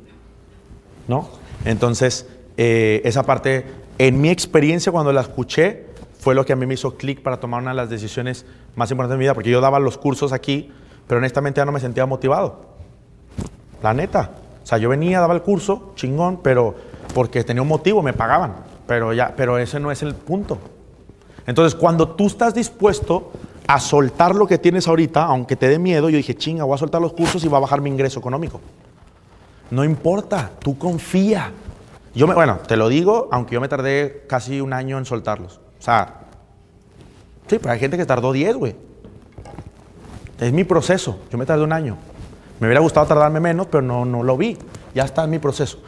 ¿No? 1.09 1.29
Entonces, 1.65 2.27
eh, 2.57 3.03
esa 3.05 3.25
parte, 3.25 3.65
en 3.99 4.21
mi 4.21 4.31
experiencia 4.31 4.93
cuando 4.93 5.13
la 5.13 5.23
escuché, 5.23 5.87
fue 6.21 6.35
lo 6.35 6.45
que 6.45 6.53
a 6.53 6.57
mí 6.57 6.67
me 6.67 6.75
hizo 6.75 6.97
clic 6.97 7.23
para 7.23 7.41
tomar 7.41 7.63
una 7.63 7.71
de 7.71 7.77
las 7.77 7.89
decisiones 7.89 8.45
más 8.77 8.91
importantes 8.91 9.15
de 9.15 9.19
mi 9.19 9.25
vida, 9.25 9.35
porque 9.35 9.49
yo 9.49 9.63
daba 9.63 9.79
los 9.79 9.97
cursos 9.97 10.33
aquí, 10.33 10.71
pero 11.07 11.19
honestamente 11.19 11.61
ya 11.61 11.65
no 11.65 11.73
me 11.73 11.81
sentía 11.81 12.05
motivado. 12.05 12.61
La 13.83 13.95
neta. 13.95 14.33
O 14.63 14.67
sea, 14.67 14.77
yo 14.77 14.91
venía, 14.91 15.19
daba 15.21 15.33
el 15.33 15.41
curso, 15.41 15.93
chingón, 15.97 16.41
pero 16.43 16.75
porque 17.15 17.43
tenía 17.43 17.63
un 17.63 17.69
motivo, 17.69 18.03
me 18.03 18.13
pagaban. 18.13 18.55
Pero 18.87 19.15
ya, 19.15 19.33
pero 19.35 19.57
ese 19.57 19.81
no 19.81 19.91
es 19.91 20.03
el 20.03 20.15
punto. 20.15 20.59
Entonces, 21.47 21.75
cuando 21.75 22.09
tú 22.09 22.27
estás 22.27 22.53
dispuesto 22.53 23.33
a 23.67 23.81
soltar 23.81 24.35
lo 24.35 24.47
que 24.47 24.59
tienes 24.59 24.87
ahorita, 24.87 25.25
aunque 25.25 25.57
te 25.57 25.69
dé 25.69 25.79
miedo, 25.79 26.11
yo 26.11 26.19
dije, 26.19 26.35
chinga, 26.35 26.65
voy 26.65 26.75
a 26.75 26.79
soltar 26.79 27.01
los 27.01 27.15
cursos 27.15 27.43
y 27.45 27.49
va 27.49 27.57
a 27.57 27.61
bajar 27.61 27.81
mi 27.81 27.89
ingreso 27.89 28.21
económico. 28.21 28.61
No 29.71 29.85
importa, 29.85 30.51
tú 30.59 30.77
confía. 30.77 31.51
Yo 32.15 32.27
me, 32.27 32.35
bueno, 32.35 32.59
te 32.69 32.77
lo 32.77 32.91
digo, 32.91 33.29
aunque 33.33 33.55
yo 33.55 33.61
me 33.63 33.69
tardé 33.69 34.25
casi 34.29 34.61
un 34.61 34.75
año 34.75 34.99
en 34.99 35.07
soltarlos. 35.07 35.61
O 35.81 35.83
sea, 35.83 36.21
sí, 37.49 37.59
pero 37.59 37.73
hay 37.73 37.81
gente 37.81 37.97
que 37.97 38.05
tardó 38.07 38.33
10, 38.33 38.57
güey. 38.57 38.77
Es 40.39 40.53
mi 40.53 40.65
proceso. 40.65 41.19
Yo 41.33 41.39
me 41.39 41.47
tardé 41.47 41.65
un 41.65 41.73
año. 41.73 41.97
Me 42.61 42.67
hubiera 42.67 42.81
gustado 42.81 43.07
tardarme 43.07 43.41
menos, 43.41 43.67
pero 43.67 43.83
no, 43.83 44.05
no 44.05 44.23
lo 44.23 44.37
vi. 44.37 44.59
Ya 44.95 45.05
está 45.05 45.25
en 45.25 45.31
mi 45.31 45.39
proceso. 45.39 45.83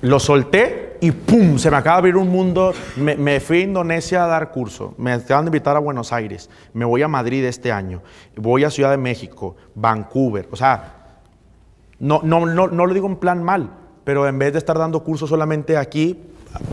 Lo 0.00 0.18
solté 0.18 0.96
y 1.02 1.12
¡pum! 1.12 1.58
Se 1.58 1.70
me 1.70 1.76
acaba 1.76 1.96
de 1.96 1.98
abrir 1.98 2.16
un 2.16 2.28
mundo. 2.28 2.72
Me, 2.96 3.16
me 3.16 3.40
fui 3.40 3.58
a 3.58 3.64
Indonesia 3.64 4.24
a 4.24 4.26
dar 4.26 4.50
curso. 4.50 4.94
Me 4.96 5.12
acaban 5.12 5.44
de 5.44 5.50
invitar 5.50 5.76
a 5.76 5.80
Buenos 5.80 6.12
Aires. 6.12 6.48
Me 6.72 6.86
voy 6.86 7.02
a 7.02 7.08
Madrid 7.08 7.44
este 7.44 7.70
año. 7.70 8.02
Voy 8.36 8.64
a 8.64 8.70
Ciudad 8.70 8.90
de 8.90 8.96
México, 8.96 9.56
Vancouver. 9.74 10.48
O 10.50 10.56
sea, 10.56 10.94
no, 11.98 12.20
no, 12.24 12.46
no, 12.46 12.68
no 12.68 12.86
lo 12.86 12.94
digo 12.94 13.06
en 13.06 13.16
plan 13.16 13.44
mal, 13.44 13.70
pero 14.04 14.26
en 14.26 14.38
vez 14.38 14.54
de 14.54 14.58
estar 14.58 14.78
dando 14.78 15.04
cursos 15.04 15.28
solamente 15.28 15.76
aquí, 15.76 16.18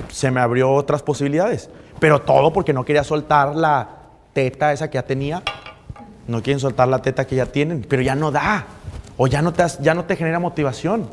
se 0.10 0.32
me 0.32 0.40
abrió 0.40 0.72
otras 0.72 1.04
posibilidades. 1.04 1.70
Pero 2.00 2.22
todo 2.22 2.54
porque 2.54 2.74
no 2.74 2.86
quería 2.86 3.04
soltar 3.04 3.56
la 3.56 3.90
teta 4.34 4.72
esa 4.72 4.90
que 4.90 4.96
ya 4.96 5.04
tenía. 5.04 5.42
No 6.28 6.44
quieren 6.44 6.60
soltar 6.60 6.88
la 6.88 7.02
teta 7.02 7.26
que 7.26 7.36
ya 7.36 7.46
tienen, 7.46 7.86
pero 7.88 8.02
ya 8.02 8.16
no 8.16 8.32
da. 8.32 8.66
O 9.18 9.28
ya 9.28 9.42
no 9.42 9.54
te, 9.54 9.64
ya 9.82 9.94
no 9.94 10.06
te 10.06 10.16
genera 10.16 10.40
motivación. 10.40 11.10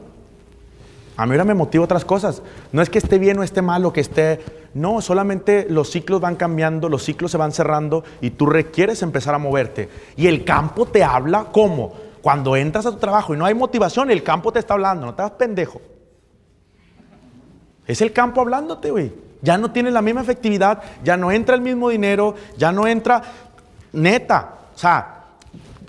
A 1.17 1.27
mí 1.27 1.33
ahora 1.33 1.45
me 1.45 1.55
motiva 1.55 1.85
otras 1.85 2.05
cosas. 2.05 2.43
No 2.73 2.83
es 2.83 2.91
que 2.91 2.99
esté 2.99 3.19
bien 3.19 3.39
o 3.39 3.43
esté 3.43 3.63
mal 3.63 3.85
o 3.85 3.93
que 3.93 4.01
esté... 4.01 4.41
No, 4.75 5.01
solamente 5.01 5.67
los 5.71 5.91
ciclos 5.91 6.21
van 6.21 6.35
cambiando, 6.35 6.89
los 6.89 7.05
ciclos 7.05 7.31
se 7.31 7.39
van 7.39 7.53
cerrando 7.53 8.03
y 8.21 8.31
tú 8.31 8.47
requieres 8.47 9.03
empezar 9.03 9.35
a 9.35 9.39
moverte. 9.39 9.89
Y 10.17 10.27
el 10.27 10.45
campo 10.45 10.87
te 10.87 11.05
habla 11.05 11.47
¿cómo? 11.53 11.93
Cuando 12.21 12.57
entras 12.57 12.85
a 12.87 12.91
tu 12.91 12.97
trabajo 12.97 13.35
y 13.35 13.39
no 13.39 13.45
hay 13.45 13.55
motivación, 13.55 14.11
el 14.11 14.25
campo 14.25 14.51
te 14.51 14.59
está 14.59 14.75
hablando, 14.75 15.07
no 15.07 15.15
te 15.15 15.23
das 15.23 15.33
pendejo. 15.33 15.81
Es 17.87 18.01
el 18.01 18.13
campo 18.13 18.41
hablándote, 18.41 18.91
güey. 18.91 19.13
Ya 19.45 19.59
no 19.59 19.71
tiene 19.71 19.91
la 19.93 20.03
misma 20.03 20.23
efectividad, 20.23 20.83
ya 21.05 21.17
no 21.17 21.31
entra 21.31 21.55
el 21.55 21.61
mismo 21.61 21.91
dinero, 21.91 22.35
ya 22.57 22.73
no 22.73 22.87
entra... 22.89 23.23
Neta, 23.93 24.55
o 24.75 24.79
sea, 24.79 25.25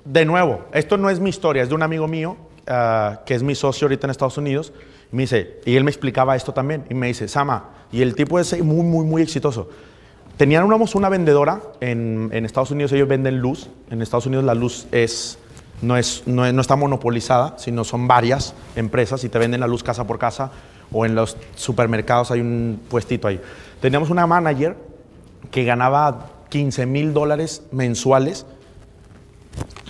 de 0.03 0.25
nuevo, 0.25 0.65
esto 0.73 0.95
no 0.97 1.09
es 1.09 1.19
mi 1.19 1.31
historia, 1.31 1.63
es 1.63 1.69
de 1.69 1.75
un 1.75 1.81
amigo 1.81 2.07
mío, 2.07 2.37
ah, 2.67 3.21
que 3.25 3.33
es 3.33 3.41
mi 3.41 3.55
socio 3.55 3.85
ahorita 3.85 4.05
en 4.05 4.11
Estados 4.11 4.37
Unidos. 4.37 4.73
Y 5.11 5.15
me 5.15 5.23
dice, 5.23 5.59
y 5.65 5.75
él 5.75 5.83
me 5.83 5.89
explicaba 5.89 6.35
esto 6.35 6.53
también, 6.53 6.83
y 6.89 6.93
me 6.93 7.07
dice, 7.07 7.27
Sama, 7.27 7.71
y 7.91 8.01
el 8.03 8.13
tipo 8.13 8.39
es 8.39 8.61
muy, 8.61 8.83
muy, 8.83 9.05
muy 9.05 9.21
exitoso. 9.23 9.69
Tenían 10.37 10.63
una, 10.65 10.75
vendedora 11.09 11.61
en, 11.79 12.29
en 12.33 12.45
Estados 12.45 12.69
Unidos, 12.69 12.91
ellos 12.91 13.07
venden 13.07 13.39
luz. 13.39 13.69
En 13.89 14.01
Estados 14.01 14.25
Unidos 14.25 14.43
la 14.43 14.53
luz 14.53 14.85
es, 14.91 15.39
no, 15.81 15.95
es- 15.97 16.23
no 16.27 16.61
está 16.61 16.75
monopolizada, 16.75 17.57
sino 17.57 17.83
son 17.85 18.07
varias 18.07 18.53
empresas 18.75 19.23
y 19.23 19.29
te 19.29 19.39
venden 19.39 19.61
la 19.61 19.67
luz 19.67 19.81
casa 19.81 20.05
por 20.05 20.19
casa 20.19 20.51
o 20.91 21.05
en 21.05 21.15
los 21.15 21.37
supermercados 21.55 22.31
hay 22.31 22.41
un 22.41 22.79
puestito 22.89 23.27
ahí. 23.27 23.39
Teníamos 23.81 24.09
una 24.09 24.27
manager 24.27 24.75
que 25.51 25.63
ganaba 25.63 26.31
15 26.49 26.85
mil 26.85 27.13
dólares 27.13 27.63
mensuales 27.71 28.45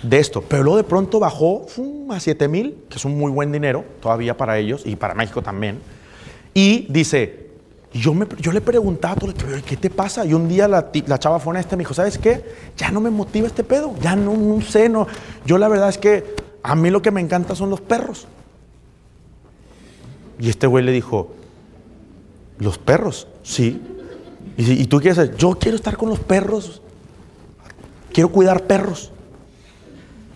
de 0.04 0.20
esto, 0.20 0.44
pero 0.48 0.64
luego 0.64 0.78
de 0.78 0.84
pronto 0.84 1.20
bajó 1.20 1.66
fum, 1.68 2.12
a 2.12 2.20
7 2.20 2.48
mil, 2.48 2.78
que 2.90 2.98
es 2.98 3.06
un 3.06 3.18
muy 3.18 3.32
buen 3.32 3.52
dinero 3.52 3.84
todavía 4.02 4.38
para 4.38 4.58
ellos 4.58 4.84
y 4.86 4.96
para 4.96 5.14
México 5.16 5.42
también. 5.42 5.80
Y 6.54 6.86
dice, 6.90 7.50
yo, 7.94 8.14
me, 8.14 8.28
yo 8.40 8.52
le 8.52 8.62
preguntaba, 8.62 9.16
todo, 9.16 9.34
"Pero, 9.34 9.62
¿qué 9.66 9.78
te 9.78 9.90
pasa? 9.90 10.26
Y 10.26 10.34
un 10.34 10.48
día 10.48 10.68
la, 10.68 10.90
la 11.08 11.20
chava 11.20 11.40
fue 11.40 11.52
honesta 11.52 11.76
y 11.76 11.78
me 11.78 11.82
dijo, 11.82 11.94
¿sabes 11.94 12.18
qué? 12.18 12.44
Ya 12.78 12.92
no 12.92 13.00
me 13.02 13.10
motiva 13.10 13.48
este 13.48 13.64
pedo, 13.64 13.96
ya 14.02 14.16
no, 14.16 14.36
no 14.36 14.62
sé, 14.62 14.90
no. 14.90 15.08
Yo 15.46 15.58
la 15.58 15.68
verdad 15.68 15.90
es 15.90 15.98
que 15.98 16.36
a 16.62 16.76
mí 16.76 16.90
lo 16.90 17.02
que 17.02 17.12
me 17.12 17.22
encanta 17.22 17.56
son 17.56 17.70
los 17.70 17.82
perros. 17.82 18.28
Y 20.40 20.50
este 20.50 20.68
güey 20.68 20.84
le 20.84 20.92
dijo, 20.92 21.34
¿los 22.60 22.78
perros? 22.78 23.28
Sí. 23.44 23.82
Y, 24.58 24.86
tú 24.86 25.00
quieres, 25.00 25.18
hacer? 25.18 25.36
yo 25.36 25.56
quiero 25.56 25.76
estar 25.76 25.98
con 25.98 26.10
los 26.10 26.20
perros, 26.20 26.82
quiero 28.14 28.30
cuidar 28.30 28.64
perros, 28.64 29.12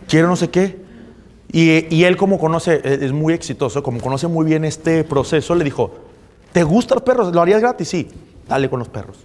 quiero 0.07 0.27
no 0.27 0.35
sé 0.35 0.49
qué. 0.49 0.77
Y, 1.51 2.03
él 2.03 2.17
como 2.17 2.37
conoce, 2.37 2.81
eh, 2.83 2.99
es 3.01 3.11
muy 3.11 3.33
exitoso, 3.33 3.81
como 3.81 3.99
conoce 4.01 4.27
muy 4.27 4.45
bien 4.45 4.65
este 4.65 5.03
proceso, 5.03 5.55
le 5.55 5.63
dijo, 5.63 5.91
¿te 6.51 6.63
gustan 6.63 6.97
los 6.97 7.03
perros? 7.03 7.33
¿Lo 7.33 7.41
harías 7.41 7.61
gratis? 7.61 7.87
Sí, 7.87 8.07
dale 8.47 8.69
con 8.69 8.79
los 8.79 8.89
perros. 8.89 9.17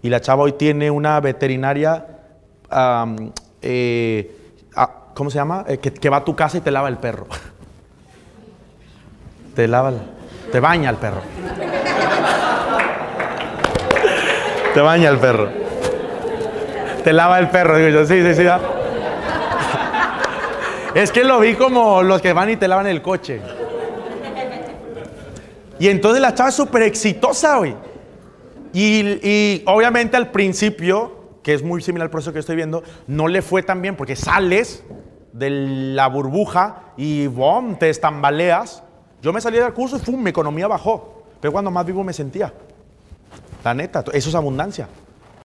Y 0.00 0.08
la 0.08 0.20
chava 0.20 0.44
hoy 0.44 0.52
tiene 0.52 0.90
una 0.90 1.20
veterinaria, 1.20 2.06
eh, 3.60 4.36
ah, 4.76 5.06
¿cómo 5.14 5.30
se 5.30 5.36
llama? 5.36 5.64
Eh, 5.66 5.78
que 5.78 6.08
va 6.08 6.18
a 6.18 6.24
tu 6.24 6.36
casa 6.36 6.58
y 6.58 6.60
te 6.60 6.70
lava 6.70 6.88
el 6.88 6.98
perro. 6.98 7.26
Te 9.58 9.66
lava, 9.66 9.92
te 10.52 10.60
baña 10.60 10.88
el 10.88 10.98
perro. 10.98 11.20
Te 14.72 14.80
baña 14.80 15.10
el 15.10 15.18
perro. 15.18 15.48
Te 17.02 17.12
lava 17.12 17.40
el 17.40 17.48
perro, 17.48 17.76
digo 17.76 17.88
yo, 17.88 18.06
sí, 18.06 18.22
sí, 18.22 18.34
sí. 18.36 18.46
¿ah? 18.46 18.60
Es 20.94 21.10
que 21.10 21.24
lo 21.24 21.40
vi 21.40 21.54
como 21.54 22.04
los 22.04 22.22
que 22.22 22.32
van 22.32 22.50
y 22.50 22.56
te 22.56 22.68
lavan 22.68 22.86
el 22.86 23.02
coche. 23.02 23.40
Y 25.80 25.88
entonces 25.88 26.22
la 26.22 26.36
chava 26.36 26.50
es 26.50 26.54
súper 26.54 26.82
exitosa, 26.82 27.56
güey. 27.56 27.74
Y, 28.72 29.18
y 29.28 29.62
obviamente 29.66 30.16
al 30.16 30.30
principio, 30.30 31.40
que 31.42 31.54
es 31.54 31.64
muy 31.64 31.82
similar 31.82 32.06
al 32.06 32.10
proceso 32.10 32.32
que 32.32 32.38
estoy 32.38 32.54
viendo, 32.54 32.84
no 33.08 33.26
le 33.26 33.42
fue 33.42 33.64
tan 33.64 33.82
bien 33.82 33.96
porque 33.96 34.14
sales 34.14 34.84
de 35.32 35.50
la 35.50 36.06
burbuja 36.06 36.92
y 36.96 37.26
¡bom! 37.26 37.76
te 37.76 37.90
estambaleas. 37.90 38.84
Yo 39.22 39.32
me 39.32 39.40
salí 39.40 39.58
del 39.58 39.72
curso 39.72 39.96
y 39.96 40.00
¡fum! 40.00 40.22
mi 40.22 40.30
economía 40.30 40.66
bajó. 40.66 41.22
Pero 41.40 41.52
cuando 41.52 41.70
más 41.70 41.84
vivo 41.86 42.02
me 42.04 42.12
sentía. 42.12 42.52
La 43.64 43.74
neta, 43.74 44.04
eso 44.12 44.28
es 44.28 44.34
abundancia. 44.34 44.88